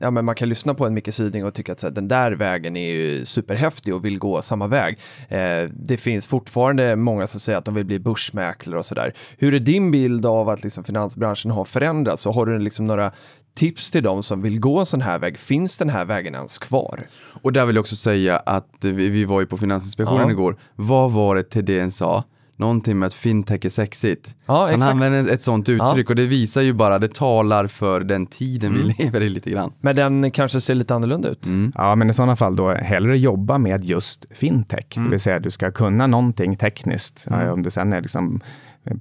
ja, 0.00 0.10
men 0.10 0.24
man 0.24 0.34
kan 0.34 0.48
lyssna 0.48 0.74
på 0.74 0.86
en 0.86 0.94
Micke 0.94 1.14
Syding 1.14 1.44
och 1.44 1.54
tycka 1.54 1.72
att 1.72 1.82
här, 1.82 1.90
den 1.90 2.08
där 2.08 2.32
vägen 2.32 2.76
är 2.76 2.92
ju 2.92 3.24
superhäftig 3.24 3.94
och 3.94 4.04
vill 4.04 4.18
gå 4.18 4.42
samma 4.42 4.66
väg. 4.66 4.98
Eh, 5.28 5.70
det 5.74 5.96
finns 5.96 6.26
fortfarande 6.26 6.96
många 6.96 7.26
som 7.26 7.40
säger 7.40 7.58
att 7.58 7.64
de 7.64 7.71
vill 7.74 7.84
bli 7.84 7.98
börsmäklare 7.98 8.78
och 8.78 8.86
sådär. 8.86 9.12
Hur 9.38 9.54
är 9.54 9.60
din 9.60 9.90
bild 9.90 10.26
av 10.26 10.48
att 10.48 10.62
liksom 10.62 10.84
finansbranschen 10.84 11.50
har 11.50 11.64
förändrats 11.64 12.26
och 12.26 12.34
har 12.34 12.46
du 12.46 12.58
liksom 12.58 12.86
några 12.86 13.12
tips 13.54 13.90
till 13.90 14.02
dem 14.02 14.22
som 14.22 14.42
vill 14.42 14.60
gå 14.60 14.78
en 14.78 14.86
sån 14.86 15.00
här 15.00 15.18
väg? 15.18 15.38
Finns 15.38 15.78
den 15.78 15.90
här 15.90 16.04
vägen 16.04 16.34
ens 16.34 16.58
kvar? 16.58 17.00
Och 17.42 17.52
där 17.52 17.66
vill 17.66 17.76
jag 17.76 17.80
också 17.80 17.96
säga 17.96 18.36
att 18.36 18.68
vi, 18.80 19.08
vi 19.08 19.24
var 19.24 19.40
ju 19.40 19.46
på 19.46 19.56
Finansinspektionen 19.56 20.28
ja. 20.28 20.30
igår. 20.30 20.56
Vad 20.74 21.12
var 21.12 21.36
det 21.36 21.42
Thedéen 21.42 21.92
sa? 21.92 22.24
Någonting 22.62 22.98
med 22.98 23.06
att 23.06 23.14
fintech 23.14 23.64
är 23.64 23.70
sexigt. 23.70 24.34
Ja, 24.46 24.70
Han 24.70 24.82
använder 24.82 25.32
ett 25.32 25.42
sånt 25.42 25.68
uttryck 25.68 26.06
ja. 26.08 26.12
och 26.12 26.16
det 26.16 26.26
visar 26.26 26.62
ju 26.62 26.72
bara, 26.72 26.98
det 26.98 27.14
talar 27.14 27.66
för 27.66 28.00
den 28.00 28.26
tiden 28.26 28.74
mm. 28.74 28.82
vi 28.82 29.04
lever 29.04 29.20
i 29.20 29.28
lite 29.28 29.50
grann. 29.50 29.72
Men 29.80 29.96
den 29.96 30.30
kanske 30.30 30.60
ser 30.60 30.74
lite 30.74 30.94
annorlunda 30.94 31.28
ut. 31.28 31.46
Mm. 31.46 31.72
Ja, 31.74 31.94
men 31.94 32.10
i 32.10 32.12
sådana 32.12 32.36
fall 32.36 32.56
då 32.56 32.72
hellre 32.72 33.18
jobba 33.18 33.58
med 33.58 33.84
just 33.84 34.26
fintech, 34.30 34.96
mm. 34.96 35.04
det 35.04 35.10
vill 35.10 35.20
säga 35.20 35.38
du 35.38 35.50
ska 35.50 35.70
kunna 35.70 36.06
någonting 36.06 36.56
tekniskt, 36.56 37.26
mm. 37.26 37.52
om 37.52 37.62
det 37.62 37.70
sen 37.70 37.92
är 37.92 38.00
liksom 38.00 38.40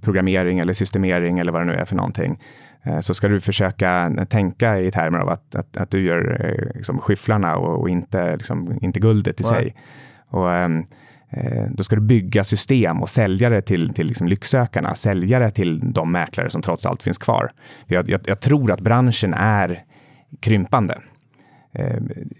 programmering 0.01 0.59
eller 0.59 0.73
systemering 0.73 1.39
eller 1.39 1.51
vad 1.51 1.61
det 1.61 1.65
nu 1.65 1.73
är 1.73 1.85
för 1.85 1.95
någonting 1.95 2.39
eh, 2.83 2.99
så 2.99 3.13
ska 3.13 3.27
du 3.27 3.41
försöka 3.41 4.11
tänka 4.29 4.79
i 4.79 4.91
termer 4.91 5.19
av 5.19 5.29
att, 5.29 5.55
att, 5.55 5.77
att 5.77 5.91
du 5.91 6.01
gör 6.01 6.45
eh, 6.45 6.75
liksom, 6.75 6.99
skyfflarna 6.99 7.55
och, 7.57 7.81
och 7.81 7.89
inte, 7.89 8.35
liksom, 8.35 8.79
inte 8.81 8.99
guldet 8.99 9.41
i 9.41 9.43
sig. 9.43 9.75
Och, 10.29 10.47
um, 10.47 10.77
Eh, 10.77 10.85
Eh, 11.33 11.65
då 11.71 11.83
ska 11.83 11.95
du 11.95 12.01
bygga 12.01 12.43
system 12.43 13.01
och 13.01 13.09
sälja 13.09 13.49
det 13.49 13.61
till, 13.61 13.93
till 13.93 14.07
liksom 14.07 14.27
lycksökarna, 14.27 14.95
sälja 14.95 15.39
det 15.39 15.51
till 15.51 15.93
de 15.93 16.11
mäklare 16.11 16.49
som 16.49 16.61
trots 16.61 16.85
allt 16.85 17.03
finns 17.03 17.17
kvar. 17.17 17.49
Jag, 17.85 18.09
jag, 18.09 18.21
jag 18.25 18.39
tror 18.39 18.71
att 18.71 18.81
branschen 18.81 19.33
är 19.33 19.83
krympande. 20.39 20.97
Eh, 21.73 21.95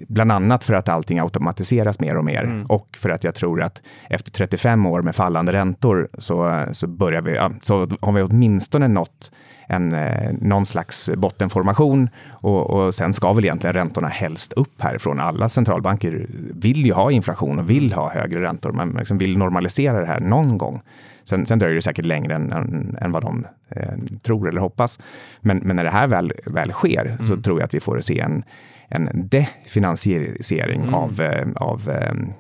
bland 0.08 0.32
annat 0.32 0.66
för 0.66 0.74
att 0.74 0.90
allting 0.90 1.20
automatiseras 1.20 2.00
mer 2.00 2.18
och 2.18 2.26
mer 2.26 2.44
mm. 2.44 2.66
och 2.66 2.88
för 2.98 3.10
att 3.10 3.24
jag 3.24 3.36
tror 3.36 3.62
att 3.62 3.82
efter 4.10 4.32
35 4.32 4.86
år 4.86 5.02
med 5.02 5.16
fallande 5.16 5.52
räntor 5.52 6.10
så, 6.18 6.66
så 6.72 6.88
börjar 6.88 7.22
vi, 7.22 7.40
så 7.62 7.88
har 8.02 8.12
vi 8.12 8.22
åtminstone 8.22 8.88
nått 8.88 9.32
en, 9.72 9.94
eh, 9.94 10.34
någon 10.42 10.66
slags 10.66 11.10
bottenformation 11.18 12.10
och, 12.32 12.70
och 12.70 12.96
sen 12.96 13.14
ska 13.14 13.34
väl 13.34 13.46
egentligen 13.46 13.74
räntorna 13.74 14.08
helst 14.08 14.54
upp 14.54 14.82
härifrån. 14.82 15.20
Alla 15.20 15.50
centralbanker 15.50 16.26
vill 16.62 16.86
ju 16.86 16.94
ha 16.94 17.12
inflation 17.12 17.60
och 17.60 17.70
vill 17.70 17.94
ha 17.94 18.10
högre 18.14 18.42
räntor. 18.42 18.72
Man 18.72 18.96
liksom 19.00 19.18
vill 19.18 19.38
normalisera 19.38 20.00
det 20.00 20.06
här 20.06 20.20
någon 20.20 20.58
gång. 20.58 20.82
Sen, 21.24 21.46
sen 21.46 21.60
dröjer 21.60 21.76
det 21.76 21.82
säkert 21.82 22.06
längre 22.06 22.36
än, 22.36 22.52
än, 22.52 22.98
än 23.02 23.12
vad 23.12 23.24
de 23.24 23.48
eh, 23.70 23.94
tror 24.24 24.50
eller 24.50 24.62
hoppas. 24.62 25.00
Men, 25.42 25.58
men, 25.58 25.76
när 25.76 25.84
det 25.84 25.90
här 25.90 26.08
väl, 26.08 26.34
väl 26.46 26.72
sker 26.72 27.06
mm. 27.06 27.24
så 27.24 27.38
tror 27.42 27.60
jag 27.60 27.66
att 27.66 27.74
vi 27.74 27.80
får 27.80 28.00
se 28.00 28.20
en, 28.20 28.44
en 28.92 29.10
definansiering 29.14 30.82
mm. 30.82 30.94
av, 30.94 31.22
eh, 31.22 31.48
av 31.56 31.90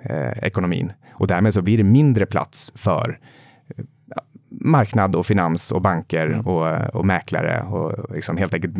eh, 0.03 0.43
ekonomin. 0.43 0.93
Och 1.13 1.27
därmed 1.27 1.53
så 1.53 1.61
blir 1.61 1.77
det 1.77 1.83
mindre 1.83 2.25
plats 2.25 2.71
för 2.75 3.19
marknad 4.49 5.15
och 5.15 5.25
finans 5.25 5.71
och 5.71 5.81
banker 5.81 6.25
mm. 6.25 6.47
och, 6.47 6.95
och 6.95 7.05
mäklare 7.05 7.61
och 7.61 8.15
liksom 8.15 8.37
helt 8.37 8.53
enkelt 8.53 8.75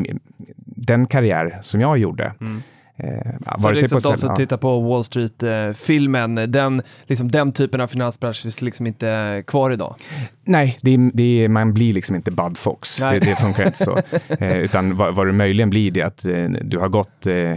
den 0.66 1.06
karriär 1.06 1.60
som 1.62 1.82
jag 1.82 1.98
gjorde. 1.98 2.34
Mm. 2.42 2.62
Eh, 3.04 3.56
så 3.58 3.72
liksom 3.72 4.00
de 4.00 4.18
som 4.18 4.30
ja. 4.30 4.36
tittar 4.36 4.58
på 4.58 4.80
Wall 4.80 5.04
Street-filmen, 5.04 6.36
den, 6.36 6.82
liksom, 7.04 7.32
den 7.32 7.52
typen 7.52 7.82
av 7.82 7.88
finansbransch 7.88 8.42
finns 8.42 8.62
liksom 8.62 8.88
inte 8.88 9.44
kvar 9.48 9.72
idag? 9.72 9.96
Nej, 10.44 10.78
det 10.82 10.94
är, 10.94 11.12
det 11.14 11.44
är, 11.44 11.48
man 11.48 11.74
blir 11.74 11.94
liksom 11.94 12.16
inte 12.16 12.32
Bud 12.32 12.58
Fox. 12.58 12.98
Det, 12.98 13.20
det, 13.20 13.36
funkar 13.36 13.66
inte 13.66 13.78
så. 13.78 13.98
Eh, 14.40 14.58
utan 14.58 14.98
vad, 14.98 15.16
vad 15.16 15.28
det 15.28 15.34
möjligen 15.34 15.70
blir 15.70 15.92
det 15.92 16.02
att 16.02 16.26
eh, 16.26 16.44
du 16.44 16.78
har 16.78 16.90
gått 16.90 17.28
eh, 17.28 17.54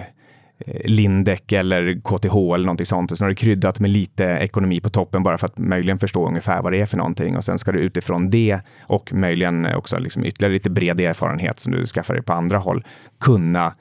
Eh, 0.59 0.80
Lindek 0.85 1.52
eller 1.52 1.94
KTH 1.94 2.37
eller 2.37 2.64
någonting 2.64 2.87
sånt. 2.87 3.12
Och 3.12 3.18
sen 3.18 3.24
har 3.24 3.28
du 3.28 3.35
kryddat 3.35 3.80
med 3.80 3.90
lite 3.90 4.24
ekonomi 4.24 4.80
på 4.80 4.90
toppen 4.90 5.22
bara 5.22 5.38
för 5.38 5.46
att 5.46 5.59
möjligen 5.59 5.98
förstå 5.98 6.28
ungefär 6.28 6.62
vad 6.62 6.72
det 6.72 6.80
är 6.80 6.87
för 6.87 6.96
någonting. 6.96 7.37
Och 7.37 7.44
sen 7.44 7.59
ska 7.59 7.72
du 7.72 7.78
utifrån 7.78 8.30
det 8.30 8.61
och 8.83 9.12
möjligen 9.12 9.66
också 9.66 9.98
liksom 9.98 10.24
ytterligare 10.24 10.54
lite 10.54 10.70
bred 10.70 11.00
erfarenhet 11.00 11.61
som 11.61 11.72
du 11.72 11.87
skaffar 11.87 12.14
dig 12.14 12.22
på 12.22 12.33
andra 12.33 12.59
håll 12.59 12.85
kunna 13.20 13.66
eh, 13.66 13.72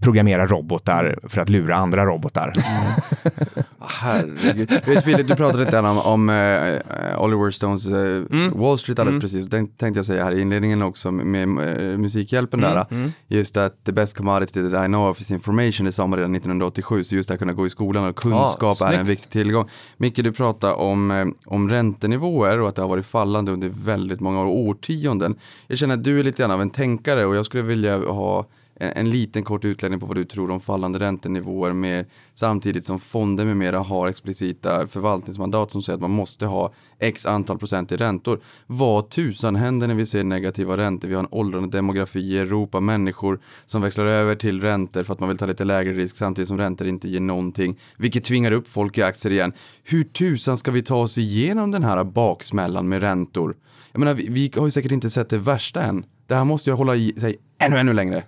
programmera 0.00 0.46
robotar 0.46 1.18
för 1.22 1.40
att 1.40 1.48
lura 1.48 1.76
andra 1.76 2.06
robotar. 2.06 2.52
Mm. 2.56 3.64
Herregud. 3.80 4.70
Vet, 4.86 5.04
Philip, 5.04 5.28
du 5.28 5.36
pratade 5.36 5.64
lite 5.64 5.78
om, 5.78 5.98
om 5.98 6.28
uh, 6.28 7.22
Oliver 7.22 7.50
Stones 7.50 7.86
uh, 7.86 8.24
mm. 8.30 8.58
Wall 8.58 8.78
Street 8.78 8.98
alldeles 8.98 9.14
mm. 9.14 9.20
precis. 9.20 9.46
Den 9.46 9.68
tänkte 9.68 9.98
jag 9.98 10.04
säga 10.04 10.24
här 10.24 10.32
i 10.32 10.40
inledningen 10.40 10.82
också 10.82 11.10
med, 11.10 11.48
med 11.48 11.82
uh, 11.82 11.98
Musikhjälpen 11.98 12.60
mm. 12.60 12.74
där. 12.74 12.86
Mm. 12.90 13.12
Just 13.28 13.56
att 13.56 13.84
the 13.84 13.92
best 13.92 14.16
commodity 14.16 14.70
that 14.70 14.84
I 14.84 14.86
know 14.86 15.10
of 15.10 15.20
is 15.20 15.30
information, 15.30 15.86
det 15.86 15.92
sa 15.92 16.06
man 16.06 16.18
redan 16.18 16.34
1987. 16.34 17.04
Så 17.04 17.14
just 17.14 17.30
att 17.30 17.38
kunna 17.38 17.52
gå 17.52 17.66
i 17.66 17.70
skolan 17.70 18.04
och 18.04 18.16
kunskap 18.16 18.76
ah, 18.82 18.88
är 18.88 18.98
en 18.98 19.06
viktig 19.06 19.30
tillgång. 19.30 19.68
Micke, 19.96 20.16
du 20.16 20.32
pratade 20.32 20.74
om, 20.74 21.34
om 21.44 21.68
räntenivåer 21.68 22.60
och 22.60 22.68
att 22.68 22.76
det 22.76 22.82
har 22.82 22.88
varit 22.88 23.06
fallande 23.06 23.52
under 23.52 23.68
väldigt 23.68 24.20
många 24.20 24.40
år, 24.40 24.46
årtionden. 24.46 25.38
Jag 25.66 25.78
känner 25.78 25.94
att 25.94 26.04
du 26.04 26.20
är 26.20 26.24
lite 26.24 26.42
grann 26.42 26.50
av 26.50 26.62
en 26.62 26.70
tänkare 26.70 27.26
och 27.26 27.36
jag 27.36 27.46
skulle 27.46 27.62
vilja 27.62 27.98
ha 27.98 28.46
Eh, 28.80 28.90
en 28.94 29.10
liten 29.10 29.42
kort 29.44 29.64
utläggning 29.64 30.00
på 30.00 30.06
vad 30.06 30.16
du 30.16 30.24
tror 30.24 30.50
om 30.50 30.60
fallande 30.60 30.98
räntenivåer 30.98 31.72
med 31.72 32.06
samtidigt 32.34 32.84
som 32.84 33.00
fonder 33.00 33.44
med 33.44 33.56
mera 33.56 33.78
har 33.78 34.08
explicita 34.08 34.86
förvaltningsmandat 34.86 35.70
som 35.70 35.82
säger 35.82 35.94
att 35.94 36.00
man 36.00 36.10
måste 36.10 36.46
ha 36.46 36.72
x 36.98 37.26
antal 37.26 37.58
procent 37.58 37.92
i 37.92 37.96
räntor. 37.96 38.40
Vad 38.66 39.10
tusan 39.10 39.56
händer 39.56 39.86
när 39.86 39.94
vi 39.94 40.06
ser 40.06 40.24
negativa 40.24 40.76
räntor? 40.76 41.08
Vi 41.08 41.14
har 41.14 41.22
en 41.22 41.28
åldrande 41.30 41.78
demografi 41.78 42.20
i 42.20 42.38
Europa, 42.38 42.80
människor 42.80 43.40
som 43.66 43.82
växlar 43.82 44.06
över 44.06 44.34
till 44.34 44.60
räntor 44.60 45.02
för 45.02 45.12
att 45.12 45.20
man 45.20 45.28
vill 45.28 45.38
ta 45.38 45.46
lite 45.46 45.64
lägre 45.64 45.92
risk 45.92 46.16
samtidigt 46.16 46.48
som 46.48 46.58
räntor 46.58 46.86
inte 46.86 47.08
ger 47.08 47.20
någonting, 47.20 47.78
vilket 47.96 48.24
tvingar 48.24 48.52
upp 48.52 48.68
folk 48.68 48.98
i 48.98 49.02
aktier 49.02 49.32
igen. 49.32 49.52
Hur 49.84 50.04
tusan 50.04 50.56
ska 50.56 50.70
vi 50.70 50.82
ta 50.82 50.96
oss 50.96 51.18
igenom 51.18 51.70
den 51.70 51.82
här 51.82 52.04
baksmällan 52.04 52.88
med 52.88 53.00
räntor? 53.00 53.56
Jag 53.92 54.00
menar, 54.00 54.14
vi, 54.14 54.28
vi 54.28 54.50
har 54.56 54.64
ju 54.64 54.70
säkert 54.70 54.92
inte 54.92 55.10
sett 55.10 55.28
det 55.28 55.38
värsta 55.38 55.82
än. 55.82 56.04
Det 56.26 56.34
här 56.34 56.44
måste 56.44 56.70
ju 56.70 56.76
hålla 56.76 56.96
i 56.96 57.14
sig 57.20 57.36
ännu, 57.58 57.78
ännu 57.78 57.92
längre. 57.92 58.22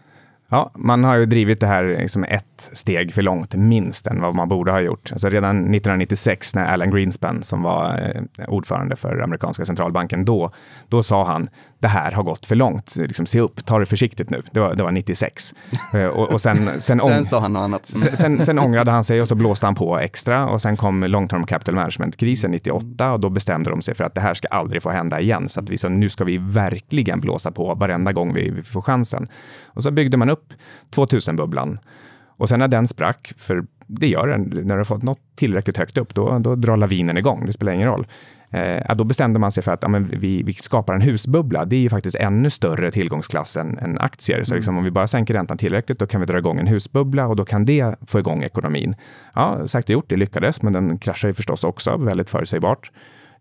Ja, 0.52 0.70
man 0.74 1.04
har 1.04 1.16
ju 1.16 1.26
drivit 1.26 1.60
det 1.60 1.66
här 1.66 1.84
liksom 1.84 2.24
ett 2.24 2.70
steg 2.72 3.14
för 3.14 3.22
långt, 3.22 3.54
minst, 3.54 4.06
än 4.06 4.20
vad 4.20 4.34
man 4.34 4.48
borde 4.48 4.72
ha 4.72 4.80
gjort. 4.80 5.12
Alltså 5.12 5.28
redan 5.28 5.56
1996 5.56 6.54
när 6.54 6.64
Alan 6.64 6.90
Greenspan, 6.90 7.42
som 7.42 7.62
var 7.62 8.12
eh, 8.38 8.44
ordförande 8.48 8.96
för 8.96 9.18
amerikanska 9.18 9.64
centralbanken 9.64 10.24
då, 10.24 10.50
då 10.88 11.02
sa 11.02 11.24
han 11.24 11.48
det 11.82 11.88
här 11.88 12.12
har 12.12 12.22
gått 12.22 12.46
för 12.46 12.54
långt. 12.54 12.96
Liksom, 12.96 13.26
se 13.26 13.40
upp, 13.40 13.66
ta 13.66 13.78
det 13.78 13.86
försiktigt 13.86 14.30
nu. 14.30 14.42
Det 14.52 14.60
var, 14.60 14.74
det 14.74 14.82
var 14.82 14.92
96. 14.92 15.54
Eh, 15.94 16.06
och, 16.06 16.30
och 16.30 16.40
sen, 16.40 16.56
sen, 16.80 17.00
Sen 17.00 17.24
sa 17.24 17.40
han 17.40 17.52
något 17.52 17.60
annat. 17.60 17.86
Sen, 17.86 18.16
sen, 18.16 18.44
sen 18.44 18.58
ångrade 18.58 18.90
han 18.90 19.04
sig 19.04 19.20
och 19.22 19.28
så 19.28 19.34
blåste 19.34 19.66
han 19.66 19.74
på 19.74 19.98
extra 19.98 20.48
och 20.48 20.62
sen 20.62 20.76
kom 20.76 21.02
long 21.02 21.28
term 21.28 21.46
capital 21.46 21.74
management-krisen 21.74 22.50
98 22.50 23.12
och 23.12 23.20
då 23.20 23.30
bestämde 23.30 23.70
de 23.70 23.82
sig 23.82 23.94
för 23.94 24.04
att 24.04 24.14
det 24.14 24.20
här 24.20 24.34
ska 24.34 24.48
aldrig 24.48 24.82
få 24.82 24.90
hända 24.90 25.20
igen. 25.20 25.48
Så 25.48 25.60
att 25.60 25.70
vi 25.70 25.78
så 25.78 25.88
nu 25.88 26.08
ska 26.08 26.24
vi 26.24 26.38
verkligen 26.38 27.20
blåsa 27.20 27.50
på 27.50 27.74
varenda 27.74 28.12
gång 28.12 28.34
vi, 28.34 28.50
vi 28.50 28.62
får 28.62 28.82
chansen. 28.82 29.28
Och 29.66 29.82
så 29.82 29.90
byggde 29.90 30.16
man 30.16 30.30
upp 30.30 30.52
2000-bubblan. 30.96 31.78
Och 32.36 32.48
sen 32.48 32.58
när 32.58 32.68
den 32.68 32.88
sprack, 32.88 33.32
för 33.36 33.64
det 33.86 34.08
gör 34.08 34.28
den, 34.28 34.42
när 34.42 34.74
du 34.74 34.80
har 34.80 34.84
fått 34.84 35.02
något 35.02 35.20
tillräckligt 35.36 35.76
högt 35.76 35.98
upp, 35.98 36.14
då, 36.14 36.38
då 36.38 36.54
drar 36.54 36.76
lavinen 36.76 37.18
igång. 37.18 37.46
Det 37.46 37.52
spelar 37.52 37.72
ingen 37.72 37.88
roll. 37.88 38.06
Eh, 38.52 38.94
då 38.94 39.04
bestämde 39.04 39.38
man 39.38 39.52
sig 39.52 39.62
för 39.62 39.72
att 39.72 39.82
ja, 39.82 39.88
vi, 40.10 40.42
vi 40.42 40.52
skapar 40.52 40.94
en 40.94 41.00
husbubbla. 41.00 41.64
Det 41.64 41.76
är 41.76 41.80
ju 41.80 41.88
faktiskt 41.88 42.16
ännu 42.16 42.50
större 42.50 42.90
tillgångsklass 42.90 43.56
än, 43.56 43.78
än 43.78 43.98
aktier. 43.98 44.44
Så 44.44 44.54
liksom, 44.54 44.78
om 44.78 44.84
vi 44.84 44.90
bara 44.90 45.06
sänker 45.06 45.34
räntan 45.34 45.58
tillräckligt, 45.58 45.98
då 45.98 46.06
kan 46.06 46.20
vi 46.20 46.26
dra 46.26 46.38
igång 46.38 46.58
en 46.58 46.66
husbubbla 46.66 47.26
och 47.26 47.36
då 47.36 47.44
kan 47.44 47.64
det 47.64 47.96
få 48.06 48.18
igång 48.18 48.42
ekonomin. 48.42 48.94
Ja, 49.34 49.68
sagt 49.68 49.88
och 49.88 49.92
gjort, 49.92 50.08
det 50.08 50.16
lyckades, 50.16 50.62
men 50.62 50.72
den 50.72 50.98
kraschar 50.98 51.28
ju 51.28 51.34
förstås 51.34 51.64
också 51.64 51.96
väldigt 51.96 52.30
förutsägbart. 52.30 52.90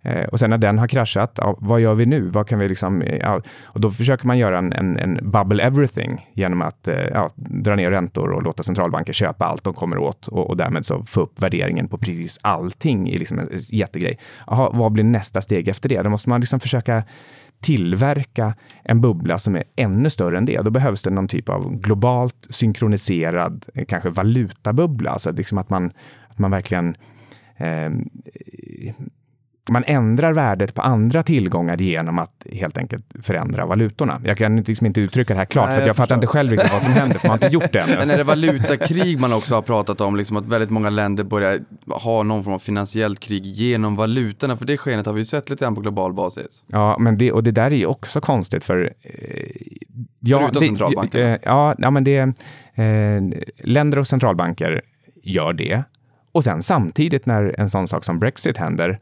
Eh, 0.03 0.23
och 0.23 0.39
sen 0.39 0.49
när 0.49 0.57
den 0.57 0.79
har 0.79 0.87
kraschat, 0.87 1.31
ja, 1.37 1.57
vad 1.59 1.81
gör 1.81 1.93
vi 1.93 2.05
nu? 2.05 2.21
Vad 2.21 2.47
kan 2.47 2.59
vi 2.59 2.69
liksom, 2.69 3.01
eh, 3.01 3.17
ja, 3.17 3.41
och 3.65 3.81
då 3.81 3.91
försöker 3.91 4.27
man 4.27 4.37
göra 4.37 4.57
en, 4.57 4.73
en, 4.73 4.97
en 4.97 5.31
bubble 5.31 5.63
everything 5.63 6.29
genom 6.33 6.61
att 6.61 6.87
eh, 6.87 6.95
ja, 6.95 7.31
dra 7.35 7.75
ner 7.75 7.91
räntor 7.91 8.31
och 8.31 8.43
låta 8.43 8.63
centralbanker 8.63 9.13
köpa 9.13 9.45
allt 9.45 9.63
de 9.63 9.73
kommer 9.73 9.97
åt 9.97 10.27
och, 10.27 10.49
och 10.49 10.57
därmed 10.57 10.85
så 10.85 11.03
få 11.03 11.21
upp 11.21 11.41
värderingen 11.41 11.87
på 11.87 11.97
precis 11.97 12.39
allting 12.41 13.09
i 13.09 13.17
liksom 13.17 13.39
en 13.39 13.49
jättegrej. 13.53 14.17
Aha, 14.47 14.71
vad 14.73 14.91
blir 14.91 15.03
nästa 15.03 15.41
steg 15.41 15.67
efter 15.67 15.89
det? 15.89 16.01
Då 16.01 16.09
måste 16.09 16.29
man 16.29 16.41
liksom 16.41 16.59
försöka 16.59 17.03
tillverka 17.61 18.55
en 18.83 19.01
bubbla 19.01 19.37
som 19.37 19.55
är 19.55 19.63
ännu 19.75 20.09
större 20.09 20.37
än 20.37 20.45
det. 20.45 20.61
Då 20.61 20.71
behövs 20.71 21.03
det 21.03 21.09
någon 21.09 21.27
typ 21.27 21.49
av 21.49 21.75
globalt 21.75 22.47
synkroniserad, 22.49 23.65
kanske 23.87 24.09
valutabubbla, 24.09 25.11
alltså 25.11 25.31
liksom 25.31 25.57
att 25.57 25.69
man, 25.69 25.91
att 26.27 26.39
man 26.39 26.51
verkligen 26.51 26.95
eh, 27.57 27.89
man 29.71 29.83
ändrar 29.87 30.33
värdet 30.33 30.73
på 30.75 30.81
andra 30.81 31.23
tillgångar 31.23 31.77
genom 31.77 32.19
att 32.19 32.45
helt 32.51 32.77
enkelt 32.77 33.05
förändra 33.21 33.65
valutorna. 33.65 34.21
Jag 34.25 34.37
kan 34.37 34.57
liksom 34.57 34.87
inte 34.87 35.01
uttrycka 35.01 35.33
det 35.33 35.37
här 35.37 35.45
klart, 35.45 35.67
Nej, 35.67 35.75
för 35.75 35.81
jag, 35.81 35.87
jag 35.89 35.95
fattar 35.95 36.15
inte 36.15 36.27
själv 36.27 36.51
riktigt 36.51 36.71
vad 36.71 36.81
som 36.81 36.93
händer, 36.93 37.19
för 37.19 37.27
man 37.27 37.39
har 37.39 37.45
inte 37.45 37.53
gjort 37.53 37.73
det 37.73 37.79
ännu. 37.79 37.95
Men 37.99 38.09
är 38.09 38.17
det 38.17 38.23
valutakrig 38.23 39.19
man 39.19 39.33
också 39.33 39.55
har 39.55 39.61
pratat 39.61 40.01
om, 40.01 40.15
liksom 40.15 40.37
att 40.37 40.45
väldigt 40.45 40.69
många 40.69 40.89
länder 40.89 41.23
börjar 41.23 41.59
ha 41.87 42.23
någon 42.23 42.43
form 42.43 42.53
av 42.53 42.59
finansiellt 42.59 43.19
krig 43.19 43.45
genom 43.45 43.95
valutorna? 43.95 44.57
För 44.57 44.65
det 44.65 44.77
skenet 44.77 45.05
har 45.05 45.13
vi 45.13 45.19
ju 45.19 45.25
sett 45.25 45.49
lite 45.49 45.65
grann 45.65 45.75
på 45.75 45.81
global 45.81 46.13
basis. 46.13 46.63
Ja, 46.67 46.97
men 46.99 47.17
det, 47.17 47.31
och 47.31 47.43
det 47.43 47.51
där 47.51 47.71
är 47.71 47.75
ju 47.75 47.85
också 47.85 48.21
konstigt, 48.21 48.63
för... 48.63 48.93
Eh, 49.01 49.45
ja, 50.19 50.39
Förutom 50.39 50.59
det, 50.59 50.67
centralbankerna. 50.67 51.29
eh, 51.29 51.39
ja, 51.43 51.75
ja, 51.77 51.91
men 51.91 52.03
det... 52.03 52.17
Eh, 52.73 53.21
länder 53.63 53.99
och 53.99 54.07
centralbanker 54.07 54.81
gör 55.23 55.53
det. 55.53 55.83
Och 56.31 56.43
sen 56.43 56.63
samtidigt 56.63 57.25
när 57.25 57.59
en 57.59 57.69
sån 57.69 57.87
sak 57.87 58.03
som 58.03 58.19
Brexit 58.19 58.57
händer, 58.57 58.99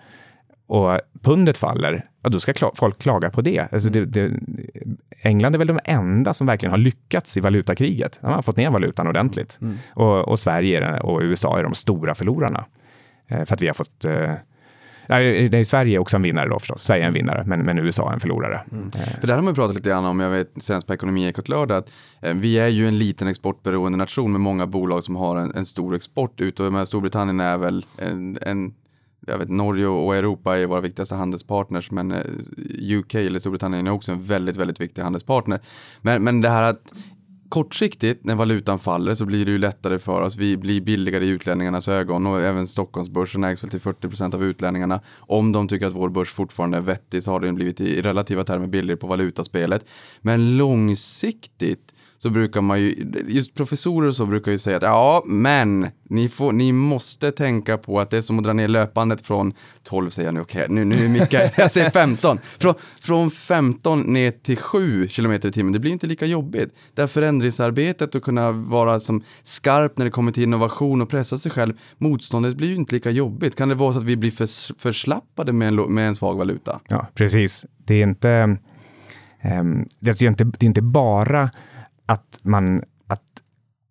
och 0.70 1.00
pundet 1.22 1.58
faller, 1.58 2.06
ja, 2.24 2.30
då 2.30 2.40
ska 2.40 2.54
kla 2.54 2.72
folk 2.76 3.00
klaga 3.00 3.30
på 3.30 3.42
det. 3.42 3.68
Alltså 3.72 3.90
det, 3.90 4.06
det. 4.06 4.32
England 5.22 5.56
är 5.56 5.58
väl 5.58 5.68
de 5.68 5.80
enda 5.84 6.34
som 6.34 6.48
verkligen 6.48 6.72
har 6.72 6.78
lyckats 6.78 7.38
i 7.38 7.40
valutakriget. 7.40 8.20
De 8.22 8.34
har 8.34 8.42
fått 8.42 8.58
ner 8.58 8.70
valutan 8.70 9.08
ordentligt. 9.08 9.58
Mm. 9.62 9.78
Och, 9.94 10.28
och, 10.28 10.40
Sverige 10.40 11.00
och 11.00 11.22
USA 11.22 11.60
är 11.60 11.64
de 11.64 11.74
stora 11.74 12.16
förlorarna. 12.16 12.66
Eh, 13.28 13.46
för 13.46 13.54
att 13.54 13.62
vi 13.62 13.68
har 13.68 13.74
fått... 13.74 14.06
Eh, 14.06 14.32
nej, 15.08 15.50
nej, 15.50 15.66
Sverige 15.66 15.98
är 15.98 16.00
också 16.00 16.16
en 16.16 16.22
vinnare 16.22 16.50
då 16.50 16.60
förstås. 16.60 16.84
Sverige 16.84 17.04
är 17.04 17.08
en 17.08 17.14
vinnare, 17.14 17.44
men, 17.46 17.66
men 17.66 17.78
USA 17.78 18.10
är 18.10 18.14
en 18.14 18.20
förlorare. 18.20 18.62
Mm. 18.72 18.92
För 18.92 19.28
där 19.28 19.36
har 19.36 19.42
man 19.42 19.56
pratat 19.56 19.76
lite 19.76 19.90
grann 19.90 20.06
om, 20.06 20.20
jag 20.20 20.30
vet 20.30 20.52
senast 20.58 20.88
på 20.88 20.94
Ekonomiekot 20.94 21.50
lördag, 21.50 21.78
att 21.78 21.92
eh, 22.22 22.34
vi 22.34 22.60
är 22.60 22.68
ju 22.68 22.88
en 22.88 22.98
liten 22.98 23.28
exportberoende 23.28 23.98
nation 23.98 24.32
med 24.32 24.42
många 24.42 24.68
bolag 24.68 25.04
som 25.04 25.16
har 25.16 25.38
en, 25.38 25.56
en 25.56 25.66
stor 25.66 25.96
export 25.96 26.42
ut 26.42 26.60
och 26.60 26.74
med 26.74 26.88
Storbritannien 26.88 27.40
är 27.40 27.58
väl 27.58 27.86
en, 27.98 28.38
en 28.42 28.74
jag 29.28 29.38
vet, 29.38 29.50
Norge 29.50 29.88
och 29.88 30.16
Europa 30.16 30.58
är 30.58 30.66
våra 30.66 30.82
viktigaste 30.82 31.16
handelspartners, 31.16 31.92
men 31.92 32.12
eh, 32.12 32.24
UK 32.98 33.16
eller 33.16 33.40
Storbritannien 33.40 33.88
är 33.88 33.92
också 33.92 34.12
en 34.12 34.24
väldigt, 34.24 34.58
väldigt 34.58 34.82
viktig 34.82 35.02
handelspartner. 35.02 35.60
Men, 36.02 36.24
men 36.24 36.42
det 36.42 36.50
här 36.50 36.64
att 36.64 36.94
kortsiktigt 37.50 38.26
när 38.26 38.36
valutan 38.36 38.80
faller 38.80 39.14
så 39.14 39.26
blir 39.26 39.46
det 39.46 39.52
ju 39.52 39.58
lättare 39.58 40.00
för 40.00 40.22
oss. 40.22 40.36
Vi 40.36 40.58
blir 40.58 40.82
billigare 40.82 41.26
i 41.26 41.30
utlänningarnas 41.30 41.88
ögon 41.88 42.28
och 42.28 42.42
även 42.42 42.68
Stockholmsbörsen 42.68 43.44
ägs 43.44 43.64
väl 43.64 43.70
till 43.70 43.80
40% 43.80 44.36
av 44.36 44.44
utlänningarna. 44.44 45.02
Om 45.20 45.52
de 45.52 45.68
tycker 45.68 45.88
att 45.88 45.94
vår 45.94 46.10
börs 46.10 46.30
fortfarande 46.30 46.78
är 46.78 46.82
vettig 46.82 47.24
så 47.24 47.32
har 47.32 47.40
den 47.40 47.56
blivit 47.56 47.82
i 47.82 48.02
relativa 48.02 48.44
termer 48.44 48.68
billigare 48.68 49.00
på 49.00 49.08
valutaspelet. 49.08 49.86
Men 50.22 50.58
långsiktigt 50.58 51.94
så 52.22 52.30
brukar 52.30 52.62
man 52.62 52.82
ju, 52.82 53.12
just 53.28 53.56
professorer 53.56 54.08
och 54.08 54.16
så 54.16 54.26
brukar 54.26 54.52
ju 54.52 54.58
säga 54.58 54.78
att 54.78 54.84
ja, 54.84 55.24
men 55.26 55.88
ni, 56.10 56.30
får, 56.30 56.52
ni 56.52 56.72
måste 56.72 57.32
tänka 57.32 57.78
på 57.78 58.00
att 58.00 58.10
det 58.10 58.18
är 58.18 58.22
som 58.22 58.38
att 58.38 58.44
dra 58.44 58.54
ner 58.54 58.68
löpbandet 58.68 59.22
från 59.22 59.54
12 59.84 60.10
säger 60.10 60.28
jag 60.28 60.34
nu, 60.34 60.42
okej, 60.42 60.66
nu, 60.70 60.86
nu 60.86 61.06
är 61.06 61.10
Mikael, 61.10 61.50
jag 61.58 61.72
säger 61.72 61.90
15. 61.90 62.40
Från, 62.60 62.74
från 63.02 63.32
15 63.32 64.02
ner 64.02 64.32
till 64.32 64.58
7 64.58 65.08
km 65.08 65.32
i 65.32 65.40
timmen, 65.40 65.74
det 65.74 65.80
blir 65.80 65.92
inte 65.92 66.08
lika 66.08 66.26
jobbigt. 66.26 66.74
Det 66.94 67.02
här 67.02 67.08
förändringsarbetet 67.08 68.16
och 68.16 68.24
kunna 68.24 68.52
vara 68.52 69.00
som 69.00 69.24
skarp 69.44 69.98
när 69.98 70.06
det 70.06 70.12
kommer 70.12 70.32
till 70.32 70.44
innovation 70.44 71.02
och 71.02 71.10
pressa 71.10 71.38
sig 71.38 71.52
själv, 71.52 71.74
motståndet 71.98 72.56
blir 72.56 72.68
ju 72.68 72.76
inte 72.76 72.96
lika 72.96 73.10
jobbigt. 73.10 73.56
Kan 73.56 73.70
det 73.70 73.76
vara 73.76 73.94
så 73.94 74.00
att 74.00 74.06
vi 74.06 74.18
blir 74.18 74.32
för, 74.32 74.80
förslappade 74.80 75.54
med 75.54 75.68
en, 75.68 75.94
med 75.94 76.08
en 76.08 76.16
svag 76.16 76.38
valuta? 76.38 76.80
Ja, 76.90 77.08
precis. 77.14 77.66
Det 77.86 77.94
är 77.94 78.04
inte, 78.04 78.58
um, 79.60 79.86
det 80.00 80.22
är 80.22 80.28
inte, 80.28 80.44
det 80.44 80.64
är 80.64 80.68
inte 80.68 80.82
bara 80.82 81.50
att, 82.10 82.40
man, 82.44 82.84
att 83.08 83.22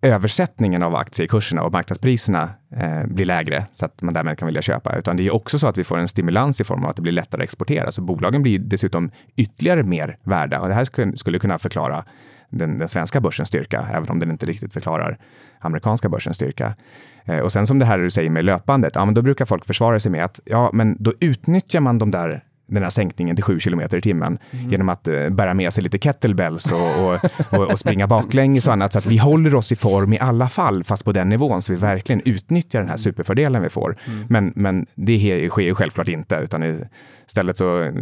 översättningen 0.02 0.82
av 0.82 0.96
aktiekurserna 0.96 1.62
och 1.62 1.72
marknadspriserna 1.72 2.50
eh, 2.76 3.06
blir 3.06 3.24
lägre 3.24 3.66
så 3.72 3.86
att 3.86 4.02
man 4.02 4.14
därmed 4.14 4.38
kan 4.38 4.46
vilja 4.46 4.62
köpa, 4.62 4.96
utan 4.96 5.16
det 5.16 5.26
är 5.26 5.34
också 5.34 5.58
så 5.58 5.66
att 5.66 5.78
vi 5.78 5.84
får 5.84 5.98
en 5.98 6.08
stimulans 6.08 6.60
i 6.60 6.64
form 6.64 6.84
av 6.84 6.90
att 6.90 6.96
det 6.96 7.02
blir 7.02 7.12
lättare 7.12 7.42
att 7.42 7.44
exportera. 7.44 7.92
Så 7.92 8.02
bolagen 8.02 8.42
blir 8.42 8.58
dessutom 8.58 9.10
ytterligare 9.36 9.82
mer 9.82 10.18
värda 10.22 10.60
och 10.60 10.68
det 10.68 10.74
här 10.74 11.16
skulle, 11.16 11.38
kunna 11.38 11.58
förklara 11.58 12.04
den, 12.50 12.78
den 12.78 12.88
svenska 12.88 13.20
börsens 13.20 13.48
styrka, 13.48 13.88
även 13.92 14.08
om 14.08 14.18
den 14.18 14.30
inte 14.30 14.46
riktigt 14.46 14.72
förklarar 14.72 15.18
amerikanska 15.60 16.08
börsens 16.08 16.36
styrka. 16.36 16.74
Eh, 17.24 17.38
och 17.38 17.52
sen 17.52 17.66
som 17.66 17.78
det 17.78 17.84
här 17.84 17.98
du 17.98 18.10
säger 18.10 18.30
med 18.30 18.44
löpandet, 18.44 18.94
ja, 18.94 19.04
men 19.04 19.14
då 19.14 19.22
brukar 19.22 19.44
folk 19.44 19.64
försvara 19.64 20.00
sig 20.00 20.12
med 20.12 20.24
att 20.24 20.40
ja, 20.44 20.70
men 20.72 20.96
då 21.00 21.12
utnyttjar 21.20 21.80
man 21.80 21.98
de 21.98 22.10
där 22.10 22.44
den 22.68 22.82
här 22.82 22.90
sänkningen 22.90 23.36
till 23.36 23.44
7 23.44 23.58
km 23.58 23.80
i 23.80 24.00
timmen 24.00 24.38
genom 24.50 24.88
att 24.88 25.08
eh, 25.08 25.28
bära 25.28 25.54
med 25.54 25.72
sig 25.72 25.84
lite 25.84 25.98
kettlebells 25.98 26.72
och, 26.72 26.78
och, 26.78 27.18
och, 27.58 27.70
och 27.70 27.78
springa 27.78 28.06
baklänges 28.06 28.66
och 28.66 28.72
annat. 28.72 28.92
Så 28.92 28.98
att 28.98 29.06
vi 29.06 29.18
håller 29.18 29.54
oss 29.54 29.72
i 29.72 29.76
form 29.76 30.12
i 30.12 30.18
alla 30.18 30.48
fall, 30.48 30.84
fast 30.84 31.04
på 31.04 31.12
den 31.12 31.28
nivån 31.28 31.62
så 31.62 31.72
vi 31.72 31.78
verkligen 31.78 32.22
utnyttjar 32.24 32.80
den 32.80 32.88
här 32.88 32.96
superfördelen 32.96 33.62
vi 33.62 33.68
får. 33.68 33.96
Men, 34.28 34.52
men 34.56 34.86
det 34.94 35.48
sker 35.48 35.62
ju 35.62 35.74
självklart 35.74 36.08
inte, 36.08 36.36
utan 36.36 36.86
istället 37.26 37.58
så 37.58 37.82
eh, 37.82 37.92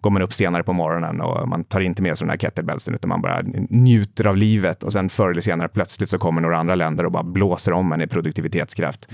går 0.00 0.10
man 0.10 0.22
upp 0.22 0.34
senare 0.34 0.62
på 0.62 0.72
morgonen 0.72 1.20
och 1.20 1.48
man 1.48 1.64
tar 1.64 1.80
inte 1.80 2.02
med 2.02 2.18
sig 2.18 2.24
den 2.24 2.30
här 2.30 2.38
kettlebellsen 2.38 2.94
utan 2.94 3.08
man 3.08 3.22
bara 3.22 3.42
njuter 3.70 4.26
av 4.26 4.36
livet. 4.36 4.82
Och 4.82 4.92
sen 4.92 5.08
förr 5.08 5.30
eller 5.30 5.40
senare 5.40 5.68
plötsligt 5.68 6.10
så 6.10 6.18
kommer 6.18 6.40
några 6.40 6.58
andra 6.58 6.74
länder 6.74 7.04
och 7.06 7.12
bara 7.12 7.22
blåser 7.22 7.72
om 7.72 7.92
en 7.92 8.00
i 8.00 8.06
produktivitetskraft. 8.06 9.08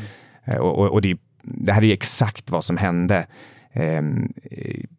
Eh, 0.45 0.57
Och, 0.57 0.78
och, 0.78 0.93
och 0.93 1.03
det, 1.03 1.16
det 1.43 1.72
här 1.72 1.82
är 1.82 1.86
ju 1.86 1.93
exakt 1.93 2.51
vad 2.51 2.64
som 2.64 2.76
hände 2.76 3.26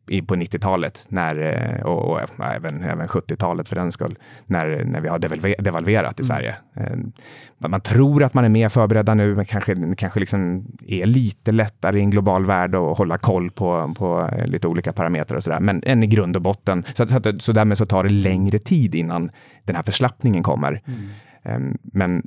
i, 0.07 0.21
på 0.21 0.35
90-talet 0.35 1.05
när, 1.09 1.35
eh, 1.77 1.85
och, 1.85 2.11
och 2.11 2.43
även, 2.55 2.83
även 2.83 3.07
70-talet 3.07 3.67
för 3.69 3.75
den 3.75 3.91
skull, 3.91 4.15
när, 4.45 4.83
när 4.83 5.01
vi 5.01 5.07
har 5.09 5.19
devalve, 5.19 5.55
devalverat 5.59 6.19
i 6.19 6.23
Sverige. 6.23 6.55
Eh, 6.75 6.97
man- 7.57 7.81
tror 7.81 8.23
att 8.23 8.33
man 8.33 8.45
är 8.45 8.49
mer 8.49 8.69
förberedda 8.69 9.13
nu, 9.13 9.35
men 9.35 9.45
kanske, 9.45 9.95
kanske 9.97 10.19
liksom 10.19 10.65
är 10.87 11.05
lite 11.05 11.51
lättare 11.51 11.99
i 11.99 12.01
en 12.01 12.09
global 12.09 12.45
värld 12.45 12.75
att 12.75 12.97
hålla 12.97 13.17
koll 13.17 13.51
på, 13.51 13.93
på 13.97 14.29
eh, 14.37 14.47
lite 14.47 14.67
olika 14.67 14.93
parametrar 14.93 15.37
och 15.37 15.43
sådär. 15.43 15.59
Men 15.59 15.83
än 15.85 16.03
i 16.03 16.07
grund 16.07 16.35
och 16.35 16.41
botten, 16.41 16.83
så, 16.95 17.03
att, 17.03 17.41
så, 17.43 17.51
därmed 17.51 17.77
så 17.77 17.85
tar 17.85 18.03
det 18.03 18.09
längre 18.09 18.59
tid 18.59 18.95
innan 18.95 19.31
den 19.63 19.75
här 19.75 19.83
förslappningen 19.83 20.43
kommer. 20.43 20.73
Eh, 20.73 20.93
Men 21.81 22.23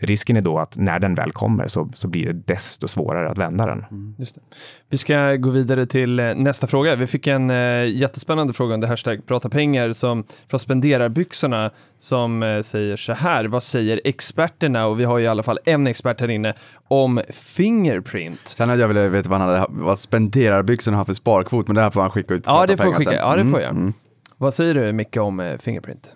risken 0.00 0.36
är 0.36 0.40
då 0.40 0.58
att 0.58 0.76
när 0.76 0.98
den 0.98 1.14
väl 1.14 1.32
kommer 1.32 1.68
så, 1.68 1.88
så 1.94 2.08
blir 2.08 2.26
det 2.26 2.32
desto 2.32 2.88
svårare 2.88 3.30
att 3.30 3.38
vända 3.38 3.66
den. 3.66 4.14
Just 4.18 4.34
det. 4.34 4.40
Vi 4.88 4.96
ska 4.96 5.36
gå 5.36 5.50
vidare 5.50 5.86
till 5.86 6.20
eh, 6.20 6.34
nästa 6.34 6.66
fråga. 6.66 6.96
Vi 6.96 7.06
fick 7.06 7.26
en 7.26 7.50
eh, 7.50 7.84
jättespännande 7.86 8.52
fråga 8.52 8.74
under 8.74 8.88
hashtag 8.88 9.26
prata 9.26 9.48
pengar 9.48 9.92
som, 9.92 10.24
från 10.48 10.60
spenderarbyxorna 10.60 11.70
som 11.98 12.42
eh, 12.42 12.62
säger 12.62 12.96
så 12.96 13.12
här. 13.12 13.44
Vad 13.44 13.62
säger 13.62 14.00
experterna? 14.04 14.86
Och 14.86 15.00
vi 15.00 15.04
har 15.04 15.18
ju 15.18 15.24
i 15.24 15.28
alla 15.28 15.42
fall 15.42 15.58
en 15.64 15.86
expert 15.86 16.20
här 16.20 16.30
inne 16.30 16.54
om 16.88 17.20
Fingerprint. 17.30 18.40
Sen 18.44 18.68
hade 18.68 18.80
jag 18.80 18.88
velat 18.88 19.12
veta 19.12 19.30
vad 19.30 19.40
han 19.40 19.48
hade, 19.48 19.66
vad 19.68 19.98
spenderarbyxorna 19.98 20.96
har 20.96 21.04
för 21.04 21.12
sparkvot, 21.12 21.66
men 21.66 21.76
det 21.76 21.82
här 21.82 21.90
får 21.90 22.00
han 22.00 22.10
skicka 22.10 22.34
ut 22.34 22.44
på 22.44 22.50
Ja, 22.50 22.66
det 22.66 22.76
får 22.76 22.84
pengar 22.84 22.98
skicka. 22.98 23.10
sen. 23.10 23.18
Ja, 23.18 23.36
det 23.36 23.44
får 23.44 23.60
jag. 23.60 23.70
Mm, 23.70 23.82
mm. 23.82 23.92
Vad 24.38 24.54
säger 24.54 24.74
du 24.74 24.92
Micke 24.92 25.16
om 25.16 25.40
eh, 25.40 25.58
Fingerprint? 25.58 26.14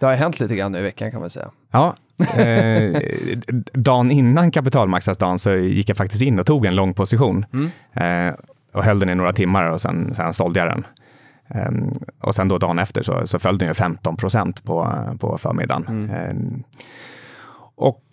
Det 0.00 0.06
har 0.06 0.14
hänt 0.14 0.40
lite 0.40 0.56
grann 0.56 0.72
nu 0.72 0.78
i 0.78 0.82
veckan 0.82 1.10
kan 1.10 1.20
man 1.20 1.30
säga. 1.30 1.50
Ja, 1.72 1.96
eh, 2.38 3.00
dagen 3.72 4.10
innan 4.10 4.50
kapitalmarknadsdagen 4.50 5.38
så 5.38 5.54
gick 5.54 5.88
jag 5.88 5.96
faktiskt 5.96 6.22
in 6.22 6.38
och 6.38 6.46
tog 6.46 6.66
en 6.66 6.74
lång 6.74 6.94
position. 6.94 7.44
Eh, 7.92 8.34
och 8.72 8.84
höll 8.84 8.98
den 8.98 9.08
i 9.08 9.14
några 9.14 9.32
timmar 9.32 9.70
och 9.70 9.80
sen, 9.80 10.14
sen 10.14 10.32
sålde 10.32 10.60
jag 10.60 10.68
den. 10.68 10.86
Eh, 11.54 11.92
och 12.20 12.34
sen 12.34 12.48
då 12.48 12.58
dagen 12.58 12.78
efter 12.78 13.02
så, 13.02 13.26
så 13.26 13.38
föll 13.38 13.58
den 13.58 13.68
ju 13.68 13.74
15 13.74 14.16
procent 14.16 14.64
på, 14.64 14.94
på 15.20 15.38
förmiddagen. 15.38 16.10
Eh, 16.10 16.34
och 17.74 18.04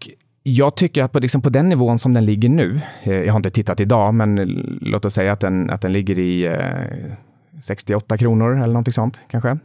jag 0.44 0.76
tycker 0.76 1.04
att 1.04 1.12
på, 1.12 1.20
liksom 1.20 1.42
på 1.42 1.50
den 1.50 1.70
nivån 1.70 2.00
som 2.00 2.14
den 2.14 2.26
ligger 2.26 2.50
nu, 2.50 2.82
eh, 3.04 3.20
jag 3.20 3.34
har 3.34 3.38
inte 3.38 3.50
tittat 3.50 3.80
idag, 3.80 4.14
men 4.14 4.36
låt 4.82 5.06
oss 5.06 5.14
säga 5.14 5.34
att 5.34 5.40
den, 5.40 5.70
att 5.70 5.82
den 5.82 5.94
ligger 5.94 6.20
i 6.20 6.46
eh, 6.46 7.14
68 7.62 8.18
kronor 8.18 8.56
eller 8.56 8.68
någonting 8.74 8.94
sånt 8.94 9.20
kanske. 9.30 9.58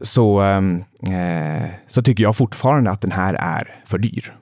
Så, 0.00 0.42
eh, 0.42 1.64
så 1.86 2.02
tycker 2.02 2.24
jag 2.24 2.36
fortfarande 2.36 2.90
att 2.90 3.00
den 3.00 3.12
här 3.12 3.34
är 3.34 3.74
för 3.84 3.98
dyr. 3.98 4.32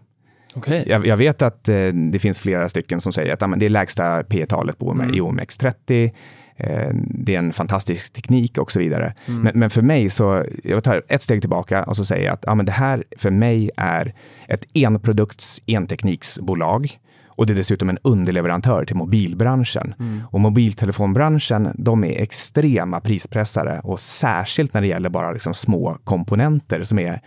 Okej. 0.54 0.84
Jag, 0.86 1.06
jag 1.06 1.16
vet 1.16 1.42
att 1.42 1.68
eh, 1.68 1.88
det 2.12 2.18
finns 2.18 2.40
flera 2.40 2.68
stycken 2.68 3.00
som 3.00 3.12
säger 3.12 3.32
att 3.32 3.50
men 3.50 3.58
det 3.58 3.66
är 3.66 3.70
lägsta 3.70 4.22
P 4.22 4.46
talet 4.46 4.78
på 4.78 4.90
Mm. 4.90 5.14
i 5.14 5.20
OMX30. 5.20 6.10
Eh, 6.56 6.88
det 6.94 7.34
är 7.34 7.38
en 7.38 7.52
fantastisk 7.52 8.12
teknik 8.12 8.58
och 8.58 8.72
så 8.72 8.78
vidare. 8.78 9.14
Mm. 9.28 9.42
Men, 9.42 9.58
men 9.58 9.70
för 9.70 9.82
mig 9.82 10.10
så, 10.10 10.44
jag 10.64 10.84
tar 10.84 11.02
ett 11.08 11.22
steg 11.22 11.40
tillbaka 11.40 11.84
och 11.84 11.96
så 11.96 12.04
säger 12.04 12.24
jag 12.24 12.34
att 12.34 12.44
ja, 12.46 12.54
men 12.54 12.66
det 12.66 12.72
här 12.72 13.04
för 13.18 13.30
mig 13.30 13.70
är 13.76 14.14
ett 14.48 14.66
enprodukts 14.74 15.60
entekniksbolag. 15.66 16.98
Och 17.36 17.46
det 17.46 17.52
är 17.52 17.56
dessutom 17.56 17.88
en 17.88 17.98
underleverantör 18.02 18.84
till 18.84 18.96
mobilbranschen. 18.96 19.94
Och 20.30 20.40
mobiltelefonbranschen, 20.40 21.68
de 21.74 22.04
är 22.04 22.22
extrema 22.22 23.00
prispressare 23.00 23.80
och 23.84 24.00
särskilt 24.00 24.74
när 24.74 24.80
det 24.80 24.86
gäller 24.86 25.08
bara 25.08 25.32
liksom 25.32 25.54
små 25.54 25.98
komponenter 26.04 26.82
som 26.82 26.98
är 26.98 27.20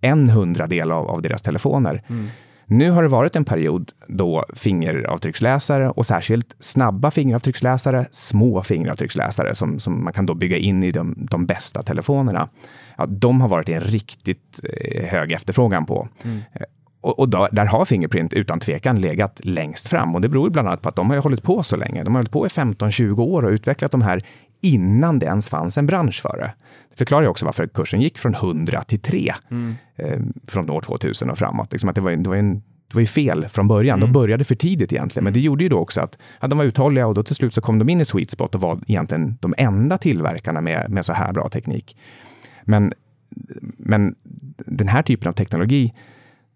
en 0.00 0.28
hundradel 0.30 0.92
av, 0.92 1.06
av 1.10 1.22
deras 1.22 1.42
telefoner. 1.42 2.02
Nu 2.66 2.90
har 2.90 3.02
det 3.02 3.08
varit 3.08 3.36
en 3.36 3.44
period 3.44 3.92
då 4.08 4.44
fingeravtrycksläsare 4.54 5.90
och 5.90 6.06
särskilt 6.06 6.56
snabba 6.60 7.10
fingeravtrycksläsare, 7.10 8.06
små 8.10 8.62
fingeravtrycksläsare 8.62 9.54
som, 9.54 9.78
som 9.78 10.04
man 10.04 10.12
kan 10.12 10.26
då 10.26 10.34
bygga 10.34 10.56
in 10.56 10.82
i 10.82 10.90
de, 10.90 11.26
de 11.30 11.46
bästa 11.46 11.82
telefonerna. 11.82 12.48
Ja, 12.98 13.06
de 13.06 13.40
har 13.40 13.48
varit 13.48 13.68
en 13.68 13.80
riktigt 13.80 14.60
eh, 14.62 15.04
hög 15.04 15.32
efterfrågan 15.32 15.86
på. 15.86 16.08
Eh, 16.24 16.62
Och, 17.04 17.18
och 17.18 17.28
då, 17.28 17.48
där 17.52 17.66
har 17.66 17.84
Fingerprint 17.84 18.32
utan 18.32 18.60
tvekan 18.60 19.00
legat 19.00 19.40
längst 19.44 19.88
fram 19.88 20.14
och 20.14 20.20
det 20.20 20.28
beror 20.28 20.50
bland 20.50 20.68
annat 20.68 20.82
på 20.82 20.88
att 20.88 20.96
de 20.96 21.10
har 21.10 21.16
hållit 21.16 21.42
på 21.42 21.62
så 21.62 21.76
länge. 21.76 22.04
De 22.04 22.14
har 22.14 22.18
hållit 22.18 22.30
på 22.30 22.46
i 22.46 22.48
15-20 22.48 23.20
år 23.20 23.42
och 23.42 23.50
utvecklat 23.50 23.92
de 23.92 24.02
här 24.02 24.22
innan 24.60 25.18
det 25.18 25.26
ens 25.26 25.48
fanns 25.48 25.78
en 25.78 25.86
bransch 25.86 26.22
för 26.22 26.36
det. 26.36 26.54
Det 26.90 26.98
förklarar 26.98 27.22
ju 27.22 27.28
också 27.28 27.44
varför 27.44 27.66
kursen 27.66 28.00
gick 28.00 28.18
från 28.18 28.34
100 28.34 28.82
till 28.82 29.00
3 29.00 29.34
eh, 29.96 30.20
från 30.48 30.70
år 30.70 30.80
2000 30.80 31.30
och 31.30 31.38
framåt. 31.38 31.72
Liksom 31.72 31.88
att 31.88 31.94
det, 31.94 32.00
var, 32.00 32.10
det, 32.10 32.28
var 32.28 32.36
en, 32.36 32.54
det 32.54 32.94
var 32.94 33.00
ju 33.00 33.06
fel 33.06 33.48
från 33.48 33.68
början. 33.68 34.00
De 34.00 34.12
började 34.12 34.44
för 34.44 34.54
tidigt 34.54 34.92
egentligen, 34.92 35.24
men 35.24 35.32
det 35.32 35.40
gjorde 35.40 35.64
ju 35.64 35.68
då 35.68 35.78
också 35.78 36.00
att 36.00 36.18
ja, 36.40 36.48
de 36.48 36.58
var 36.58 36.64
uthålliga 36.64 37.06
och 37.06 37.14
då 37.14 37.22
till 37.22 37.36
slut 37.36 37.54
så 37.54 37.60
kom 37.60 37.78
de 37.78 37.88
in 37.88 38.00
i 38.00 38.04
sweet 38.04 38.30
spot 38.30 38.54
och 38.54 38.60
var 38.60 38.80
egentligen 38.86 39.38
de 39.40 39.54
enda 39.56 39.98
tillverkarna 39.98 40.60
med, 40.60 40.90
med 40.90 41.04
så 41.04 41.12
här 41.12 41.32
bra 41.32 41.48
teknik. 41.48 41.96
Men, 42.64 42.92
men 43.76 44.14
den 44.66 44.88
här 44.88 45.02
typen 45.02 45.28
av 45.28 45.32
teknologi, 45.32 45.92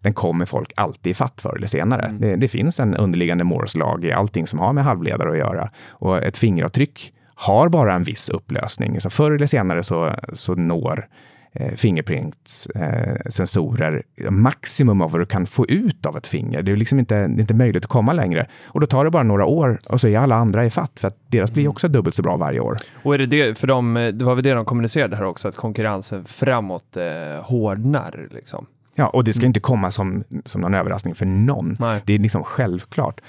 den 0.00 0.14
kommer 0.14 0.46
folk 0.46 0.72
alltid 0.76 1.16
fatt 1.16 1.40
förr 1.40 1.56
eller 1.56 1.66
senare. 1.66 2.14
Det, 2.18 2.36
det 2.36 2.48
finns 2.48 2.80
en 2.80 2.94
underliggande 2.94 3.44
Moore's-lag 3.44 4.04
i 4.04 4.12
allting 4.12 4.46
som 4.46 4.58
har 4.58 4.72
med 4.72 4.84
halvledare 4.84 5.30
att 5.30 5.38
göra. 5.38 5.70
Och 5.90 6.22
ett 6.22 6.38
fingeravtryck 6.38 7.12
har 7.34 7.68
bara 7.68 7.94
en 7.94 8.02
viss 8.02 8.28
upplösning. 8.28 9.00
Så 9.00 9.10
förr 9.10 9.30
eller 9.30 9.46
senare 9.46 9.82
så, 9.82 10.14
så 10.32 10.54
når 10.54 11.08
eh, 11.52 11.74
Fingerprints 11.74 12.66
eh, 12.66 14.30
maximum 14.30 15.00
av 15.00 15.10
vad 15.10 15.20
du 15.20 15.26
kan 15.26 15.46
få 15.46 15.66
ut 15.66 16.06
av 16.06 16.16
ett 16.16 16.26
finger. 16.26 16.62
Det 16.62 16.72
är 16.72 16.76
liksom 16.76 16.98
inte, 16.98 17.16
är 17.16 17.40
inte 17.40 17.54
möjligt 17.54 17.84
att 17.84 17.90
komma 17.90 18.12
längre. 18.12 18.46
Och 18.66 18.80
då 18.80 18.86
tar 18.86 19.04
det 19.04 19.10
bara 19.10 19.22
några 19.22 19.44
år 19.44 19.78
och 19.86 20.00
så 20.00 20.08
är 20.08 20.18
alla 20.18 20.34
andra 20.34 20.64
i 20.64 20.70
fatt 20.70 20.92
för 21.00 21.08
att 21.08 21.16
deras 21.26 21.52
blir 21.52 21.68
också 21.68 21.88
dubbelt 21.88 22.14
så 22.14 22.22
bra 22.22 22.36
varje 22.36 22.60
år. 22.60 22.76
Och 23.02 23.14
är 23.14 23.18
det 23.18 23.26
det, 23.26 23.58
för 23.58 23.66
de, 23.66 23.94
det 24.14 24.24
var 24.24 24.34
väl 24.34 24.44
det 24.44 24.52
de 24.52 24.64
kommunicerade 24.64 25.16
här 25.16 25.24
också, 25.24 25.48
att 25.48 25.56
konkurrensen 25.56 26.24
framåt 26.24 26.96
eh, 26.96 27.42
hårdnar 27.42 28.28
liksom. 28.30 28.66
Ja, 28.98 29.06
och 29.08 29.24
det 29.24 29.32
ska 29.32 29.46
inte 29.46 29.60
komma 29.60 29.90
som, 29.90 30.24
som 30.44 30.60
någon 30.60 30.74
överraskning 30.74 31.14
för 31.14 31.26
någon. 31.26 31.74
Nej. 31.78 32.00
Det 32.04 32.14
är 32.14 32.18
liksom 32.18 32.44
självklart. 32.44 33.20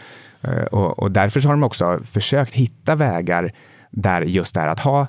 Eh, 0.41 0.63
Och, 0.63 0.99
och 0.99 1.11
därför 1.11 1.41
har 1.41 1.51
de 1.51 1.63
också 1.63 1.99
försökt 2.03 2.53
hitta 2.53 2.95
vägar 2.95 3.53
där 3.91 4.21
just 4.21 4.55
det 4.55 4.61
här 4.61 4.67
att 4.67 4.79
ha 4.79 5.07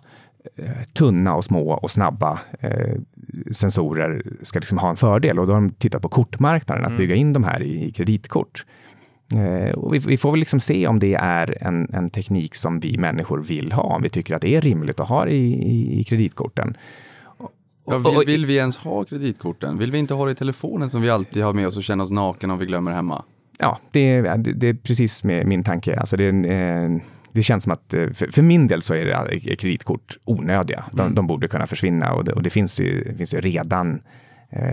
eh, 0.56 0.82
tunna 0.92 1.34
och 1.34 1.44
små 1.44 1.72
och 1.72 1.90
snabba 1.90 2.38
eh, 2.60 2.94
sensorer 3.52 4.22
ska 4.42 4.58
liksom 4.58 4.78
ha 4.78 4.90
en 4.90 4.96
fördel. 4.96 5.38
Och 5.38 5.46
då 5.46 5.52
har 5.52 5.60
de 5.60 5.70
tittat 5.70 6.02
på 6.02 6.08
kortmarknaden, 6.08 6.84
att 6.84 6.96
bygga 6.98 7.14
in 7.14 7.32
de 7.32 7.44
här 7.44 7.62
i, 7.62 7.84
i 7.84 7.92
kreditkort. 7.92 8.64
Eh, 9.34 9.74
och 9.74 9.94
vi, 9.94 9.98
vi 9.98 10.16
får 10.16 10.30
väl 10.30 10.40
liksom 10.40 10.60
se 10.60 10.86
om 10.86 10.98
det 10.98 11.14
är 11.14 11.58
en, 11.60 11.94
en 11.94 12.10
teknik 12.10 12.54
som 12.54 12.80
vi 12.80 12.98
människor 12.98 13.38
vill 13.42 13.72
ha, 13.72 13.82
om 13.82 14.02
vi 14.02 14.10
tycker 14.10 14.34
att 14.34 14.42
det 14.42 14.56
är 14.56 14.60
rimligt 14.60 15.00
att 15.00 15.08
ha 15.08 15.24
det 15.24 15.32
i, 15.32 15.52
i, 15.52 16.00
i 16.00 16.04
kreditkorten. 16.04 16.76
Ja, 17.86 17.98
vill, 17.98 18.26
vill 18.26 18.46
vi 18.46 18.56
ens 18.56 18.76
ha 18.76 19.04
kreditkorten? 19.04 19.78
Vill 19.78 19.90
vi 19.90 19.98
inte 19.98 20.14
ha 20.14 20.26
det 20.26 20.32
i 20.32 20.34
telefonen 20.34 20.90
som 20.90 21.02
vi 21.02 21.10
alltid 21.10 21.44
har 21.44 21.52
med 21.52 21.66
oss 21.66 21.76
och 21.76 21.82
känner 21.82 22.04
oss 22.04 22.10
naken 22.10 22.50
om 22.50 22.58
vi 22.58 22.66
glömmer 22.66 22.92
hemma? 22.92 23.24
Ja, 23.58 23.78
det 23.90 24.00
är, 24.00 24.36
det, 24.36 24.52
det 24.52 24.68
är 24.68 24.74
precis 24.74 25.24
med 25.24 25.46
min 25.46 25.64
tanke. 25.64 25.96
Alltså 25.96 26.16
det, 26.16 26.24
är 26.24 26.84
eh, 26.84 27.00
det 27.32 27.42
känns 27.42 27.64
som 27.64 27.72
att, 27.72 27.94
eh, 27.94 28.10
för, 28.10 28.32
för 28.32 28.42
min 28.42 28.66
del 28.66 28.82
så 28.82 28.94
är 28.94 29.04
det 29.04 29.12
eh, 29.12 29.56
kreditkort 29.56 30.16
onödiga. 30.24 30.84
De, 30.92 31.14
de 31.14 31.26
borde 31.26 31.48
kunna 31.48 31.66
försvinna 31.66 32.12
och 32.12 32.24
det, 32.24 32.32
och 32.32 32.42
det 32.42 32.50
finns, 32.50 32.80
ju, 32.80 33.16
finns 33.16 33.34
ju 33.34 33.40
redan 33.40 34.00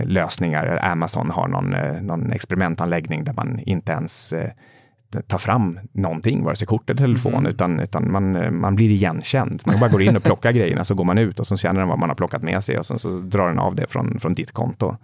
lösningar. 0.02 0.84
Amazon 0.84 1.30
har 1.30 1.48
någon, 1.48 1.74
någon 2.06 2.32
experimentanläggning 2.32 3.24
där 3.24 3.32
man 3.32 3.58
inte 3.58 3.92
ens 3.92 4.34
tar 5.26 5.38
fram 5.38 5.80
någonting, 5.92 6.44
vare 6.44 6.56
sig 6.56 6.66
kort 6.66 6.90
eller 6.90 6.98
telefon, 6.98 7.46
utan, 7.46 7.80
utan 7.80 8.12
man, 8.12 8.58
man 8.60 8.76
blir 8.76 8.90
igenkänd. 8.90 9.62
Man 9.66 9.80
bara 9.80 9.90
går 9.90 10.02
in 10.02 10.16
och 10.16 10.22
plockar 10.22 10.52
grejerna, 10.58 10.84
så 10.84 10.94
går 10.94 11.04
man 11.04 11.18
ut 11.18 11.40
och 11.40 11.46
så 11.46 11.56
känner 11.56 11.80
den 11.80 11.88
vad 11.88 11.98
man 11.98 12.08
har 12.08 12.16
plockat 12.16 12.42
med 12.42 12.64
sig 12.64 12.78
och 12.78 12.86
sen 12.86 12.98
så 12.98 13.18
drar 13.18 13.48
den 13.48 13.58
av 13.58 13.74
det 13.74 13.92
från, 13.92 14.18
från 14.20 14.34
ditt 14.34 14.52
konto. 14.52 14.96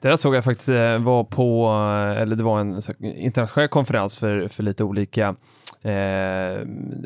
Det 0.00 0.08
där 0.08 0.16
såg 0.16 0.34
jag 0.34 0.44
faktiskt 0.44 0.68
eh, 0.68 0.98
var 0.98 1.24
på, 1.24 1.66
eh, 1.66 2.22
eller 2.22 2.36
det 2.36 2.42
var 2.42 2.60
en 2.60 2.80
internationell 3.00 3.68
konferens 3.68 4.18
för, 4.18 4.48
för 4.48 4.62
lite 4.62 4.84
olika 4.84 5.34
eh, 5.82 5.92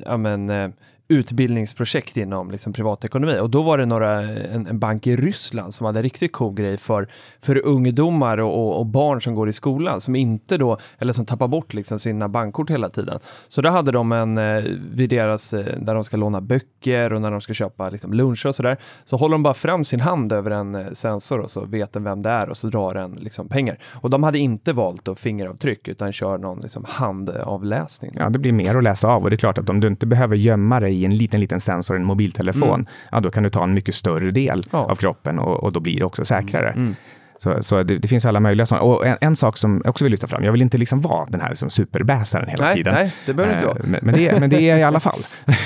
ja, 0.05 0.17
men, 0.17 0.51
eh, 0.51 0.71
utbildningsprojekt 1.09 2.17
inom 2.17 2.51
liksom, 2.51 2.73
privatekonomi. 2.73 3.39
Och 3.41 3.51
då 3.51 3.63
var 3.63 3.79
det 3.79 3.87
några, 3.87 4.21
en, 4.23 4.67
en 4.67 4.79
bank 4.79 5.07
i 5.07 5.17
Ryssland 5.17 5.75
som 5.75 5.87
hade 5.87 5.99
en 5.99 6.03
riktigt 6.03 6.33
cool 6.33 6.55
grej 6.55 6.77
för, 6.77 7.09
för 7.43 7.67
ungdomar 7.67 8.39
och, 8.39 8.55
och, 8.55 8.79
och 8.79 8.87
barn 8.87 9.21
som 9.21 9.35
går 9.35 9.49
i 9.49 9.53
skolan 9.53 10.01
som 10.01 10.17
inte 10.17 10.57
då, 10.57 10.79
eller 10.99 11.13
som 11.13 11.27
tappar 11.27 11.49
bort 11.49 11.75
liksom, 11.75 11.99
sina 11.99 12.29
bankkort 12.29 12.71
hela 12.71 12.89
tiden. 12.89 13.19
Så 13.49 13.63
då 13.63 13.69
hade 13.69 13.93
de 13.93 14.13
en, 14.13 14.39
eh, 14.39 14.65
vid 14.93 15.11
deras, 15.11 15.55
eh, 15.55 15.79
där 15.81 15.95
de 15.95 16.05
ska 16.05 16.17
låna 16.17 16.41
böcker 16.41 17.13
och 17.13 17.21
när 17.21 17.31
de 17.31 17.41
ska 17.41 17.55
köpa 17.55 17.91
liksom, 17.91 18.13
luncher 18.13 18.47
och 18.47 18.55
sådär, 18.55 18.77
så 19.05 19.17
håller 19.17 19.35
de 19.35 19.43
bara 19.43 19.55
fram 19.55 19.85
sin 19.85 20.01
hand 20.01 20.33
över 20.33 20.51
en 20.51 20.75
eh, 20.75 20.91
sensor 20.93 21.41
och 21.41 21.51
så 21.51 21.65
vet 21.65 21.93
den 21.93 22.05
vem 22.05 22.23
det 22.23 22.31
är 22.31 22.49
och 22.49 22.57
så 22.57 22.69
drar 22.69 22.95
den 22.95 23.13
liksom, 23.13 23.49
pengar. 23.49 23.79
Och 23.93 24.11
de 24.11 24.23
hade 24.23 24.39
inte 24.39 24.73
valt 24.73 25.05
då 25.05 25.15
fingeravtryck 25.15 25.89
utan 25.89 26.13
kör 26.13 26.39
någon 26.39 26.61
liksom, 26.61 26.85
handavläsning. 26.89 28.13
Ja, 28.15 28.31
det 28.31 28.39
blir 28.39 28.53
mer 28.53 28.77
att 28.77 28.85
läsa 28.85 29.09
av 29.09 29.23
och 29.23 29.31
det 29.31 29.35
är 29.35 29.39
klart 29.39 29.59
att 29.59 29.71
om 29.71 29.81
du 29.81 29.89
inte 29.89 30.07
behöver 30.07 30.37
gömma 30.37 30.81
dig 30.81 30.94
i 30.95 31.05
en 31.05 31.17
liten, 31.17 31.41
liten 31.41 31.61
sensor, 31.61 31.97
en 31.97 32.05
mobiltelefon, 32.05 32.87
ja, 33.13 33.21
då 33.21 33.31
kan 33.31 33.43
du 33.43 33.51
ta 33.51 33.65
en 33.65 33.75
mycket 33.75 33.95
större 33.95 34.31
del 34.31 34.63
Ja. 34.71 34.79
av 34.79 34.95
kroppen 34.95 35.39
och, 35.39 35.63
och 35.65 35.73
då 35.73 35.81
blir 35.81 35.99
det 35.99 36.05
också 36.05 36.25
säkrare. 36.25 36.95
Så, 37.39 37.63
så 37.63 37.83
det, 37.83 37.99
det 37.99 38.09
finns 38.09 38.25
alla 38.25 38.41
möjliga 38.41 38.67
sådana. 38.67 38.85
Och 38.85 39.07
en, 39.07 39.17
en 39.21 39.37
sak 39.37 39.57
som 39.57 39.81
jag 39.85 39.91
också 39.91 40.05
vill 40.05 40.11
lyfta 40.11 40.27
fram, 40.27 40.45
jag 40.45 40.53
vill 40.53 40.63
inte 40.63 40.79
liksom 40.79 41.01
vara 41.01 41.27
den 41.27 41.41
här 41.41 41.55
superbäsaren 41.69 42.49
hela 42.49 42.65
Nej, 42.65 42.75
tiden. 42.75 42.95
nej, 42.95 43.15
det 43.27 43.35
behöver 43.35 43.55
inte 43.55 43.67
Eh, 43.67 43.73
vara. 43.75 43.83
Men, 43.85 44.01
men, 44.03 44.15
det, 44.15 44.29
är- 44.29 44.41
men 44.41 44.51
det 44.51 44.61
är 44.63 44.71
jag 44.71 44.79
i 44.79 44.83
alla 44.83 45.01
fall. 45.01 45.19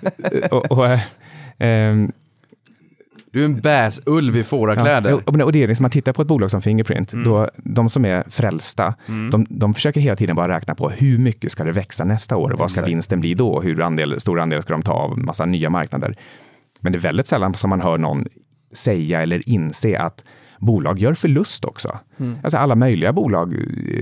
och, 0.50 0.72
och, 0.72 0.86
eh, 0.86 1.00
ehm, 1.58 2.12
Du 3.32 3.40
är 3.40 3.44
en 3.44 3.60
bäsulv 3.60 4.36
i 4.36 4.44
fårakläder. 4.44 5.10
Ja, 5.10 5.44
och, 5.44 5.52
det 5.52 5.62
är 5.62 5.68
liksom, 5.68 5.84
man 5.84 5.90
tittar 5.90 6.12
på 6.12 6.22
ett 6.22 6.28
bolag 6.28 6.50
som 6.50 6.62
Fingerprint, 6.62 7.12
då, 7.12 7.48
de 7.56 7.88
som 7.88 8.04
är 8.04 8.24
frälsta, 8.30 8.94
de, 9.30 9.46
de 9.50 9.74
försöker 9.74 10.00
hela 10.00 10.16
tiden 10.16 10.36
bara 10.36 10.56
räkna 10.56 10.74
på 10.74 10.90
hur 10.90 11.18
mycket 11.18 11.52
ska 11.52 11.64
det 11.64 11.72
växa 11.72 12.04
nästa 12.04 12.36
år 12.36 12.50
och 12.50 12.58
vad 12.58 12.70
ska 12.70 12.84
vinsten 12.84 13.20
bli 13.20 13.34
då? 13.34 13.60
Hur 13.60 13.82
andel, 13.82 14.20
stor 14.20 14.40
andel 14.40 14.62
ska 14.62 14.72
de 14.72 14.82
ta 14.82 14.92
av 14.92 15.18
massa 15.18 15.44
nya 15.44 15.70
marknader? 15.70 16.14
Men 16.80 16.92
det 16.92 16.98
är 16.98 17.00
väldigt 17.00 17.26
sällan 17.26 17.54
som 17.54 17.70
man 17.70 17.80
hör 17.80 17.98
någon 17.98 18.26
säga 18.72 19.22
eller 19.22 19.48
inse 19.48 19.98
att 19.98 20.24
bolag 20.58 20.98
gör 20.98 21.14
förlust 21.14 21.64
också. 21.64 21.98
Alltså 22.42 22.58
alla 22.58 22.74
möjliga 22.74 23.12
bolag, 23.12 23.54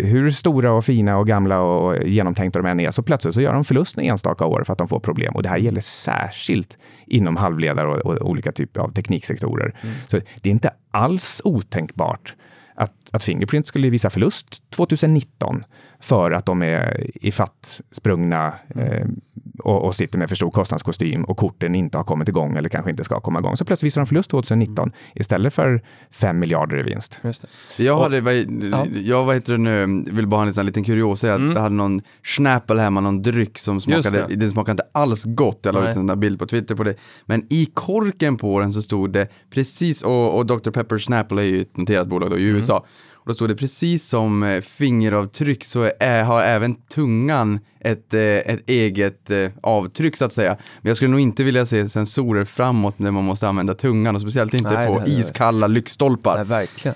hur 0.05 0.31
stora 0.31 0.73
och 0.73 0.85
fina 0.85 1.19
och 1.19 1.27
gamla 1.27 1.61
och 1.61 2.05
genomtänkta 2.05 2.59
de 2.63 2.69
än 2.69 2.81
är, 2.81 2.91
så 2.91 3.03
plötsligt 3.03 3.35
så 3.35 3.41
gör 3.41 3.53
de 3.53 3.65
förlust 3.65 3.97
med 3.97 4.07
enstaka 4.07 4.47
år 4.47 4.63
för 4.67 4.73
att 4.73 4.79
de 4.79 4.89
får 4.89 5.01
problem. 5.01 5.35
Och 5.35 5.43
det 5.43 5.49
här 5.49 5.59
gäller 5.59 5.81
särskilt 5.81 6.79
inom 7.07 7.37
halvledare 7.37 7.89
och, 7.89 8.07
och 8.07 8.31
olika 8.31 8.53
typer 8.53 8.81
av 8.81 8.93
tekniksektorer. 8.93 9.75
Så 10.07 10.21
det 10.41 10.49
är 10.49 10.53
inte 10.53 10.71
alls 10.91 11.41
otänkbart 11.45 12.35
att 12.77 13.06
att 13.17 13.25
Fingerprint 13.25 13.67
skulle 13.67 13.91
visa 13.91 14.11
förlust 14.11 14.47
2019 14.71 15.63
för 16.01 16.31
att 16.31 16.47
de 16.47 16.63
är 16.63 17.11
ifatt 17.27 17.81
sprungna 17.91 18.55
eh, 18.75 19.07
och, 19.59 19.85
och 19.85 19.95
sitter 19.95 20.19
med 20.19 20.29
för 20.29 20.37
stor 20.37 20.51
kostnadskostym 20.51 21.25
och 21.25 21.37
korten 21.37 21.75
inte 21.75 21.97
har 21.97 22.05
kommit 22.05 22.29
igång 22.29 22.57
eller 22.57 22.69
kanske 22.69 22.91
inte 22.91 23.05
ska 23.05 23.21
komma 23.21 23.39
igång. 23.39 23.57
Så 23.57 23.65
plötsligt 23.65 23.87
visar 23.87 24.01
de 24.01 24.07
förlust 24.07 24.31
2019 24.31 24.93
istället 25.15 25.55
för 25.55 25.83
5 26.11 26.39
miljarder 26.39 26.79
i 26.79 26.83
vinst. 26.83 27.21
Just 27.25 27.45
det. 27.77 27.83
Jag 27.85 27.97
Och- 27.97 28.03
hade, 28.03 28.21
vad, 28.21 28.35
Ja. 28.35 28.87
jag 29.05 29.25
vad 29.25 29.35
heter 29.35 29.53
det 29.53 29.59
nu, 29.59 30.05
vill 30.13 30.27
bara 30.27 30.45
ha 30.45 30.53
en 30.61 30.67
liten 30.67 30.85
kuriosa, 30.85 31.35
att 31.35 31.41
jag 31.41 31.55
hade 31.61 31.75
någon 31.75 32.01
Schnapple 32.23 32.81
hemma, 32.81 33.01
någon 33.01 33.23
dryck 33.23 33.59
som 33.59 33.73
Mm. 33.87 34.03
Smakade, 34.03 34.27
det. 34.29 34.37
den 34.37 34.51
smakade 34.51 34.73
inte 34.73 34.85
alls 34.93 35.25
gott, 35.25 35.61
jag 35.63 35.75
la 35.75 35.81
ut 35.81 35.87
en 35.87 35.95
sån 35.95 36.07
där 36.07 36.17
bild 36.17 36.39
på 36.39 36.47
Twitter 36.47 36.75
på 36.75 36.85
det. 36.85 36.95
Men 37.25 37.47
i 37.51 37.67
korken 37.75 38.37
på 38.37 38.61
den 38.61 38.73
så 38.73 38.83
stod 38.83 39.13
det 39.13 39.29
precis, 39.51 40.03
och, 40.03 40.37
och 40.39 40.47
Dr. 40.47 40.71
Pepper 40.71 40.99
Schnapple 40.99 41.43
är 41.43 41.47
ju 41.47 41.61
ett 41.61 41.77
noterat 41.77 42.09
bolag 42.09 42.31
då 42.31 42.39
i 42.39 42.51
Mm. 42.51 42.63
Och 43.27 43.31
då 43.31 43.35
stod 43.35 43.49
det 43.49 43.57
precis 43.57 44.05
som 44.05 44.43
eh, 44.43 44.61
fingeravtryck 44.61 45.65
så 45.65 45.91
är, 46.01 46.25
har 46.25 46.43
även 46.43 46.75
tungan 46.75 47.61
ett, 47.81 48.15
eh, 48.15 48.21
ett 48.21 48.61
eget 48.71 49.31
eh, 49.31 49.51
avtryck 49.63 50.17
så 50.17 50.25
att 50.25 50.33
säga. 50.33 50.57
Men 50.81 50.91
jag 50.91 50.97
skulle 50.97 51.11
nog 51.11 51.21
inte 51.21 51.45
vilja 51.45 51.67
se 51.67 51.89
sensorer 51.89 52.45
framåt 52.45 52.99
när 52.99 53.11
man 53.11 53.25
måste 53.25 53.49
använda 53.49 53.75
tungan 53.75 54.15
och 54.15 54.21
speciellt 54.21 54.55
inte 54.55 54.71
Nej, 54.71 54.87
på 54.87 54.99
nej, 54.99 55.21
iskalla 55.21 55.67
lyktstolpar. 55.67 56.45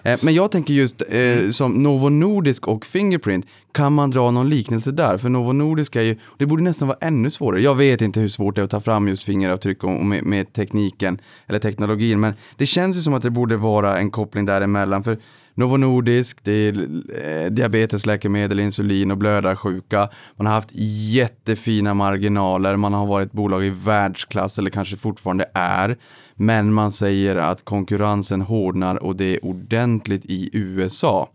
Nej, 0.05 0.17
Men 0.23 0.35
jag 0.35 0.51
tänker 0.51 0.75
just 0.75 1.03
eh, 1.09 1.21
Mm. 1.21 1.53
som 1.53 1.73
Novo 1.73 2.09
Nordisk 2.09 2.69
och 2.69 2.87
Fingerprint, 2.87 3.47
kan 3.73 3.93
man 3.93 4.11
dra 4.11 4.31
någon 4.31 4.49
liknelse 4.51 4.91
där? 4.91 5.17
För 5.17 5.29
Novo 5.29 5.53
Nordisk 5.53 5.97
är 5.97 6.03
ju, 6.03 6.17
det 6.39 6.47
borde 6.47 6.63
nästan 6.63 6.89
vara 6.89 6.99
ännu 7.01 7.31
svårare. 7.31 7.61
Jag 7.61 7.75
vet 7.75 8.01
inte 8.03 8.21
hur 8.21 8.29
svårt 8.29 8.55
det 8.55 8.61
är 8.61 8.65
att 8.65 8.71
ta 8.71 8.81
fram 8.81 9.09
just 9.09 9.23
fingeravtryck 9.23 9.85
och 9.85 9.91
och 9.91 10.07
med, 10.07 10.25
med 10.25 10.53
tekniken 10.53 11.19
eller 11.47 11.59
teknologin, 11.59 12.21
men 12.21 12.35
det 12.57 12.67
känns 12.67 12.97
ju 12.97 13.01
som 13.01 13.15
att 13.15 13.23
det 13.23 13.31
borde 13.31 13.57
vara 13.57 13.99
en 13.99 14.11
koppling 14.11 14.45
däremellan. 14.45 15.03
För 15.03 15.19
Novo 15.61 15.77
Nordisk, 15.77 16.45
det 16.45 16.53
är 16.53 16.79
eh, 17.25 17.51
diabetesläkemedel, 17.51 18.61
insulin 18.61 19.11
och 19.11 19.19
blödarsjuka. 19.19 20.09
Man 20.37 20.47
har 20.47 20.55
haft 20.55 20.71
jättefina 21.13 21.95
marginaler, 21.95 22.77
man 22.77 22.95
har 22.95 23.07
varit 23.07 23.33
bolag 23.33 23.65
i 23.65 23.71
världsklass 23.71 24.59
eller 24.59 24.71
kanske 24.71 24.97
fortfarande 24.97 25.45
är. 25.55 25.99
Men 26.35 26.73
man 26.73 26.93
säger 26.93 27.37
att 27.37 27.65
konkurrensen 27.65 28.41
hårdnar 28.41 29.03
och 29.03 29.17
det 29.17 29.35
är 29.35 29.45
ordentligt 29.45 30.25
i 30.25 30.51
USA. 30.53 31.29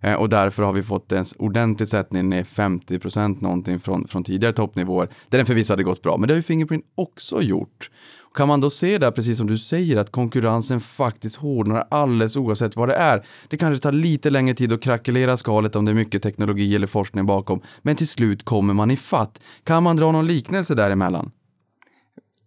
Eh, 0.00 0.14
och 0.14 0.28
därför 0.28 0.62
har 0.62 0.72
vi 0.72 0.82
fått 0.82 1.12
en 1.12 1.24
ordentlig 1.38 1.88
sättning 1.88 2.28
ner 2.28 2.44
50% 2.44 3.42
någonting 3.42 3.78
från, 3.78 4.08
från 4.08 4.24
tidigare 4.24 4.52
toppnivåer. 4.52 5.08
Där 5.28 5.38
den 5.38 5.46
förvisso 5.46 5.72
hade 5.72 5.82
gått 5.82 6.02
bra, 6.02 6.16
men 6.16 6.28
det 6.28 6.34
har 6.34 6.36
ju 6.36 6.42
Fingerprint 6.42 6.84
också 6.94 7.42
gjort. 7.42 7.90
Kan 8.36 8.48
man 8.48 8.60
då 8.60 8.70
se 8.70 8.98
där, 8.98 9.10
precis 9.10 9.38
som 9.38 9.46
du 9.46 9.58
säger, 9.58 9.96
att 9.96 10.10
konkurrensen 10.10 10.80
faktiskt 10.80 11.36
hårdnar 11.36 11.86
alldeles 11.90 12.36
oavsett 12.36 12.76
vad 12.76 12.88
det 12.88 12.94
är. 12.94 13.26
Det 13.48 13.56
kanske 13.56 13.82
tar 13.82 13.92
lite 13.92 14.30
längre 14.30 14.54
tid 14.54 14.72
att 14.72 14.82
krackelera 14.82 15.36
skalet 15.36 15.76
om 15.76 15.84
det 15.84 15.92
är 15.92 15.94
mycket 15.94 16.22
teknologi 16.22 16.74
eller 16.74 16.86
forskning 16.86 17.26
bakom, 17.26 17.60
men 17.82 17.96
till 17.96 18.08
slut 18.08 18.44
kommer 18.44 18.74
man 18.74 18.90
i 18.90 18.96
fatt. 18.96 19.40
Kan 19.64 19.82
man 19.82 19.96
dra 19.96 20.12
någon 20.12 20.26
liknelse 20.26 20.74
däremellan? 20.74 21.30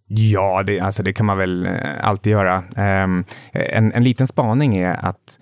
Ja, 0.08 0.64
det, 0.64 0.80
alltså 0.80 1.04
det 1.04 1.14
kan 1.14 1.26
man 1.26 1.38
väl 1.38 1.66
eh, 1.66 2.08
alltid 2.08 2.32
göra. 2.32 2.58
Um, 3.04 3.24
en, 3.52 3.92
en 3.92 4.04
liten 4.04 4.28
spaning 4.28 4.78
är 4.78 5.06
att 5.06 5.40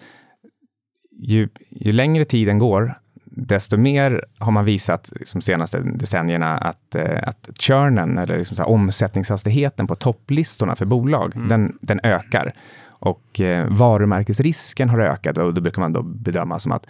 ju, 1.20 1.50
ju 1.70 1.92
längre 1.92 2.26
tiden 2.26 2.60
går, 2.60 2.94
desto 3.38 3.78
mer 3.78 4.26
har 4.38 4.52
man 4.52 4.66
visat 4.66 5.12
de 5.34 5.42
senaste 5.42 5.80
decennierna 5.80 6.58
att, 6.58 6.96
eh, 6.96 7.20
att 7.24 7.50
churnen, 7.60 8.18
eller 8.18 8.38
liksom 8.38 8.58
så 8.58 8.64
här, 8.64 8.70
omsättningshastigheten 8.70 9.88
på 9.88 9.96
topplistorna 9.96 10.76
för 10.76 10.86
bolag, 10.86 11.32
den, 11.50 11.78
den 11.82 12.00
ökar. 12.04 12.54
Och 12.88 13.40
eh, 13.40 13.68
varumärkesrisken 13.70 14.90
har 14.90 15.00
ökat 15.00 15.38
och 15.38 15.54
då 15.54 15.62
brukar 15.62 15.82
man 15.82 15.94
då 15.94 16.02
bedöma 16.02 16.60
som 16.60 16.72
att, 16.72 16.88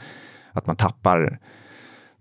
att 0.52 0.68
man 0.68 0.76
tappar 0.76 1.40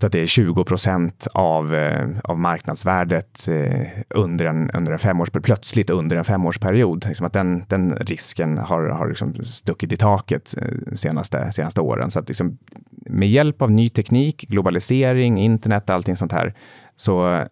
så 0.01 0.07
att 0.07 0.13
det 0.13 0.21
är 0.21 0.27
20 0.27 0.65
procent 0.65 1.27
av, 1.33 1.75
eh, 1.75 2.09
av 2.25 2.39
marknadsvärdet 2.39 3.49
eh, 3.49 3.87
under, 4.11 4.45
en, 4.45 4.71
under 4.71 4.93
en 4.93 4.99
femårsperiod, 4.99 5.45
plötsligt 5.45 5.91
under 5.91 6.17
en 6.17 6.25
femårsperiod. 6.25 7.07
Liksom 7.07 7.27
att 7.27 7.33
den, 7.33 7.65
den 7.69 7.97
risken 7.97 8.59
har, 8.59 8.83
har 8.89 9.09
liksom 9.09 9.35
stuckit 9.45 9.93
i 9.93 9.97
taket 9.97 10.55
de 10.87 10.97
senaste, 10.97 11.53
senaste 11.53 11.81
åren. 11.81 12.11
Så 12.11 12.19
att 12.21 12.29
liksom, 12.29 12.59
med 12.91 13.29
hjälp 13.29 13.63
av 13.63 13.71
ny 13.71 13.89
teknik, 13.89 14.45
globalisering, 14.49 15.39
internet, 15.39 15.91
allting 15.91 16.17
sånt 16.17 16.33
här, 16.33 16.55
så, 16.97 17.45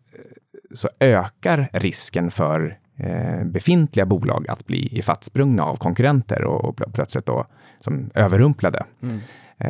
så 0.75 0.89
ökar 1.01 1.69
risken 1.73 2.31
för 2.31 2.79
eh, 2.97 3.45
befintliga 3.45 4.07
bolag 4.07 4.49
att 4.49 4.67
bli 4.67 4.99
ifattsprungna 4.99 5.65
av 5.65 5.77
konkurrenter 5.77 6.45
och, 6.45 6.65
och 6.65 6.95
plötsligt 6.95 7.27
då 7.27 7.47
som 7.81 8.11
överrumplade. 8.15 8.85
Mm. 9.03 9.21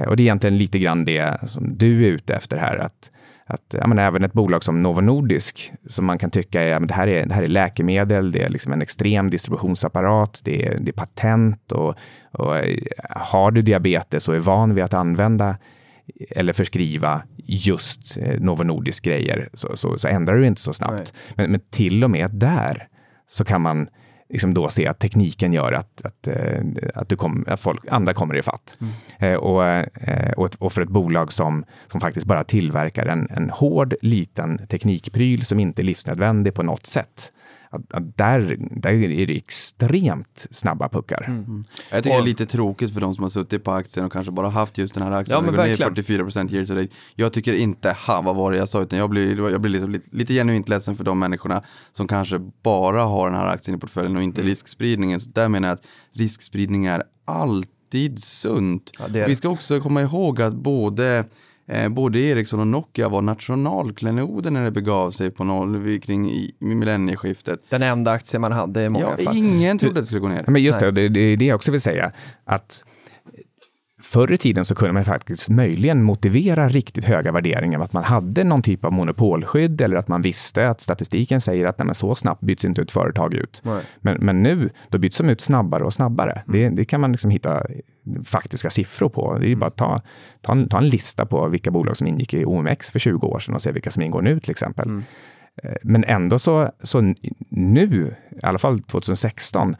Och 0.06 0.16
det 0.16 0.22
är 0.22 0.24
egentligen 0.24 0.58
lite 0.58 0.78
grann 0.78 1.04
det 1.04 1.38
som 1.46 1.78
du 1.78 2.04
är 2.06 2.08
ute 2.08 2.34
efter 2.34 2.56
här, 2.56 2.76
att, 2.76 3.10
att 3.46 3.74
ja, 3.80 3.86
men 3.86 3.98
även 3.98 4.24
ett 4.24 4.32
bolag 4.32 4.64
som 4.64 4.82
Novo 4.82 5.00
Nordisk, 5.00 5.72
som 5.86 6.04
man 6.04 6.18
kan 6.18 6.30
tycka 6.30 6.62
är, 6.62 6.68
ja, 6.68 6.80
men 6.80 6.88
det, 6.88 6.94
här 6.94 7.06
är 7.06 7.26
det 7.26 7.34
här 7.34 7.42
är 7.42 7.46
läkemedel, 7.46 8.32
det 8.32 8.42
är 8.42 8.48
liksom 8.48 8.72
en 8.72 8.82
extrem 8.82 9.30
distributionsapparat, 9.30 10.40
det 10.44 10.66
är, 10.66 10.76
det 10.78 10.90
är 10.90 10.92
patent 10.92 11.72
och, 11.72 11.94
och 12.32 12.56
eh, 12.56 12.78
har 13.10 13.50
du 13.50 13.62
diabetes 13.62 14.28
och 14.28 14.34
är 14.34 14.40
van 14.40 14.74
vid 14.74 14.84
att 14.84 14.94
använda 14.94 15.56
eller 16.30 16.52
förskriva 16.52 17.22
just 17.36 18.16
eh, 18.16 18.40
Novo 18.40 18.62
Nordisk 18.62 19.04
grejer 19.04 19.48
så, 19.52 19.76
så, 19.76 19.98
så 19.98 20.08
ändrar 20.08 20.34
du 20.34 20.46
inte 20.46 20.60
så 20.60 20.72
snabbt. 20.72 21.12
Men, 21.34 21.50
men 21.50 21.60
till 21.70 22.04
och 22.04 22.10
med 22.10 22.30
där 22.30 22.88
så 23.28 23.44
kan 23.44 23.62
man 23.62 23.88
liksom 24.28 24.54
då 24.54 24.68
se 24.68 24.86
att 24.86 24.98
tekniken 24.98 25.52
gör 25.52 25.72
att, 25.72 26.02
att, 26.04 26.26
eh, 26.26 26.62
att, 26.94 27.08
du 27.08 27.16
kom, 27.16 27.44
att 27.48 27.60
folk, 27.60 27.80
andra 27.90 28.14
kommer 28.14 28.36
i 28.36 28.42
fatt. 28.42 28.76
Eh, 29.18 29.34
och, 29.34 29.64
eh, 29.64 30.32
och, 30.32 30.50
och 30.58 30.72
för 30.72 30.82
ett 30.82 30.88
bolag 30.88 31.32
som, 31.32 31.64
som 31.86 32.00
faktiskt 32.00 32.26
bara 32.26 32.44
tillverkar 32.44 33.06
en, 33.06 33.28
en 33.30 33.50
hård 33.50 33.94
liten 34.02 34.66
teknikpryl 34.66 35.44
som 35.44 35.60
inte 35.60 35.82
är 35.82 35.84
livsnödvändig 35.84 36.54
på 36.54 36.62
något 36.62 36.86
sätt. 36.86 37.32
Att, 37.74 37.92
att 37.94 38.16
där, 38.16 38.56
där 38.70 38.90
är 38.92 39.26
det 39.26 39.36
extremt 39.36 40.46
snabba 40.50 40.88
puckar. 40.88 41.44
Jag 41.90 42.02
tycker 42.04 42.16
Och- 42.18 42.22
det 42.24 42.28
är 42.28 42.30
lite 42.30 42.46
tråkigt 42.46 42.94
för 42.94 43.00
de 43.00 43.14
som 43.14 43.22
har 43.22 43.28
suttit 43.30 43.64
på 43.64 43.70
aktien 43.72 44.06
och 44.06 44.12
kanske 44.12 44.32
bara 44.32 44.48
haft 44.48 44.78
just 44.78 44.94
den 44.94 45.02
här 45.02 45.12
aktien 45.12 45.34
Ja, 45.36 45.40
men 45.40 45.54
går 45.54 45.62
ner 45.62 45.68
verkligen. 45.76 45.94
44% 46.28 46.52
year 46.54 46.66
to 46.66 46.74
date. 46.74 46.88
Jag 47.14 47.32
tycker 47.32 47.52
inte, 47.52 47.96
ha 48.06 48.22
vad 48.22 48.36
var 48.36 48.52
det 48.52 48.58
jag 48.58 48.68
sa, 48.68 48.82
utan 48.82 48.98
jag 48.98 49.10
blir, 49.10 49.50
jag 49.50 49.60
blir 49.60 49.72
liksom 49.72 49.90
lite, 49.90 50.16
lite 50.16 50.34
genuint 50.34 50.68
ledsen 50.68 50.96
för 50.96 51.04
de 51.04 51.18
människorna 51.18 51.62
som 51.92 52.06
kanske 52.08 52.38
bara 52.62 53.02
har 53.02 53.30
den 53.30 53.38
här 53.38 53.46
aktien 53.46 53.76
i 53.76 53.80
portföljen 53.80 54.16
och 54.16 54.22
inte 54.22 54.40
Mm. 54.40 54.48
riskspridningen. 54.48 55.20
Så 55.20 55.30
där 55.30 55.48
menar 55.48 55.68
jag 55.68 55.74
att 55.74 55.86
riskspridning 56.12 56.86
är 56.86 57.02
alltid 57.24 58.18
sunt. 58.18 58.90
Ja, 58.98 59.04
är 59.20 59.26
Vi 59.26 59.36
ska 59.36 59.48
också 59.48 59.80
komma 59.80 60.02
ihåg 60.02 60.42
att 60.42 60.54
både 60.54 61.24
Eh, 61.68 61.88
både 61.88 62.18
Ericsson 62.20 62.60
och 62.60 62.66
Nokia 62.66 63.08
var 63.08 63.22
nationalklenoder 63.22 64.50
när 64.50 64.64
det 64.64 64.70
begav 64.70 65.10
sig 65.10 65.30
på 65.30 65.44
noll, 65.44 66.00
kring 66.00 66.50
millennieskiftet. 66.58 67.60
Den 67.68 67.82
enda 67.82 68.10
aktien 68.10 68.40
man 68.40 68.52
hade 68.52 68.84
i 68.84 68.88
många 68.88 69.14
Ja, 69.18 69.24
fall. 69.24 69.36
ingen 69.36 69.78
trodde 69.78 69.98
att 70.00 70.02
det 70.02 70.06
skulle 70.06 70.20
gå 70.20 70.28
ner. 70.28 70.44
Men 70.46 70.62
just 70.62 70.80
Nej. 70.80 70.92
det, 70.92 71.02
det, 71.02 71.08
det 71.08 71.20
är 71.20 71.36
det 71.36 71.44
jag 71.44 71.56
också 71.56 71.70
vill 71.70 71.80
säga. 71.80 72.12
Att 72.44 72.84
förr 74.02 74.32
i 74.32 74.38
tiden 74.38 74.64
så 74.64 74.74
kunde 74.74 74.92
man 74.92 75.04
faktiskt 75.04 75.50
möjligen 75.50 76.02
motivera 76.02 76.68
riktigt 76.68 77.04
höga 77.04 77.32
värderingar 77.32 77.78
med 77.78 77.84
att 77.84 77.92
man 77.92 78.04
hade 78.04 78.44
någon 78.44 78.62
typ 78.62 78.84
av 78.84 78.92
monopolskydd 78.92 79.80
eller 79.80 79.96
att 79.96 80.08
man 80.08 80.22
visste 80.22 80.68
att 80.68 80.80
statistiken 80.80 81.40
säger 81.40 81.66
att 81.66 81.78
nej, 81.78 81.94
så 81.94 82.14
snabbt 82.14 82.40
byts 82.40 82.64
inte 82.64 82.82
ett 82.82 82.90
företag 82.90 83.34
ut. 83.34 83.62
Men, 84.00 84.16
men 84.20 84.42
nu, 84.42 84.70
då 84.88 84.98
byts 84.98 85.18
de 85.18 85.28
ut 85.28 85.40
snabbare 85.40 85.84
och 85.84 85.92
snabbare. 85.92 86.42
Det, 86.46 86.68
det 86.68 86.84
kan 86.84 87.00
man 87.00 87.12
liksom 87.12 87.30
hitta 87.30 87.62
faktiska 88.24 88.70
siffror 88.70 89.08
på. 89.08 89.38
Det 89.38 89.46
är 89.46 89.48
ju 89.48 89.56
bara 89.56 89.66
att 89.66 89.76
ta, 89.76 90.00
ta, 90.40 90.52
en, 90.52 90.68
ta 90.68 90.78
en 90.78 90.88
lista 90.88 91.26
på 91.26 91.48
vilka 91.48 91.70
bolag 91.70 91.96
som 91.96 92.06
ingick 92.06 92.34
i 92.34 92.44
OMX 92.44 92.90
för 92.90 92.98
20 92.98 93.26
år 93.26 93.38
sedan 93.38 93.54
och 93.54 93.62
se 93.62 93.72
vilka 93.72 93.90
som 93.90 94.02
ingår 94.02 94.22
nu 94.22 94.40
till 94.40 94.50
exempel. 94.50 94.88
Eh, 95.62 95.74
Men 95.82 96.04
ändå 96.04 96.38
så, 96.38 96.70
så 96.82 97.14
nu, 97.50 98.14
i 98.42 98.46
alla 98.46 98.58
fall 98.58 98.78
2016, 98.78 99.74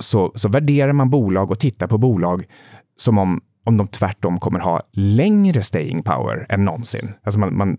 så, 0.00 0.32
så 0.34 0.48
värderar 0.48 0.92
man 0.92 1.10
bolag 1.10 1.50
och 1.50 1.58
tittar 1.58 1.86
på 1.86 1.98
bolag 1.98 2.44
som 2.96 3.18
om, 3.18 3.40
om 3.64 3.76
de 3.76 3.88
tvärtom 3.88 4.38
kommer 4.38 4.60
ha 4.60 4.80
längre 4.92 5.62
staying 5.62 6.02
power 6.02 6.46
än 6.48 6.64
någonsin. 6.64 7.12
Alltså 7.22 7.40
man, 7.40 7.56
man, 7.56 7.76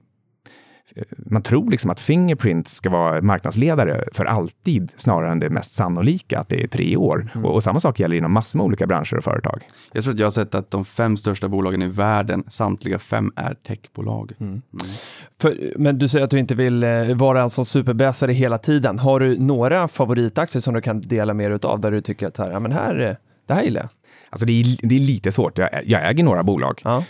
man 1.18 1.42
tror 1.42 1.72
liksom 1.72 1.92
att 1.92 2.00
Fingerprint 2.00 2.68
ska 2.68 2.89
vara 2.89 3.22
marknadsledare 3.22 4.04
för 4.14 4.26
alltid 4.26 4.92
snarare 4.96 5.32
än 5.32 5.39
det 5.39 5.50
mest 5.50 5.74
sannolika, 5.74 6.39
att 6.39 6.50
det 6.50 6.64
är 6.64 6.68
tre 6.68 6.98
år. 6.98 7.28
Och, 7.36 7.54
och 7.54 7.64
samma 7.64 7.80
sak 7.80 8.00
gäller 8.00 8.16
inom 8.16 8.32
massor 8.32 8.58
med 8.60 8.66
olika 8.66 8.88
branscher 8.88 9.18
och 9.18 9.24
företag. 9.24 9.62
Jag 9.94 10.04
tror 10.04 10.14
att 10.14 10.20
jag 10.20 10.26
har 10.26 10.32
sett 10.32 10.56
att 10.56 10.72
de 10.72 10.86
fem 10.86 11.18
största 11.18 11.48
bolagen 11.48 11.82
i 11.82 11.88
världen, 11.88 12.44
samtliga 12.48 13.00
fem 13.00 13.32
är 13.36 13.54
techbolag. 13.54 14.32
För, 15.42 15.74
men 15.78 15.98
du 15.98 16.08
säger 16.08 16.26
att 16.26 16.32
du 16.32 16.39
inte 16.39 16.56
vill 16.56 16.84
eh, 16.84 17.16
vara 17.16 17.42
en 17.42 17.50
sån 17.50 17.66
superbäsare 17.66 18.32
hela 18.32 18.58
tiden. 18.58 19.00
Har 19.00 19.20
du 19.20 19.38
några 19.38 19.88
favoritaktier 19.88 20.62
som 20.62 20.74
du 20.74 20.82
kan 20.82 21.02
dela 21.02 21.34
med 21.34 21.52
dig 21.52 21.60
av 21.64 21.80
där 21.80 21.92
du 21.92 22.02
tycker 22.02 22.28
att 22.28 22.38
här, 22.38 22.52
ja, 22.52 22.60
men 22.60 22.72
här, 22.72 23.00
eh, 23.00 23.06
det 23.06 23.18
Det 23.48 23.54
här 23.54 23.64
gillar 23.64 23.82
jag. 23.82 23.89
Alltså 24.34 24.46
det 24.46 24.54
är, 24.62 24.88
det 24.88 24.96
är 24.96 25.00
lite 25.00 25.32
svårt. 25.32 25.58
Jag, 25.58 25.70
jag 25.86 26.10
äger 26.10 26.24
några 26.24 26.44
bolag, 26.44 26.82
Ja. 26.84 27.04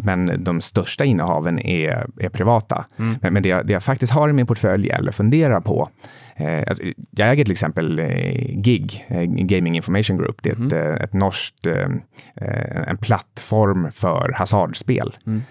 men, 0.00 0.44
de 0.44 0.60
största 0.60 1.04
innehaven 1.04 1.58
är, 1.58 2.06
är 2.20 2.28
privata. 2.28 2.84
Mm. 2.98 3.18
Men, 3.22 3.32
men 3.32 3.42
det, 3.42 3.48
jag, 3.48 3.66
det 3.66 3.72
jag 3.72 3.82
faktiskt 3.82 4.12
har 4.12 4.28
i 4.28 4.32
min 4.32 4.46
portfölj 4.46 4.90
eller 4.90 5.12
funderar 5.12 5.60
på, 5.60 5.88
eh, 6.36 6.62
alltså, 6.68 6.82
jag 7.10 7.30
äger 7.30 7.44
till 7.44 7.52
exempel 7.52 7.98
eh, 7.98 8.60
GIG, 8.60 9.04
eh, 9.08 9.22
Gaming 9.22 9.76
Information 9.76 10.16
Group. 10.16 10.36
Det 10.42 10.50
är 10.50 10.54
Mhm. 10.56 10.66
ett, 10.66 10.72
eh, 10.72 11.04
ett 11.04 11.12
norskt, 11.12 11.66
eh, 11.66 11.88
eh, 12.36 12.88
en 12.88 12.96
plattform 12.98 13.92
för 13.92 14.32
hasardspel. 14.34 15.16
Mm. 15.26 15.42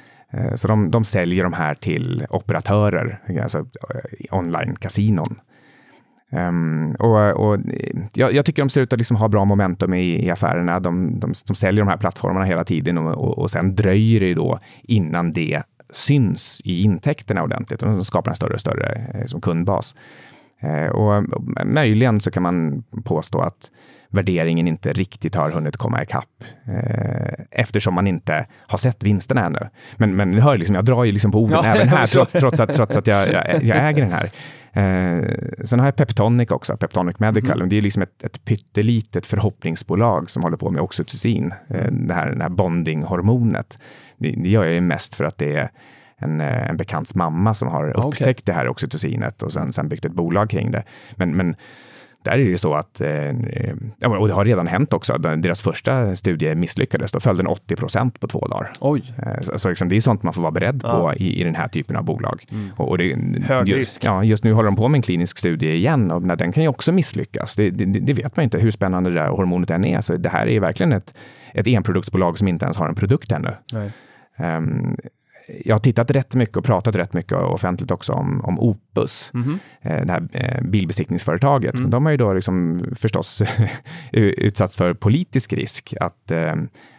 Så 0.55 0.67
de, 0.67 0.91
de 0.91 1.03
säljer 1.03 1.43
de 1.43 1.53
här 1.53 1.73
till 1.73 2.25
operatörer, 2.29 3.19
alltså 3.43 3.65
online-kasinon. 4.31 5.39
Ehm, 6.35 6.95
och, 6.99 7.31
och, 7.31 7.59
jag, 8.13 8.33
jag 8.33 8.45
tycker 8.45 8.61
de 8.61 8.69
ser 8.69 8.81
ut 8.81 8.93
att 8.93 8.99
liksom 8.99 9.17
ha 9.17 9.27
bra 9.27 9.45
momentum 9.45 9.93
i, 9.93 10.25
i 10.25 10.31
affärerna. 10.31 10.79
De, 10.79 11.19
de, 11.19 11.33
de 11.47 11.55
säljer 11.55 11.81
de 11.85 11.89
här 11.89 11.97
plattformarna 11.97 12.45
hela 12.45 12.63
tiden 12.63 12.97
och, 12.97 13.13
och, 13.13 13.37
och 13.37 13.51
sen 13.51 13.75
dröjer 13.75 14.19
det 14.19 14.25
ju 14.27 14.33
då 14.33 14.59
innan 14.83 15.33
det 15.33 15.63
syns 15.91 16.61
i 16.63 16.81
intäkterna 16.81 17.43
ordentligt 17.43 17.79
de 17.79 18.05
skapar 18.05 18.31
en 18.31 18.35
större 18.35 18.53
och 18.53 18.61
större 18.61 19.07
eh, 19.13 19.25
som 19.25 19.41
kundbas. 19.41 19.95
Eh, 20.59 20.89
och, 20.89 21.23
möjligen 21.65 22.19
så 22.19 22.31
kan 22.31 22.43
man 22.43 22.83
påstå 23.05 23.41
att 23.41 23.71
värderingen 24.09 24.67
inte 24.67 24.93
riktigt 24.93 25.35
har 25.35 25.49
hunnit 25.49 25.77
komma 25.77 26.03
ikapp 26.03 26.43
eh, 26.65 27.45
eftersom 27.51 27.93
man 27.93 28.07
inte 28.07 28.45
har 28.67 28.77
sett 28.77 29.03
vinsterna 29.03 29.45
ännu. 29.45 29.69
Men, 29.95 30.15
men 30.15 30.41
hör, 30.41 30.57
liksom, 30.57 30.75
jag 30.75 30.85
drar 30.85 31.03
ju 31.03 31.11
liksom 31.11 31.31
på 31.31 31.39
orden 31.39 31.59
Ja, 31.63 31.75
även 31.75 31.87
här, 31.87 32.07
trots, 32.13 32.31
trots 32.31 32.59
att, 32.59 32.73
trots 32.73 32.97
att 32.97 33.07
jag, 33.07 33.27
jag, 33.27 33.63
jag 33.63 33.89
äger 33.89 34.01
den 34.01 34.11
här. 34.11 34.29
Eh, 34.75 35.23
sen 35.63 35.79
har 35.79 35.87
jag 35.87 35.95
Peptonic 35.95 36.51
också, 36.51 36.77
Peptonic 36.77 37.19
Medical. 37.19 37.59
Mhm. 37.59 37.69
Det 37.69 37.77
är 37.77 37.81
liksom 37.81 38.01
ett, 38.01 38.23
ett 38.23 38.45
pyttelitet 38.45 39.25
förhoppningsbolag 39.25 40.29
som 40.29 40.43
håller 40.43 40.57
på 40.57 40.71
med 40.71 40.81
oxytocin, 40.81 41.53
eh, 41.67 41.91
det 41.91 42.13
här, 42.13 42.35
det 42.35 42.43
här 42.43 42.49
bondinghormonet. 42.49 43.77
Det, 44.17 44.31
det 44.31 44.49
gör 44.49 44.63
jag 44.63 44.73
ju 44.73 44.81
mest 44.81 45.15
för 45.15 45.25
att 45.25 45.37
det 45.37 45.55
är 45.55 45.69
en, 46.17 46.41
eh, 46.41 46.69
en 46.69 46.77
bekants 46.77 47.15
mamma 47.15 47.53
som 47.53 47.67
har 47.67 48.07
upptäckt 48.07 48.45
det 48.45 48.53
här 48.53 48.67
oxytocinet 48.67 49.43
och 49.43 49.53
sen, 49.53 49.73
sen 49.73 49.89
byggt 49.89 50.05
ett 50.05 50.11
bolag 50.11 50.49
kring 50.49 50.71
det. 50.71 50.83
Men, 51.15 51.35
men 51.35 51.55
där 52.25 52.31
är 52.31 52.37
det 52.37 52.43
ju 52.43 52.57
så 52.57 52.73
att, 52.73 53.01
eh, 53.01 53.09
och 54.19 54.27
det 54.27 54.33
har 54.33 54.45
redan 54.45 54.67
hänt 54.67 54.93
också, 54.93 55.17
deras 55.17 55.61
första 55.61 56.15
studie 56.15 56.55
misslyckades, 56.55 57.11
då 57.11 57.19
föll 57.19 57.37
den 57.37 57.47
80 57.47 57.75
procent 57.75 58.19
på 58.19 58.27
två 58.27 58.39
dagar. 58.47 58.71
Oj. 58.79 59.13
Eh, 59.17 59.41
Så, 59.41 59.59
så 59.59 59.69
liksom, 59.69 59.89
det 59.89 59.95
är 59.95 60.01
sånt 60.01 60.23
man 60.23 60.33
får 60.33 60.41
vara 60.41 60.51
beredd 60.51 60.81
på 60.81 60.87
Ja. 60.87 61.13
i, 61.13 61.41
i 61.41 61.43
den 61.43 61.55
här 61.55 61.67
typen 61.67 61.95
av 61.95 62.03
bolag. 62.03 62.43
Och, 62.77 62.89
och 62.89 62.97
det, 62.97 63.15
Hög 63.43 63.67
just, 63.67 63.77
risk. 63.77 64.03
Ja, 64.05 64.23
just 64.23 64.43
nu 64.43 64.53
håller 64.53 64.65
de 64.65 64.75
på 64.75 64.87
med 64.87 64.97
en 64.97 65.01
klinisk 65.01 65.37
studie 65.37 65.71
igen 65.73 66.11
och 66.11 66.21
den 66.37 66.51
kan 66.51 66.63
ju 66.63 66.69
också 66.69 66.91
misslyckas. 66.91 67.55
Det, 67.55 67.69
det, 67.69 67.85
det 67.85 68.13
vet 68.13 68.37
man 68.37 68.43
inte 68.43 68.57
hur 68.59 68.71
spännande 68.71 69.09
det 69.09 69.15
där 69.19 69.27
hormonet 69.27 69.69
än 69.71 69.85
är. 69.85 70.01
Så 70.01 70.17
det 70.17 70.29
här 70.29 70.47
är 70.47 70.59
verkligen 70.59 70.91
ett, 70.91 71.13
ett 71.53 71.67
enproduktsbolag 71.67 72.37
som 72.37 72.47
inte 72.47 72.65
ens 72.65 72.77
har 72.77 72.87
en 72.89 72.95
produkt 72.95 73.31
ännu. 73.31 73.51
Nej. 73.73 73.91
Ehm, 74.37 74.97
jag 75.65 75.75
har 75.75 75.79
tittat 75.79 76.11
rätt 76.11 76.35
mycket 76.35 76.57
och 76.57 76.65
pratat 76.65 76.95
rätt 76.95 77.13
mycket 77.13 77.33
offentligt 77.37 77.91
också 77.91 78.13
om, 78.13 78.41
om 78.45 78.59
Opus, 78.59 79.31
eh, 79.81 80.05
det 80.05 80.11
här 80.11 80.27
eh, 80.31 80.61
bilbesiktningsföretaget. 80.61 81.73
Mm. 81.73 81.81
Men 81.83 81.91
de 81.91 82.05
har 82.05 82.11
ju 82.11 82.17
då 82.17 82.33
liksom 82.33 82.83
förstås 82.95 83.41
utsatts 84.11 84.77
för 84.77 84.93
politisk 84.93 85.53
risk 85.53 85.93
att 85.99 86.31
eh, 86.31 86.53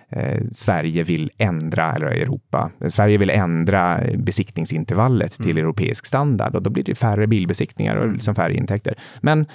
eh, 0.08 0.42
Sverige 0.52 1.02
vill 1.02 1.30
ändra, 1.38 1.94
eller 1.94 2.06
Europa, 2.06 2.70
Sverige 2.88 3.18
vill 3.18 3.30
ändra 3.30 4.00
besiktningsintervallet 4.16 5.32
till 5.32 5.50
Mm. 5.50 5.64
europeisk 5.64 6.06
standard 6.06 6.54
och 6.54 6.62
då 6.62 6.70
blir 6.70 6.84
det 6.84 6.94
färre 6.94 7.26
bilbesiktningar 7.26 7.96
och 7.96 8.12
liksom 8.12 8.34
färre 8.34 8.54
intäkter. 8.54 8.94
Men 9.20 9.46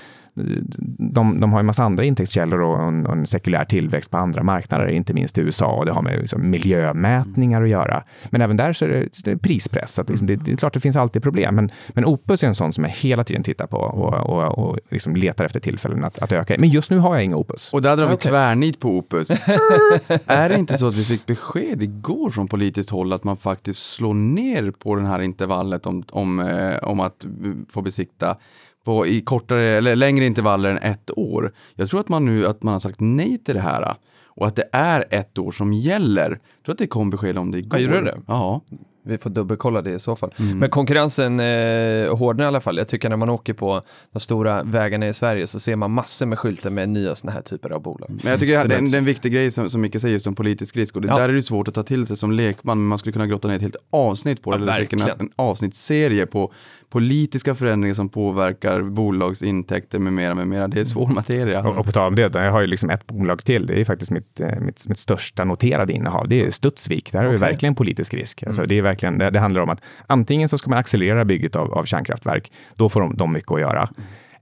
de, 1.13 1.39
de 1.39 1.53
har 1.53 1.59
en 1.59 1.65
massa 1.65 1.83
andra 1.83 2.03
intäktskällor 2.03 2.61
och 2.61 2.83
en, 2.83 3.05
och 3.05 3.13
en 3.13 3.25
sekulär 3.25 3.65
tillväxt 3.65 4.11
på 4.11 4.17
andra 4.17 4.43
marknader, 4.43 4.87
inte 4.87 5.13
minst 5.13 5.37
i 5.37 5.41
USA 5.41 5.73
och 5.73 5.85
det 5.85 5.91
har 5.91 6.01
med 6.01 6.19
liksom 6.19 6.49
miljömätningar 6.49 7.61
att 7.61 7.69
göra. 7.69 8.03
Men 8.29 8.41
även 8.41 8.57
där 8.57 8.73
så 8.73 8.85
är 8.85 8.89
det, 8.89 9.23
det 9.23 9.31
är 9.31 9.35
prispress. 9.35 9.93
Så 9.93 10.01
att 10.01 10.09
liksom, 10.09 10.27
det, 10.27 10.35
det 10.35 10.51
är 10.51 10.55
klart 10.55 10.73
det 10.73 10.79
finns 10.79 10.95
alltid 10.95 11.23
problem, 11.23 11.55
men, 11.55 11.71
men 11.89 12.05
Opus 12.05 12.43
är 12.43 12.47
en 12.47 12.55
sån 12.55 12.73
som 12.73 12.83
jag 12.83 12.91
hela 12.91 13.23
tiden 13.23 13.43
tittar 13.43 13.67
på 13.67 13.77
och, 13.77 14.13
och, 14.13 14.59
och 14.59 14.79
liksom 14.89 15.15
letar 15.15 15.45
efter 15.45 15.59
tillfällen 15.59 16.03
att, 16.03 16.19
att 16.19 16.31
öka. 16.31 16.55
Men 16.59 16.69
just 16.69 16.91
nu 16.91 16.97
har 16.97 17.15
jag 17.15 17.23
inga 17.23 17.35
Opus. 17.35 17.73
Och 17.73 17.81
där 17.81 17.97
drar 17.97 18.07
vi 18.07 18.13
Okej. 18.13 18.31
tvärnit 18.31 18.79
på 18.79 18.89
Opus. 18.89 19.29
är 20.25 20.49
det 20.49 20.55
inte 20.55 20.77
så 20.77 20.87
att 20.87 20.95
vi 20.95 21.03
fick 21.03 21.25
besked 21.25 21.83
igår 21.83 22.29
från 22.29 22.47
politiskt 22.47 22.89
håll 22.89 23.13
att 23.13 23.23
man 23.23 23.37
faktiskt 23.37 23.93
slår 23.93 24.13
ner 24.13 24.71
på 24.71 24.95
det 24.95 25.07
här 25.07 25.21
intervallet 25.21 25.85
om, 25.85 26.03
om, 26.11 26.39
eh, 26.39 26.77
om 26.83 26.99
att 26.99 27.23
eh, 27.23 27.29
få 27.69 27.81
besikta 27.81 28.37
på, 28.85 29.07
i 29.07 29.21
kortare 29.21 29.63
eller 29.63 29.95
längre 29.95 30.25
intervaller 30.25 30.69
än 30.69 30.77
ett 30.77 31.11
år. 31.17 31.53
Jag 31.75 31.89
tror 31.89 31.99
att 31.99 32.09
man 32.09 32.25
nu 32.25 32.47
att 32.47 32.63
man 32.63 32.71
har 32.71 32.79
sagt 32.79 32.99
nej 32.99 33.37
till 33.37 33.55
det 33.55 33.61
här 33.61 33.95
och 34.27 34.47
att 34.47 34.55
det 34.55 34.69
är 34.71 35.05
ett 35.09 35.37
år 35.37 35.51
som 35.51 35.73
gäller. 35.73 36.29
Jag 36.29 36.65
tror 36.65 36.73
att 36.73 36.79
det 36.79 36.87
kom 36.87 37.09
besked 37.09 37.37
om 37.37 37.51
det 37.51 37.57
igår. 37.57 37.79
Ja, 37.79 37.85
gjorde 37.85 38.01
det? 38.01 38.17
Ja. 38.27 38.61
Vi 39.05 39.17
får 39.17 39.29
dubbelkolla 39.29 39.81
det 39.81 39.91
i 39.91 39.99
så 39.99 40.15
fall. 40.15 40.33
Mm. 40.39 40.57
Men 40.59 40.69
konkurrensen 40.69 41.39
eh, 41.39 42.15
hårdnar 42.17 42.43
i 42.43 42.47
alla 42.47 42.61
fall. 42.61 42.77
Jag 42.77 42.87
tycker 42.87 43.09
när 43.09 43.17
man 43.17 43.29
åker 43.29 43.53
på 43.53 43.81
de 44.13 44.19
stora 44.19 44.63
vägarna 44.63 45.07
i 45.07 45.13
Sverige 45.13 45.47
så 45.47 45.59
ser 45.59 45.75
man 45.75 45.91
massor 45.91 46.25
med 46.25 46.39
skyltar 46.39 46.69
med 46.69 46.89
nya 46.89 47.15
sådana 47.15 47.33
här 47.33 47.41
typer 47.41 47.69
av 47.69 47.81
bolag. 47.81 48.09
Men 48.23 48.31
jag 48.31 48.39
tycker 48.39 48.57
att 48.57 48.69
det, 48.69 48.75
är 48.75 48.79
en, 48.79 48.85
det- 48.91 48.97
är 48.97 48.99
en 48.99 49.05
viktig 49.05 49.33
grej 49.33 49.51
som, 49.51 49.69
som 49.69 49.81
Micke 49.81 50.01
säger 50.01 50.13
just 50.13 50.27
om 50.27 50.35
politisk 50.35 50.77
risk 50.77 50.95
och 50.95 51.01
det 51.01 51.07
Ja. 51.07 51.17
där 51.17 51.29
är 51.29 51.33
det 51.33 51.43
svårt 51.43 51.67
att 51.67 51.73
ta 51.73 51.83
till 51.83 52.05
sig 52.07 52.17
som 52.17 52.31
lekman 52.31 52.77
men 52.77 52.87
man 52.87 52.97
skulle 52.97 53.13
kunna 53.13 53.27
grotta 53.27 53.47
ner 53.47 53.55
ett 53.55 53.61
helt 53.61 53.75
avsnitt 53.89 54.41
på 54.43 54.51
det, 54.51 54.57
Ja, 54.57 54.63
eller 54.63 54.73
säkert 54.73 55.19
en 55.21 55.31
avsnittsserie 55.35 56.25
på 56.25 56.53
politiska 56.91 57.55
förändringar 57.55 57.93
som 57.93 58.09
påverkar 58.09 58.81
bolagsintäkter 58.81 59.99
med 59.99 60.13
mera, 60.13 60.35
med 60.35 60.47
mera. 60.47 60.67
Det 60.67 60.79
är 60.79 60.85
svår 60.85 61.07
materia. 61.07 61.67
Och, 61.69 61.77
och 61.77 61.85
på 61.85 61.91
tal 61.91 62.07
om 62.07 62.15
det, 62.15 62.31
jag 62.33 62.51
har 62.51 62.61
ju 62.61 62.67
liksom 62.67 62.89
ett 62.89 63.07
bolag 63.07 63.43
till. 63.43 63.65
Det 63.65 63.79
är 63.79 63.85
faktiskt 63.85 64.11
mitt, 64.11 64.39
eh, 64.39 64.59
mitt, 64.59 64.87
mitt 64.87 64.97
största 64.97 65.43
noterade 65.43 65.93
innehav. 65.93 66.27
Det 66.27 66.41
är 66.41 66.51
Studsvik. 66.51 67.11
Där 67.11 67.23
har 67.23 67.31
vi 67.31 67.37
verkligen 67.37 67.75
politisk 67.75 68.13
risk. 68.13 68.43
Alltså, 68.43 68.65
det, 68.65 68.77
är 68.77 68.81
verkligen, 68.81 69.17
det, 69.17 69.29
det 69.29 69.39
handlar 69.39 69.61
om 69.61 69.69
att 69.69 69.81
antingen 70.07 70.49
så 70.49 70.57
ska 70.57 70.69
man 70.69 70.79
accelerera 70.79 71.25
bygget 71.25 71.55
av, 71.55 71.73
av 71.73 71.83
kärnkraftverk. 71.85 72.51
Då 72.75 72.89
får 72.89 73.01
de, 73.01 73.15
de 73.17 73.33
mycket 73.33 73.51
att 73.51 73.61
göra. 73.61 73.89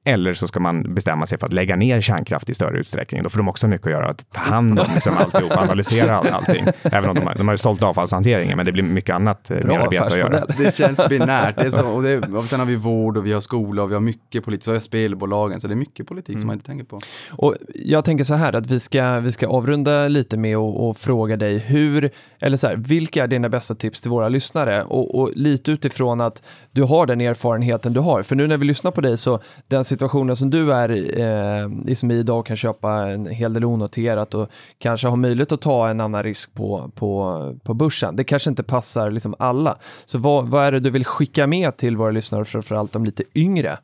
Eller 0.10 0.34
så 0.34 0.48
ska 0.48 0.60
man 0.60 0.94
bestämma 0.94 1.26
sig 1.26 1.40
för 1.40 1.48
att 1.48 1.54
lägga 1.54 1.76
ner 1.76 2.02
kärnkraft 2.02 2.50
i 2.50 2.54
större 2.54 2.80
utsträckning. 2.80 3.24
Då 3.24 3.30
får 3.30 3.38
de 3.38 3.48
också 3.50 3.68
mycket 3.68 3.88
att 3.88 3.94
göra. 3.94 4.10
Att 4.10 4.32
ta 4.32 4.42
hand 4.42 4.80
om 4.80 4.86
liksom 4.94 5.18
alltihop, 5.18 5.58
analysera 5.58 6.18
all, 6.18 6.28
allting. 6.28 6.66
Även 6.84 7.10
om 7.10 7.16
de 7.16 7.28
har, 7.28 7.36
de 7.36 7.48
har 7.48 7.54
ju 7.54 7.58
sålt 7.58 7.84
avfallshanteringen, 7.84 8.58
men 8.58 8.66
det 8.66 8.72
blir 8.72 8.84
mycket 8.84 9.16
annat 9.16 9.52
eh, 9.52 9.58
Bra 9.58 9.78
merarbete 9.78 10.04
att 10.04 10.18
göra. 10.18 10.46
Det 10.58 10.76
känns 10.76 11.10
binärt. 11.10 11.56
Det 11.56 11.66
är 11.66 11.70
så, 11.70 11.88
och, 11.88 12.04
det, 12.04 12.18
och 12.18 12.44
sen 12.44 12.60
har 12.60 12.68
vi 12.68 12.76
vård 12.76 13.18
och 13.18 13.26
vi 13.26 13.34
har 13.34 13.42
skola 13.42 13.84
och 13.84 13.90
vi 13.90 13.94
har 13.94 14.02
mycket 14.02 14.46
politik. 14.46 14.64
Så 14.64 14.74
har 14.74 14.80
spelbolagen. 14.80 15.60
Så 15.60 15.68
det 15.68 15.74
är 15.74 15.76
mycket 15.76 16.08
politik 16.08 16.40
som 16.40 16.48
man 16.48 16.54
inte 16.54 16.66
tänker 16.66 16.86
på. 16.86 17.00
Och 17.30 17.56
jag 17.76 18.06
tänker 18.06 18.24
så 18.24 18.34
här 18.34 18.56
att 18.56 18.68
vi 18.68 18.80
ska, 18.80 19.20
vi 19.20 19.32
ska 19.32 19.48
avrunda 19.48 20.08
lite 20.08 20.38
med 20.38 20.58
att 20.58 20.76
och 20.80 20.98
fråga 20.98 21.38
dig 21.38 21.58
hur, 21.58 22.12
eller 22.40 22.58
så 22.58 22.68
här, 22.68 22.76
vilka 22.76 23.24
är 23.24 23.28
dina 23.28 23.50
bästa 23.50 23.76
tips 23.76 24.02
till 24.02 24.12
våra 24.12 24.30
lyssnare? 24.30 24.84
Och, 24.84 25.20
och 25.20 25.32
lite 25.36 25.72
utifrån 25.72 26.22
att 26.22 26.44
du 26.72 26.84
har 26.84 27.06
den 27.06 27.22
erfarenheten 27.22 27.94
du 27.94 28.00
har. 28.00 28.24
För 28.24 28.36
nu 28.36 28.48
när 28.48 28.58
vi 28.58 28.66
lyssnar 28.66 28.92
på 28.92 29.02
dig 29.02 29.18
så 29.18 29.40
den 29.68 29.84
situationen 30.00 30.36
som 30.36 30.50
du 30.50 30.74
är 30.74 30.92
i, 30.92 31.22
eh, 31.88 31.94
som 31.94 32.12
i 32.12 32.16
idag 32.16 32.46
kan 32.46 32.56
köpa 32.56 32.92
en 32.92 33.26
hel 33.26 33.54
del 33.54 33.66
onoterat 33.66 34.34
och 34.34 34.50
kanske 34.78 35.08
har 35.08 35.16
möjlighet 35.16 35.52
att 35.52 35.62
ta 35.62 35.90
en 35.90 36.02
annan 36.02 36.24
risk 36.24 36.54
på, 36.54 36.92
på, 36.96 37.56
på 37.64 37.74
börsen. 37.74 38.16
Det 38.16 38.24
kanske 38.24 38.50
inte 38.50 38.64
passar 38.64 39.12
liksom 39.12 39.36
alla. 39.40 39.78
Så 40.06 40.18
vad, 40.18 40.48
vad 40.48 40.66
är 40.66 40.72
det 40.72 40.80
du 40.80 40.90
vill 40.90 41.06
skicka 41.06 41.48
med 41.48 41.78
till 41.78 41.98
våra 41.98 42.12
lyssnare, 42.12 42.46
framförallt 42.46 42.94
de 42.94 43.06
lite 43.06 43.24
yngre? 43.36 43.78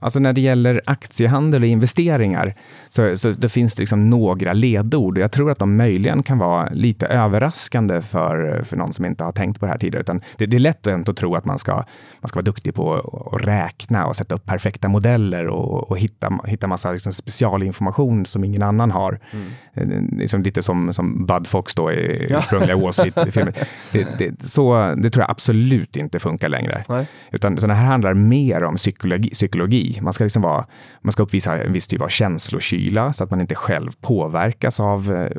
Alltså 0.00 0.20
när 0.20 0.32
det 0.32 0.40
gäller 0.40 0.80
aktiehandel 0.86 1.62
och 1.62 1.68
investeringar 1.68 2.54
så, 2.88 3.16
så 3.16 3.30
det 3.30 3.48
finns 3.48 3.74
det 3.74 3.82
liksom 3.82 4.10
några 4.10 4.52
ledord. 4.52 5.18
Jag 5.18 5.32
tror 5.32 5.50
att 5.50 5.58
de 5.58 5.76
möjligen 5.76 6.22
kan 6.22 6.38
vara 6.38 6.68
lite 6.72 7.06
överraskande 7.06 8.00
för, 8.00 8.62
för 8.64 8.76
någon 8.76 8.92
som 8.92 9.04
inte 9.04 9.24
har 9.24 9.32
tänkt 9.32 9.60
på 9.60 9.66
det 9.66 9.72
här 9.72 9.78
tidigare. 9.78 10.00
Utan 10.02 10.20
det, 10.36 10.46
det 10.46 10.56
är 10.56 10.60
lätt 10.60 10.86
att 10.86 11.16
tro 11.16 11.34
att 11.34 11.44
man 11.44 11.58
ska, 11.58 11.74
man 12.20 12.28
ska 12.28 12.36
vara 12.36 12.44
duktig 12.44 12.74
på 12.74 12.94
att- 12.94 13.44
räkna 13.46 14.06
och 14.06 14.16
sätta 14.16 14.34
upp 14.34 14.46
perfekta 14.46 14.88
modeller 14.88 15.46
och, 15.46 15.90
och 15.90 15.98
hitta, 15.98 16.38
hitta 16.44 16.66
massa 16.66 16.92
liksom 16.92 17.12
specialinformation 17.12 18.26
som 18.26 18.44
ingen 18.44 18.62
annan 18.62 18.90
har. 18.90 19.18
Eh, 19.74 19.86
Liksom 20.12 20.42
lite 20.42 20.62
som, 20.62 20.92
som 20.92 21.26
Bud 21.26 21.46
Fox 21.46 21.74
då 21.74 21.92
i 21.92 22.26
Ja. 22.30 22.38
ursprungliga 22.38 22.76
Wall 22.76 22.92
Street-filmen. 22.92 23.52
Så, 24.44 24.94
det 24.96 25.10
tror 25.10 25.22
jag 25.22 25.30
absolut 25.30 25.96
inte 25.96 26.18
funkar 26.18 26.48
längre. 26.48 26.82
Nej. 26.88 27.06
Utan, 27.32 27.56
utan 27.58 27.68
det 27.68 27.74
här 27.74 27.86
handlar 27.86 28.14
mer 28.14 28.64
om 28.64 28.76
psykologi. 28.76 29.30
psykologi. 29.30 29.87
Man 30.00 30.12
ska 30.12 30.24
liksom 30.24 30.42
vara, 30.42 30.66
man 31.00 31.12
ska 31.12 31.22
uppvisa 31.22 31.56
en 31.56 31.72
viss 31.72 31.88
typ 31.88 32.02
av 32.02 32.08
känslokyla 32.08 33.12
så 33.12 33.24
att 33.24 33.30
man 33.30 33.40
inte 33.40 33.54
själv 33.54 33.90
påverkas 34.00 34.80
av, 34.80 35.14
eh, 35.14 35.36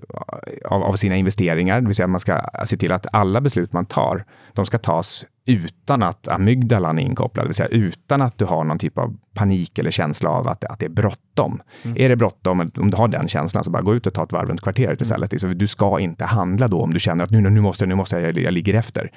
av, 0.66 0.84
av 0.84 0.94
sina 0.94 1.16
investeringar. 1.16 1.82
Det 1.82 1.88
vill 1.88 1.96
säga 1.96 2.08
man 2.08 2.20
ska 2.20 2.42
se 2.66 2.78
till 2.78 2.92
att 2.92 3.06
alla 3.14 3.42
beslut 3.42 3.74
man 3.74 3.86
tar, 3.86 4.24
de 4.54 4.66
ska 4.66 4.78
tas 4.78 5.26
utan 5.48 6.04
att 6.04 6.28
amygdalan 6.28 7.00
är 7.00 7.04
inkopplad, 7.04 7.46
det 7.46 7.48
vill 7.48 7.56
säga 7.56 7.70
utan 7.70 8.22
att 8.22 8.38
du 8.38 8.46
har 8.46 8.64
någon 8.64 8.80
typ 8.80 8.98
av 8.98 9.18
panik 9.34 9.80
eller 9.80 9.92
känsla 9.92 10.30
av 10.30 10.48
att, 10.48 10.64
att 10.64 10.80
det 10.80 10.86
är 10.86 10.90
bråttom. 10.90 11.62
Är 11.96 12.10
det 12.10 12.16
bråttom, 12.16 12.70
om 12.78 12.92
du 12.92 12.98
har 12.98 13.08
den 13.08 13.28
känslan, 13.28 13.64
så 13.64 13.72
bara 13.72 13.82
gå 13.82 13.96
ut 13.96 14.08
och 14.08 14.14
ta 14.14 14.24
ett 14.24 14.32
varv 14.32 14.48
runt 14.48 14.62
kvarteret 14.62 15.02
istället. 15.02 15.42
Så 15.42 15.48
du 15.48 15.68
ska 15.68 16.00
inte 16.00 16.26
handla 16.26 16.68
då 16.68 16.82
om 16.82 16.94
du 16.94 17.00
känner 17.00 17.24
att 17.24 17.32
nu, 17.32 17.42
nu 17.42 17.62
måste, 17.62 17.86
nu 17.86 17.96
måste 17.96 18.20
jag, 18.20 18.38
jag 18.38 18.54
ligger 18.54 18.74
efter. 18.74 19.12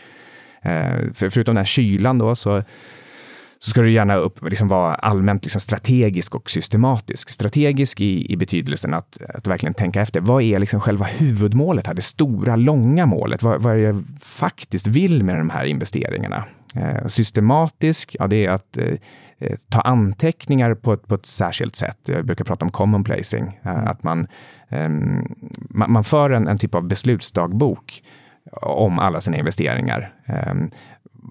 Eh, 0.62 1.12
för, 1.14 1.28
förutom 1.28 1.54
den 1.54 1.60
här 1.60 1.64
kylan 1.64 2.18
då, 2.18 2.34
så 2.34 2.62
så 3.64 3.70
ska 3.70 3.82
du 3.82 3.92
gärna 3.92 4.14
upp, 4.14 4.48
liksom 4.48 4.68
vara 4.68 4.94
allmänt 4.94 5.44
liksom 5.44 5.60
strategisk 5.60 6.34
och 6.34 6.50
systematisk. 6.50 7.30
Strategisk 7.30 8.00
i, 8.00 8.32
i 8.32 8.36
betydelsen 8.36 8.94
att, 8.94 9.18
att 9.34 9.46
verkligen 9.46 9.74
tänka 9.74 10.00
efter. 10.00 10.20
Vad 10.20 10.42
är 10.42 10.58
liksom 10.58 10.80
själva 10.80 11.04
huvudmålet 11.04 11.86
här? 11.86 11.94
Det 11.94 12.02
stora, 12.02 12.56
långa 12.56 13.06
målet. 13.06 13.42
Vad, 13.42 13.62
vad 13.62 13.72
är 13.72 13.78
det 13.78 13.82
jag 13.82 14.04
faktiskt 14.20 14.86
vill 14.86 15.24
med 15.24 15.38
de 15.38 15.50
här 15.50 15.64
investeringarna? 15.64 16.44
Eh, 16.74 17.06
systematisk, 17.06 18.16
ja 18.18 18.26
det 18.26 18.46
är 18.46 18.50
att 18.50 18.76
eh, 18.76 18.94
eh, 19.38 19.56
ta 19.68 19.80
anteckningar 19.80 20.74
på 20.74 20.92
ett, 20.92 21.06
på 21.06 21.14
ett 21.14 21.26
särskilt 21.26 21.76
sätt. 21.76 21.98
Jag 22.04 22.26
brukar 22.26 22.44
prata 22.44 22.64
om 22.64 22.70
common 22.70 23.04
placing. 23.04 23.60
Eh, 23.62 23.86
att 23.86 24.02
man, 24.02 24.26
ehm, 24.68 25.34
man, 25.70 25.92
man 25.92 26.04
för 26.04 26.30
en, 26.30 26.48
en 26.48 26.58
typ 26.58 26.74
av 26.74 26.88
beslutsdagbok 26.88 28.02
om 28.62 28.98
alla 28.98 29.20
sina 29.20 29.36
investeringar. 29.36 30.14
Ehm, 30.26 30.70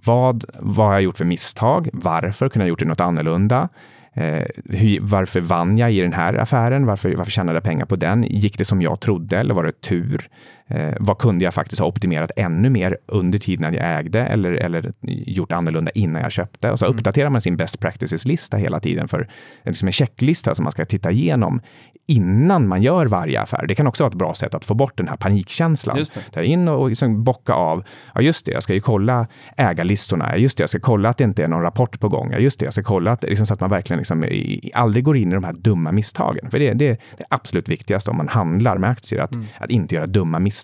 vad, 0.06 0.46
vad 0.60 0.86
har 0.86 0.94
jag 0.94 1.02
gjort 1.02 1.18
för 1.18 1.26
misstag? 1.26 1.90
Varför 1.94 2.50
kunde 2.50 2.66
jag 2.66 2.70
gjort 2.70 2.80
det 2.80 2.86
något 2.86 3.02
annorlunda? 3.02 3.70
Eh, 4.14 4.46
hur, 4.66 5.00
varför 5.02 5.42
vann 5.42 5.78
jag 5.78 5.94
i 5.94 6.02
den 6.02 6.14
här 6.14 6.34
affären? 6.34 6.86
Varför, 6.86 7.16
varför 7.16 7.32
tjänade 7.32 7.56
jag 7.56 7.64
pengar 7.64 7.86
på 7.86 7.96
den? 7.96 8.24
Gick 8.24 8.58
det 8.58 8.66
som 8.66 8.82
jag 8.82 9.00
trodde 9.00 9.38
eller 9.38 9.54
var 9.54 9.64
det 9.64 9.82
tur? 9.82 10.30
Eh, 10.72 10.94
vad 11.00 11.18
kunde 11.18 11.44
jag 11.44 11.54
faktiskt 11.54 11.80
ha 11.80 11.88
optimerat 11.88 12.32
ännu 12.36 12.70
mer 12.70 12.98
under 13.08 13.40
tiden 13.40 13.74
jag 13.74 14.00
ägde 14.00 14.26
eller, 14.26 14.52
eller 14.52 14.94
gjort 15.04 15.52
annorlunda 15.52 15.92
innan 15.92 16.22
jag 16.22 16.32
köpte? 16.32 16.72
Och 16.72 16.80
så 16.80 16.86
mm. 16.86 16.98
uppdaterar 16.98 17.30
man 17.30 17.42
sin 17.42 17.58
best 17.58 17.80
practices-lista 17.80 18.58
hela 18.58 18.80
tiden 18.80 19.08
för 19.08 19.28
liksom 19.66 19.88
en 19.88 19.92
checklista 19.92 20.56
som 20.56 20.64
man 20.64 20.72
ska 20.72 20.86
titta 20.86 21.12
igenom 21.12 21.62
innan 22.08 22.68
man 22.68 22.82
gör 22.82 23.06
varje 23.06 23.42
affär. 23.42 23.66
Det 23.68 23.76
kan 23.76 23.88
också 23.88 24.04
vara 24.04 24.12
ett 24.12 24.18
bra 24.18 24.34
sätt 24.34 24.54
att 24.54 24.66
få 24.66 24.74
bort 24.74 24.98
den 24.98 25.08
här 25.08 25.18
panikkänslan. 25.18 26.06
Ta 26.32 26.42
in 26.42 26.68
och 26.68 26.90
liksom 26.90 27.24
bocka 27.24 27.54
av. 27.54 27.84
Ja, 28.16 28.22
just 28.22 28.46
det, 28.46 28.52
jag 28.52 28.64
ska 28.64 28.74
ju 28.74 28.82
kolla 28.82 29.28
ägarlistorna. 29.58 30.38
Just 30.38 30.58
det, 30.58 30.62
jag 30.62 30.70
ska 30.70 30.80
kolla 30.80 31.10
att 31.10 31.18
det 31.18 31.24
inte 31.24 31.44
är 31.44 31.48
någon 31.48 31.62
rapport 31.62 32.00
på 32.00 32.10
gång. 32.10 32.32
Ja, 32.32 32.38
just 32.38 32.60
det, 32.60 32.66
jag 32.66 32.74
ska 32.74 32.84
kolla 32.84 33.12
att, 33.12 33.24
liksom, 33.24 33.46
så 33.46 33.54
att 33.54 33.60
man 33.60 33.70
verkligen 33.70 33.98
liksom, 33.98 34.26
aldrig 34.74 35.04
går 35.04 35.18
in 35.18 35.32
i 35.32 35.36
de 35.36 35.44
här 35.44 35.54
dumma 35.54 35.92
misstagen. 35.92 36.52
För 36.52 36.60
det, 36.60 36.74
det 36.74 36.88
är 36.88 36.98
det 37.18 37.24
absolut 37.30 37.70
viktigaste 37.70 38.12
om 38.12 38.18
man 38.18 38.28
handlar 38.28 38.78
med 38.78 38.90
aktier, 38.90 39.22
att, 39.22 39.36
mm. 39.36 39.48
att 39.58 39.70
inte 39.70 39.96
göra 39.96 40.08
dumma 40.08 40.40
misstag. 40.40 40.61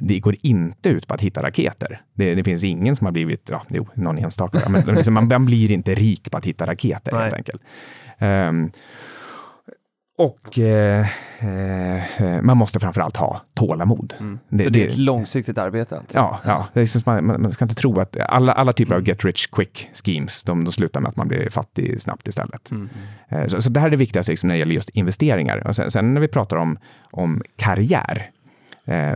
Det 0.00 0.20
går 0.20 0.36
inte 0.42 0.88
ut 0.88 1.06
på 1.06 1.14
att 1.14 1.20
hitta 1.20 1.42
raketer. 1.42 2.02
Det, 2.14 2.34
det 2.34 2.44
finns 2.44 2.64
ingen 2.64 2.96
som 2.96 3.04
har 3.04 3.12
blivit, 3.12 3.48
ja, 3.50 3.62
jo, 3.68 3.86
någon 3.94 4.18
enstaka, 4.18 4.68
men 4.68 4.84
liksom, 4.94 5.14
man, 5.14 5.28
man, 5.28 5.46
blir 5.46 5.72
inte 5.72 5.94
rik 5.94 6.30
på 6.30 6.38
att 6.38 6.44
hitta 6.44 6.66
raketer 6.66 7.12
Nej. 7.12 7.22
helt 7.22 7.34
enkelt. 7.34 7.62
Um, 8.18 8.70
och 10.18 10.58
eh, 10.58 11.06
eh, 11.38 12.42
man 12.42 12.56
måste 12.56 12.80
framförallt 12.80 13.16
ha 13.16 13.40
tålamod. 13.54 14.14
Mm. 14.20 14.38
Det, 14.48 14.64
så 14.64 14.70
det 14.70 14.82
är 14.82 14.86
ett 14.86 14.98
långsiktigt 14.98 15.58
arbete? 15.58 15.98
Alltså. 15.98 16.18
Ja, 16.18 16.40
ja. 16.44 16.66
Är 16.74 17.20
man, 17.22 17.42
man, 17.42 17.52
ska 17.52 17.64
inte 17.64 17.74
tro 17.74 18.00
att 18.00 18.16
alla, 18.20 18.52
alla 18.52 18.72
typer 18.72 18.92
mm. 18.92 19.02
av 19.02 19.08
get 19.08 19.24
rich 19.24 19.46
quick 19.46 19.88
schemes, 20.04 20.42
de, 20.42 20.64
de 20.64 20.72
slutar 20.72 21.00
med 21.00 21.08
att 21.08 21.16
man 21.16 21.28
blir 21.28 21.48
fattig 21.48 22.00
snabbt 22.00 22.28
istället. 22.28 22.70
Mm. 22.70 22.88
Eh, 23.28 23.46
så, 23.46 23.62
så 23.62 23.70
det 23.70 23.80
här 23.80 23.86
är 23.86 23.90
det 23.90 23.96
viktigaste 23.96 24.32
liksom, 24.32 24.46
när 24.46 24.54
det 24.54 24.58
gäller 24.58 24.74
just 24.74 24.88
investeringar. 24.88 25.66
Och 25.66 25.76
sen, 25.76 25.90
sen 25.90 26.14
när 26.14 26.20
vi 26.20 26.28
pratar 26.28 26.56
om, 26.56 26.78
om 27.10 27.42
karriär, 27.56 28.30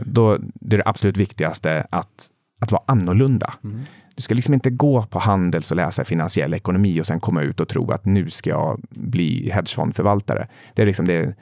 då 0.05 0.37
det 0.37 0.75
är 0.75 0.77
det 0.77 0.83
absolut 0.85 1.17
viktigaste 1.17 1.87
att, 1.89 2.27
att 2.59 2.71
vara 2.71 2.83
annorlunda. 2.85 3.53
Mm. 3.63 3.81
Du 4.15 4.21
ska 4.21 4.35
liksom 4.35 4.53
inte 4.53 4.69
gå 4.69 5.01
på 5.01 5.19
Handels 5.19 5.71
och 5.71 5.77
läsa 5.77 6.03
finansiell 6.03 6.53
ekonomi 6.53 7.01
och 7.01 7.05
sen 7.05 7.19
komma 7.19 7.41
ut 7.41 7.59
och 7.59 7.67
tro 7.67 7.91
att 7.91 8.05
nu 8.05 8.29
ska 8.29 8.49
jag 8.49 8.81
bli 8.89 9.51
hedgefondförvaltare. 9.53 10.47
Det 10.73 10.81
är 10.81 10.85
liksom 10.85 11.07
det, 11.07 11.35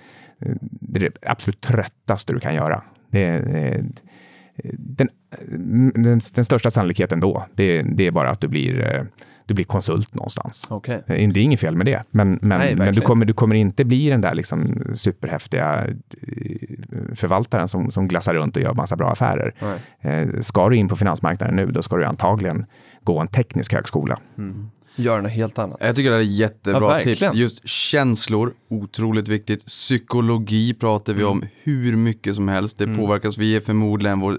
det, 0.61 0.99
är 0.99 1.09
det 1.09 1.29
absolut 1.29 1.61
tröttaste 1.61 2.33
du 2.33 2.39
kan 2.39 2.55
göra. 2.55 2.83
Det 3.11 3.25
är, 3.25 3.83
den, 4.73 5.09
den, 5.93 6.19
den, 6.33 6.43
största 6.43 6.71
sannolikheten 6.71 7.19
då, 7.19 7.45
det, 7.53 7.81
det, 7.81 8.07
är 8.07 8.11
bara 8.11 8.29
att 8.29 8.41
du 8.41 8.47
blir 8.47 9.07
du 9.49 9.53
blir 9.53 9.65
konsult 9.65 10.15
någonstans. 10.15 10.67
Okay. 10.69 10.99
Det 11.07 11.13
är 11.13 11.37
inget 11.37 11.59
fel 11.59 11.75
med 11.75 11.85
det, 11.85 12.03
men, 12.11 12.39
men, 12.41 12.59
Nej, 12.59 12.75
men 12.75 12.93
du, 12.93 13.01
kommer, 13.01 13.25
du 13.25 13.33
kommer 13.33 13.55
inte 13.55 13.85
bli 13.85 14.09
den 14.09 14.21
där 14.21 14.35
liksom 14.35 14.83
superhäftiga 14.93 15.87
eh, 15.87 15.95
förvaltaren 17.15 17.67
som, 17.67 17.91
som 17.91 18.07
glassar 18.07 18.33
runt 18.33 18.55
och 18.55 18.61
gör 18.61 18.73
massa 18.73 18.95
bra 18.95 19.11
affärer. 19.11 19.53
Nej. 19.59 20.21
Eh, 20.21 20.39
ska 20.39 20.69
du 20.69 20.75
in 20.75 20.87
på 20.87 20.95
finansmarknaden 20.95 21.55
nu, 21.55 21.65
då 21.65 21.81
ska 21.81 21.97
du 21.97 22.05
antagligen 22.05 22.65
gå 23.03 23.19
en 23.19 23.27
teknisk 23.27 23.73
högskola. 23.73 24.19
Mm. 24.37 24.69
Göra 24.95 25.21
något 25.21 25.31
helt 25.31 25.59
annat. 25.59 25.77
Jag 25.79 25.95
tycker 25.95 26.11
det 26.11 26.17
är 26.17 26.21
jättebra 26.21 26.97
ja, 26.97 27.03
tips. 27.03 27.33
Just 27.33 27.67
känslor, 27.67 28.53
otroligt 28.69 29.27
viktigt. 29.27 29.65
Psykologi 29.65 30.73
pratar 30.73 31.13
vi 31.13 31.21
mm. 31.21 31.31
om 31.31 31.43
hur 31.63 31.95
mycket 31.95 32.35
som 32.35 32.47
helst. 32.47 32.77
Det 32.77 32.83
mm. 32.83 32.97
påverkas. 32.97 33.37
Vi 33.37 33.55
är 33.55 33.59
förmodligen 33.59 34.19
vår 34.19 34.37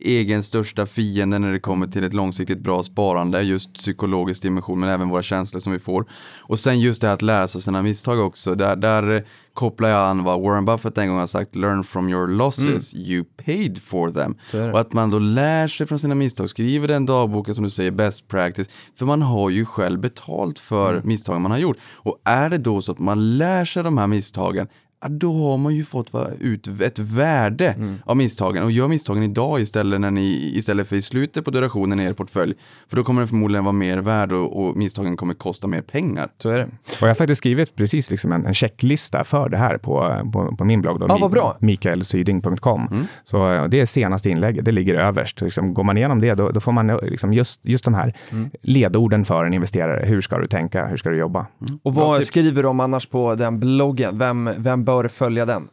egen 0.00 0.42
största 0.42 0.86
fiende 0.86 1.38
när 1.38 1.52
det 1.52 1.60
kommer 1.60 1.86
till 1.86 2.04
ett 2.04 2.14
långsiktigt 2.14 2.58
bra 2.58 2.82
sparande, 2.82 3.42
just 3.42 3.74
psykologisk 3.74 4.42
dimension 4.42 4.80
men 4.80 4.88
även 4.88 5.08
våra 5.08 5.22
känslor 5.22 5.60
som 5.60 5.72
vi 5.72 5.78
får. 5.78 6.06
Och 6.42 6.58
sen 6.58 6.80
just 6.80 7.00
det 7.00 7.06
här 7.06 7.14
att 7.14 7.22
lära 7.22 7.48
sig 7.48 7.62
sina 7.62 7.82
misstag 7.82 8.20
också, 8.20 8.54
där, 8.54 8.76
där 8.76 9.24
kopplar 9.54 9.88
jag 9.88 10.08
an 10.08 10.24
vad 10.24 10.40
Warren 10.40 10.64
Buffett 10.64 10.98
en 10.98 11.08
gång 11.08 11.18
har 11.18 11.26
sagt, 11.26 11.56
learn 11.56 11.84
from 11.84 12.08
your 12.08 12.28
losses, 12.28 12.94
mm. 12.94 13.06
you 13.06 13.24
paid 13.44 13.82
for 13.82 14.10
them. 14.10 14.36
Och 14.72 14.80
att 14.80 14.92
man 14.92 15.10
då 15.10 15.18
lär 15.18 15.68
sig 15.68 15.86
från 15.86 15.98
sina 15.98 16.14
misstag, 16.14 16.50
skriver 16.50 16.88
den 16.88 17.06
dagboken 17.06 17.54
som 17.54 17.64
du 17.64 17.70
säger, 17.70 17.90
best 17.90 18.28
practice, 18.28 18.70
för 18.94 19.06
man 19.06 19.22
har 19.22 19.50
ju 19.50 19.64
själv 19.64 20.00
betalt 20.00 20.58
för 20.58 20.92
mm. 20.94 21.08
misstagen 21.08 21.42
man 21.42 21.50
har 21.50 21.58
gjort. 21.58 21.76
Och 21.96 22.20
är 22.24 22.50
det 22.50 22.58
då 22.58 22.82
så 22.82 22.92
att 22.92 22.98
man 22.98 23.38
lär 23.38 23.64
sig 23.64 23.82
de 23.82 23.98
här 23.98 24.06
misstagen, 24.06 24.68
då 25.08 25.32
har 25.32 25.56
man 25.56 25.74
ju 25.74 25.84
fått 25.84 26.10
ut 26.40 26.68
ett 26.80 26.98
värde 26.98 27.68
mm. 27.68 27.96
av 28.04 28.16
misstagen. 28.16 28.62
Och 28.62 28.70
gör 28.70 28.88
misstagen 28.88 29.22
idag 29.22 29.60
istället, 29.60 30.00
när 30.00 30.10
ni, 30.10 30.52
istället 30.54 30.88
för 30.88 30.96
i 30.96 31.02
slutet 31.02 31.44
på 31.44 31.50
durationen 31.50 32.00
i 32.00 32.04
er 32.04 32.12
portfölj. 32.12 32.54
För 32.88 32.96
då 32.96 33.04
kommer 33.04 33.20
den 33.20 33.28
förmodligen 33.28 33.64
vara 33.64 33.72
mer 33.72 33.98
värd 33.98 34.32
och, 34.32 34.64
och 34.64 34.76
misstagen 34.76 35.16
kommer 35.16 35.34
kosta 35.34 35.66
mer 35.66 35.80
pengar. 35.80 36.28
Så 36.38 36.50
är 36.50 36.58
det. 36.58 36.64
Och 36.64 37.02
jag 37.02 37.08
har 37.08 37.14
faktiskt 37.14 37.38
skrivit 37.38 37.76
precis 37.76 38.10
liksom 38.10 38.32
en, 38.32 38.46
en 38.46 38.54
checklista 38.54 39.24
för 39.24 39.48
det 39.48 39.56
här 39.56 39.78
på, 39.78 40.30
på, 40.32 40.56
på 40.56 40.64
min 40.64 40.80
blogg. 40.80 41.00
Då, 41.00 41.30
ja, 41.34 41.56
mikaelsyding.com. 41.60 42.88
Mm. 42.90 43.06
Så 43.24 43.66
det 43.70 43.80
är 43.80 43.84
senaste 43.84 44.30
inlägget, 44.30 44.64
det 44.64 44.72
ligger 44.72 44.94
överst. 44.94 45.40
Liksom, 45.40 45.74
går 45.74 45.84
man 45.84 45.96
igenom 45.96 46.20
det, 46.20 46.34
då, 46.34 46.50
då 46.50 46.60
får 46.60 46.72
man 46.72 46.86
liksom 46.86 47.32
just, 47.32 47.60
just 47.62 47.84
de 47.84 47.94
här 47.94 48.14
mm. 48.30 48.50
ledorden 48.62 49.24
för 49.24 49.44
en 49.44 49.54
investerare. 49.54 50.06
Hur 50.06 50.20
ska 50.20 50.38
du 50.38 50.46
tänka? 50.46 50.86
Hur 50.86 50.96
ska 50.96 51.10
du 51.10 51.16
jobba? 51.16 51.46
Mm. 51.60 51.80
Och 51.82 51.94
vad 51.94 52.24
skriver 52.24 52.62
du 52.62 52.68
om 52.68 52.80
annars 52.80 53.06
på 53.06 53.34
den 53.34 53.60
bloggen? 53.60 54.18
Vem, 54.18 54.50
vem 54.58 54.84
bör 54.90 55.08
följa 55.08 55.46
den? 55.46 55.68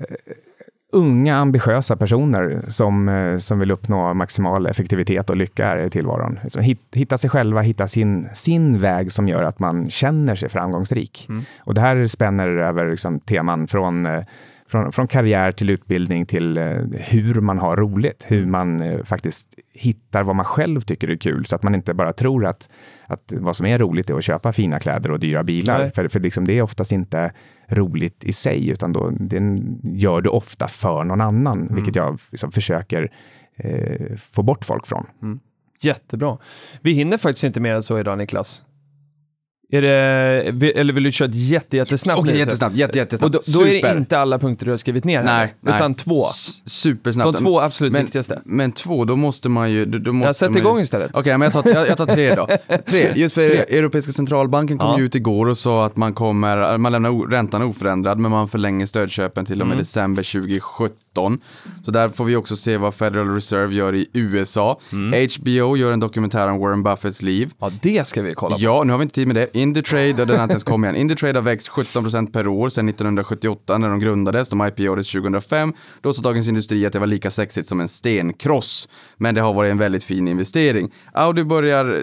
Uh, 0.00 0.16
unga 0.92 1.36
ambitiösa 1.36 1.96
personer 1.96 2.64
som, 2.68 3.08
uh, 3.08 3.38
som 3.38 3.58
vill 3.58 3.70
uppnå 3.70 4.14
maximal 4.14 4.66
effektivitet 4.66 5.30
och 5.30 5.36
lycka 5.36 5.84
i 5.84 5.90
tillvaron. 5.90 6.38
Så 6.48 6.60
hitta 6.92 7.18
sig 7.18 7.30
själva, 7.30 7.60
hitta 7.60 7.86
sin, 7.86 8.28
sin 8.32 8.78
väg 8.78 9.12
som 9.12 9.28
gör 9.28 9.42
att 9.42 9.58
man 9.58 9.90
känner 9.90 10.34
sig 10.34 10.48
framgångsrik. 10.48 11.26
Mm. 11.28 11.44
Och 11.58 11.74
det 11.74 11.80
här 11.80 12.06
spänner 12.06 12.48
över 12.48 12.90
liksom, 12.90 13.20
teman 13.20 13.66
från 13.66 14.06
uh, 14.06 14.24
från, 14.66 14.92
från 14.92 15.08
karriär 15.08 15.52
till 15.52 15.70
utbildning 15.70 16.26
till 16.26 16.58
eh, 16.58 16.64
hur 16.92 17.40
man 17.40 17.58
har 17.58 17.76
roligt, 17.76 18.24
hur 18.28 18.46
man 18.46 18.82
eh, 18.82 19.02
faktiskt 19.02 19.54
hittar 19.72 20.22
vad 20.22 20.36
man 20.36 20.44
själv 20.44 20.80
tycker 20.80 21.10
är 21.10 21.16
kul, 21.16 21.46
så 21.46 21.56
att 21.56 21.62
man 21.62 21.74
inte 21.74 21.94
bara 21.94 22.12
tror 22.12 22.46
att, 22.46 22.68
att 23.06 23.32
vad 23.36 23.56
som 23.56 23.66
är 23.66 23.78
roligt 23.78 24.10
är 24.10 24.14
att 24.14 24.24
köpa 24.24 24.52
fina 24.52 24.80
kläder 24.80 25.10
och 25.10 25.20
dyra 25.20 25.44
bilar. 25.44 25.78
Nej. 25.78 25.92
För, 25.94 26.08
för 26.08 26.20
liksom 26.20 26.44
det 26.46 26.58
är 26.58 26.62
oftast 26.62 26.92
inte 26.92 27.32
roligt 27.68 28.24
i 28.24 28.32
sig, 28.32 28.68
utan 28.68 28.92
då, 28.92 29.10
den 29.10 29.78
gör 29.82 30.20
du 30.20 30.30
ofta 30.30 30.68
för 30.68 31.04
någon 31.04 31.20
annan, 31.20 31.60
mm. 31.60 31.74
vilket 31.74 31.96
jag 31.96 32.20
liksom 32.30 32.52
försöker 32.52 33.12
eh, 33.56 34.16
få 34.16 34.42
bort 34.42 34.64
folk 34.64 34.86
från. 34.86 35.06
Mm. 35.22 35.40
Jättebra. 35.80 36.38
Vi 36.82 36.92
hinner 36.92 37.18
faktiskt 37.18 37.44
inte 37.44 37.60
mer 37.60 37.74
än 37.74 37.82
så 37.82 37.98
idag, 37.98 38.18
Niklas. 38.18 38.62
Är 39.74 39.82
det, 39.82 40.70
eller 40.80 40.92
vill 40.92 41.02
du 41.02 41.12
köra 41.12 41.28
ett 41.28 41.34
jätte, 41.34 41.76
jättesnabbt? 41.76 42.20
Okej, 42.20 42.30
okay, 42.30 42.38
jättesnabbt, 42.38 42.76
jätte, 42.76 42.98
jättesnabbt. 42.98 43.36
Och 43.36 43.42
då, 43.52 43.58
då 43.58 43.66
är 43.66 43.82
det 43.82 43.98
inte 43.98 44.18
alla 44.18 44.38
punkter 44.38 44.66
du 44.66 44.72
har 44.72 44.78
skrivit 44.78 45.04
ner 45.04 45.22
här, 45.22 45.48
nej, 45.60 45.74
utan 45.74 45.94
två. 45.94 46.24
supersnabbt. 46.66 47.38
De 47.38 47.44
två 47.44 47.60
absolut 47.60 47.92
men, 47.92 48.02
viktigaste. 48.02 48.40
Men 48.44 48.72
två, 48.72 49.04
då 49.04 49.16
måste 49.16 49.48
man 49.48 49.70
ju... 49.70 49.84
Då, 49.84 50.12
måste 50.12 50.26
jag 50.26 50.36
sätter 50.36 50.58
igång 50.58 50.80
istället. 50.80 51.10
Okej, 51.10 51.20
okay, 51.20 51.38
men 51.38 51.50
jag 51.54 51.64
tar, 51.64 51.70
jag, 51.70 51.88
jag, 51.88 51.96
tar 51.96 52.06
tre 52.06 52.34
då. 52.34 52.46
Tre, 52.86 53.12
just 53.14 53.34
för 53.34 53.48
tre. 53.48 53.78
Europeiska 53.78 54.12
centralbanken 54.12 54.78
kom 54.78 54.88
ja. 54.88 54.98
ju 54.98 55.04
ut 55.04 55.14
igår 55.14 55.46
och 55.46 55.58
sa 55.58 55.86
att 55.86 55.96
man 55.96 56.14
kommer, 56.14 56.78
man 56.78 56.92
lämnar 56.92 57.30
räntan 57.30 57.62
oförändrad, 57.62 58.18
men 58.18 58.30
man 58.30 58.48
förlänger 58.48 58.86
stödköpen 58.86 59.44
till 59.44 59.60
och 59.60 59.66
med 59.66 59.74
mm. 59.74 59.78
december 59.82 60.22
2017. 60.22 60.96
Så 61.82 61.90
där 61.90 62.08
får 62.08 62.24
vi 62.24 62.36
också 62.36 62.56
se 62.56 62.76
vad 62.76 62.94
Federal 62.94 63.34
Reserve 63.34 63.74
gör 63.74 63.94
i 63.94 64.08
USA. 64.12 64.80
Mm. 64.92 65.28
HBO 65.38 65.76
gör 65.76 65.92
en 65.92 66.00
dokumentär 66.00 66.48
om 66.48 66.58
Warren 66.58 66.82
Buffetts 66.82 67.22
liv. 67.22 67.52
Ja, 67.58 67.70
det 67.82 68.06
ska 68.06 68.22
vi 68.22 68.34
kolla 68.34 68.56
på. 68.56 68.62
Ja, 68.62 68.82
nu 68.84 68.92
har 68.92 68.98
vi 68.98 69.02
inte 69.02 69.14
tid 69.14 69.26
med 69.26 69.36
det. 69.36 69.56
In 69.56 69.74
the 69.74 69.82
trade, 69.82 70.22
och 70.22 70.26
den 70.26 70.36
har 70.36 70.42
inte 70.42 70.52
ens 70.52 70.64
kommit 70.64 70.88
än. 70.88 70.96
Indutrade 70.96 71.38
har 71.38 71.44
växt 71.44 71.70
17% 71.70 72.32
per 72.32 72.46
år 72.46 72.68
sedan 72.68 72.88
1978 72.88 73.78
när 73.78 73.88
de 73.88 74.00
grundades. 74.00 74.48
De 74.48 74.66
IPOdes 74.66 75.12
2005. 75.12 75.72
Då 76.00 76.12
sa 76.12 76.22
Dagens 76.22 76.48
Industri 76.48 76.86
att 76.86 76.92
det 76.92 76.98
var 76.98 77.06
lika 77.06 77.30
sexigt 77.30 77.68
som 77.68 77.80
en 77.80 77.88
stenkross. 77.88 78.88
Men 79.16 79.34
det 79.34 79.40
har 79.40 79.54
varit 79.54 79.70
en 79.70 79.78
väldigt 79.78 80.04
fin 80.04 80.28
investering. 80.28 80.92
Audi 81.12 81.44
börjar 81.44 81.98
eh, 81.98 82.02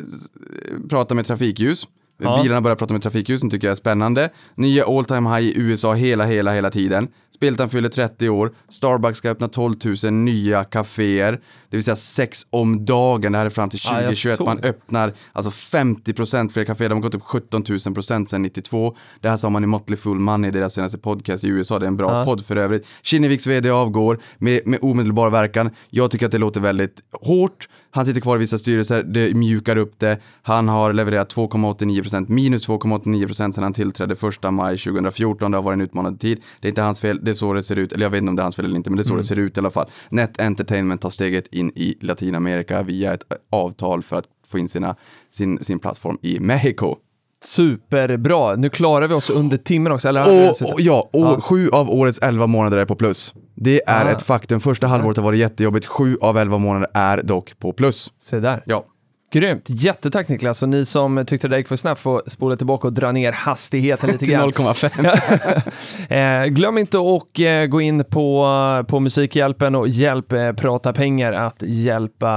prata 0.89 1.16
med 1.16 1.28
trafikljus. 1.28 1.88
Ja. 2.22 2.41
Bilarna 2.43 2.62
börjar 2.62 2.76
prata 2.76 2.93
med 2.93 3.03
trafikljusen 3.03 3.49
tycker 3.49 3.68
jag 3.68 3.72
är 3.72 3.76
spännande. 3.76 4.30
Nya 4.55 4.86
all 4.86 5.05
time 5.05 5.30
high 5.30 5.47
i 5.47 5.53
USA 5.59 5.93
hela, 5.93 6.26
hela, 6.26 6.53
hela 6.53 6.70
tiden. 6.70 7.07
Spiltan 7.36 7.69
fyller 7.69 7.89
30 7.89 8.29
år. 8.29 8.51
Starbucks 8.69 9.17
ska 9.17 9.29
öppna 9.29 9.47
12 9.47 9.75
000 10.03 10.13
nya 10.13 10.63
kaféer. 10.63 11.32
det 11.69 11.77
vill 11.77 11.84
säga 11.84 11.95
sex 11.95 12.47
om 12.49 12.86
dagen. 12.86 13.32
Det 13.32 13.38
här 13.38 13.45
är 13.45 13.49
fram 13.49 13.69
till 13.69 13.79
Ja, 13.84 13.91
jag 13.93 14.01
2021. 14.01 14.38
såg 14.38 14.47
Man 14.47 14.59
öppnar 14.59 15.13
alltså 15.34 15.51
50% 15.77 16.49
fler 16.49 16.63
kaféer. 16.65 16.89
De 16.89 16.95
har 16.95 17.01
gått 17.01 17.15
upp 17.15 17.23
17 17.23 17.63
000 17.86 17.93
procent 17.93 18.29
sedan 18.29 18.41
92. 18.41 18.95
Det 19.21 19.29
här 19.29 19.38
sa 19.38 19.49
man 19.49 19.63
i 19.63 19.67
Motley 19.67 19.97
Fool 19.97 20.19
Money, 20.19 20.51
deras 20.51 20.73
senaste 20.73 20.97
podcast 20.97 21.43
i 21.43 21.47
USA. 21.47 21.79
Det 21.79 21.86
är 21.86 21.88
en 21.88 21.97
bra 21.97 22.17
Ja. 22.19 22.25
podd 22.25 22.45
för 22.45 22.55
övrigt. 22.55 22.88
Kinneviks 23.01 23.47
vd 23.47 23.69
avgår 23.69 24.19
med, 24.38 24.61
med 24.67 24.79
omedelbar 24.82 25.29
verkan. 25.29 25.69
Jag 25.89 26.11
tycker 26.11 26.25
att 26.25 26.32
det 26.32 26.38
låter 26.38 26.61
väldigt 26.61 27.01
hårt. 27.21 27.67
Han 27.93 28.05
sitter 28.05 28.21
kvar 28.21 28.36
i 28.36 28.39
vissa 28.39 28.57
styrelser, 28.57 29.03
det 29.03 29.34
mjukar 29.34 29.75
upp 29.75 29.99
det. 29.99 30.17
Han 30.41 30.67
har 30.67 30.93
levererat 30.93 31.36
2,89%, 31.36 32.25
minus 32.29 32.67
2,89% 32.67 33.51
sedan 33.51 33.63
han 33.63 33.73
tillträdde 33.73 34.13
1 34.13 34.53
maj 34.53 34.77
2014. 34.77 35.51
Det 35.51 35.57
har 35.57 35.63
varit 35.63 35.75
en 35.75 35.82
utmanande 35.82 36.19
tid. 36.19 36.41
Det 36.59 36.67
är 36.67 36.69
inte 36.69 36.82
hans 36.82 36.99
fel, 37.01 37.19
det 37.22 37.32
är 37.32 37.36
så 37.36 37.53
det 37.53 37.63
ser 37.63 37.80
ut. 37.80 37.91
Eller 37.93 38.05
jag 38.05 38.09
vet 38.09 38.17
inte 38.17 38.30
om 38.30 38.36
det 38.36 38.41
är 38.41 38.43
hans 38.43 38.55
fel 38.55 38.65
eller 38.65 38.76
inte, 38.76 38.89
men 38.89 38.97
det 38.97 39.01
är 39.01 39.05
så 39.05 39.15
det 39.15 39.24
ser 39.24 39.39
ut 39.39 39.57
i 39.57 39.59
alla 39.59 39.69
fall. 39.69 39.89
Net 40.09 40.41
Entertainment 40.41 41.01
tar 41.01 41.09
steget 41.09 41.47
in 41.47 41.72
i 41.76 41.97
Latinamerika 42.01 42.84
via 42.84 43.13
ett 43.13 43.24
avtal 43.51 44.03
för 44.03 44.15
att 44.17 44.26
få 44.47 44.59
in 44.59 44.67
sina, 44.67 44.95
sin, 45.30 45.63
sin 45.63 45.80
plattform 45.80 46.17
i 46.22 46.39
Mexiko. 46.39 46.95
Superbra. 47.43 48.55
Nu 48.55 48.69
klarar 48.69 49.07
vi 49.07 49.13
oss 49.13 49.30
under 49.30 49.57
timmen 49.57 49.91
också. 49.91 50.09
Eller, 50.09 50.49
Och, 50.49 50.74
och, 50.74 50.82
ja, 50.82 51.09
och 51.13 51.22
Ja. 51.22 51.41
sju 51.41 51.69
av 51.69 51.89
årets 51.91 52.19
elva 52.19 52.47
månader 52.47 52.78
är 52.78 52.86
på 52.86 52.95
plus. 52.95 53.34
Det 53.55 53.82
är 53.88 54.05
Ah. 54.05 54.09
ett 54.09 54.22
faktum. 54.22 54.59
Första 54.59 54.88
halvåret 54.88 55.17
har 55.17 55.24
varit 55.24 55.39
jättejobbigt. 55.39 55.86
Sju 55.86 56.17
av 56.22 56.38
elva 56.38 56.57
månader 56.57 56.88
är 56.93 57.24
dock 57.24 57.59
på 57.59 57.74
plus. 57.74 58.11
Se 58.22 58.39
där. 58.39 58.63
Ja. 58.65 58.86
Grymt. 59.34 59.65
Jättetack 59.67 60.27
Niklas. 60.29 60.63
Och 60.63 60.69
ni 60.69 60.86
som 60.86 61.25
tyckte 61.27 61.47
det 61.47 61.57
gick 61.57 61.67
för 61.67 61.75
snabbt 61.75 62.01
får 62.01 62.21
spola 62.27 62.55
tillbaka 62.55 62.88
och 62.88 62.93
dra 62.93 63.11
ner 63.11 63.32
hastigheten 63.32 64.09
lite 64.09 64.25
Till 64.25 64.29
grann. 64.29 64.51
0,5. 64.51 65.71
Eh, 66.09 66.45
glöm 66.45 66.77
inte 66.77 66.97
att 66.97 67.39
eh, 67.39 67.65
gå 67.65 67.82
in 67.82 68.03
på, 68.03 68.47
på 68.88 68.99
Musikhjälpen 68.99 69.75
och 69.75 69.88
hjälp 69.88 70.32
eh, 70.32 70.51
Prata 70.51 70.93
pengar 70.93 71.34
att 71.34 71.55
hjälpa 71.61 72.32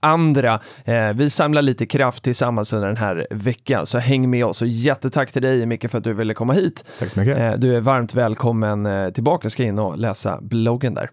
andra. 0.00 0.60
Eh, 0.84 1.12
vi 1.14 1.30
samlar 1.30 1.62
lite 1.62 1.86
kraft 1.86 2.24
tillsammans 2.24 2.72
under 2.72 2.88
den 2.88 2.96
här 2.96 3.26
veckan, 3.30 3.86
så 3.86 3.98
häng 3.98 4.30
med 4.30 4.44
oss. 4.44 4.62
Och 4.62 4.68
jättetack 4.68 5.32
till 5.32 5.42
dig 5.42 5.66
Micke 5.66 5.90
för 5.90 5.98
att 5.98 6.04
du 6.04 6.14
ville 6.14 6.34
komma 6.34 6.52
hit. 6.52 6.84
Tack 6.98 7.10
så 7.10 7.20
mycket. 7.20 7.60
Du 7.60 7.76
är 7.76 7.80
varmt 7.80 8.14
välkommen 8.14 9.12
tillbaka. 9.12 9.50
Ska 9.50 9.62
in 9.62 9.78
och 9.78 9.98
läsa 9.98 10.38
bloggen 10.40 10.94
där. 10.94 11.10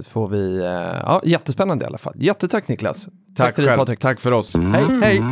Så 0.00 0.10
får 0.10 0.28
vi, 0.28 0.58
ja, 1.04 1.20
jättespännande 1.24 1.84
i 1.84 1.86
alla 1.86 1.98
fall. 1.98 2.14
Jättetack 2.16 2.68
Niklas. 2.68 3.08
Tack 3.46 3.56
dig 3.56 3.66
själv. 3.66 3.78
Patrik. 3.78 4.00
Tack 4.00 4.20
för 4.20 4.32
oss. 4.32 4.56
Hej. 4.56 4.84
Hej! 5.02 5.22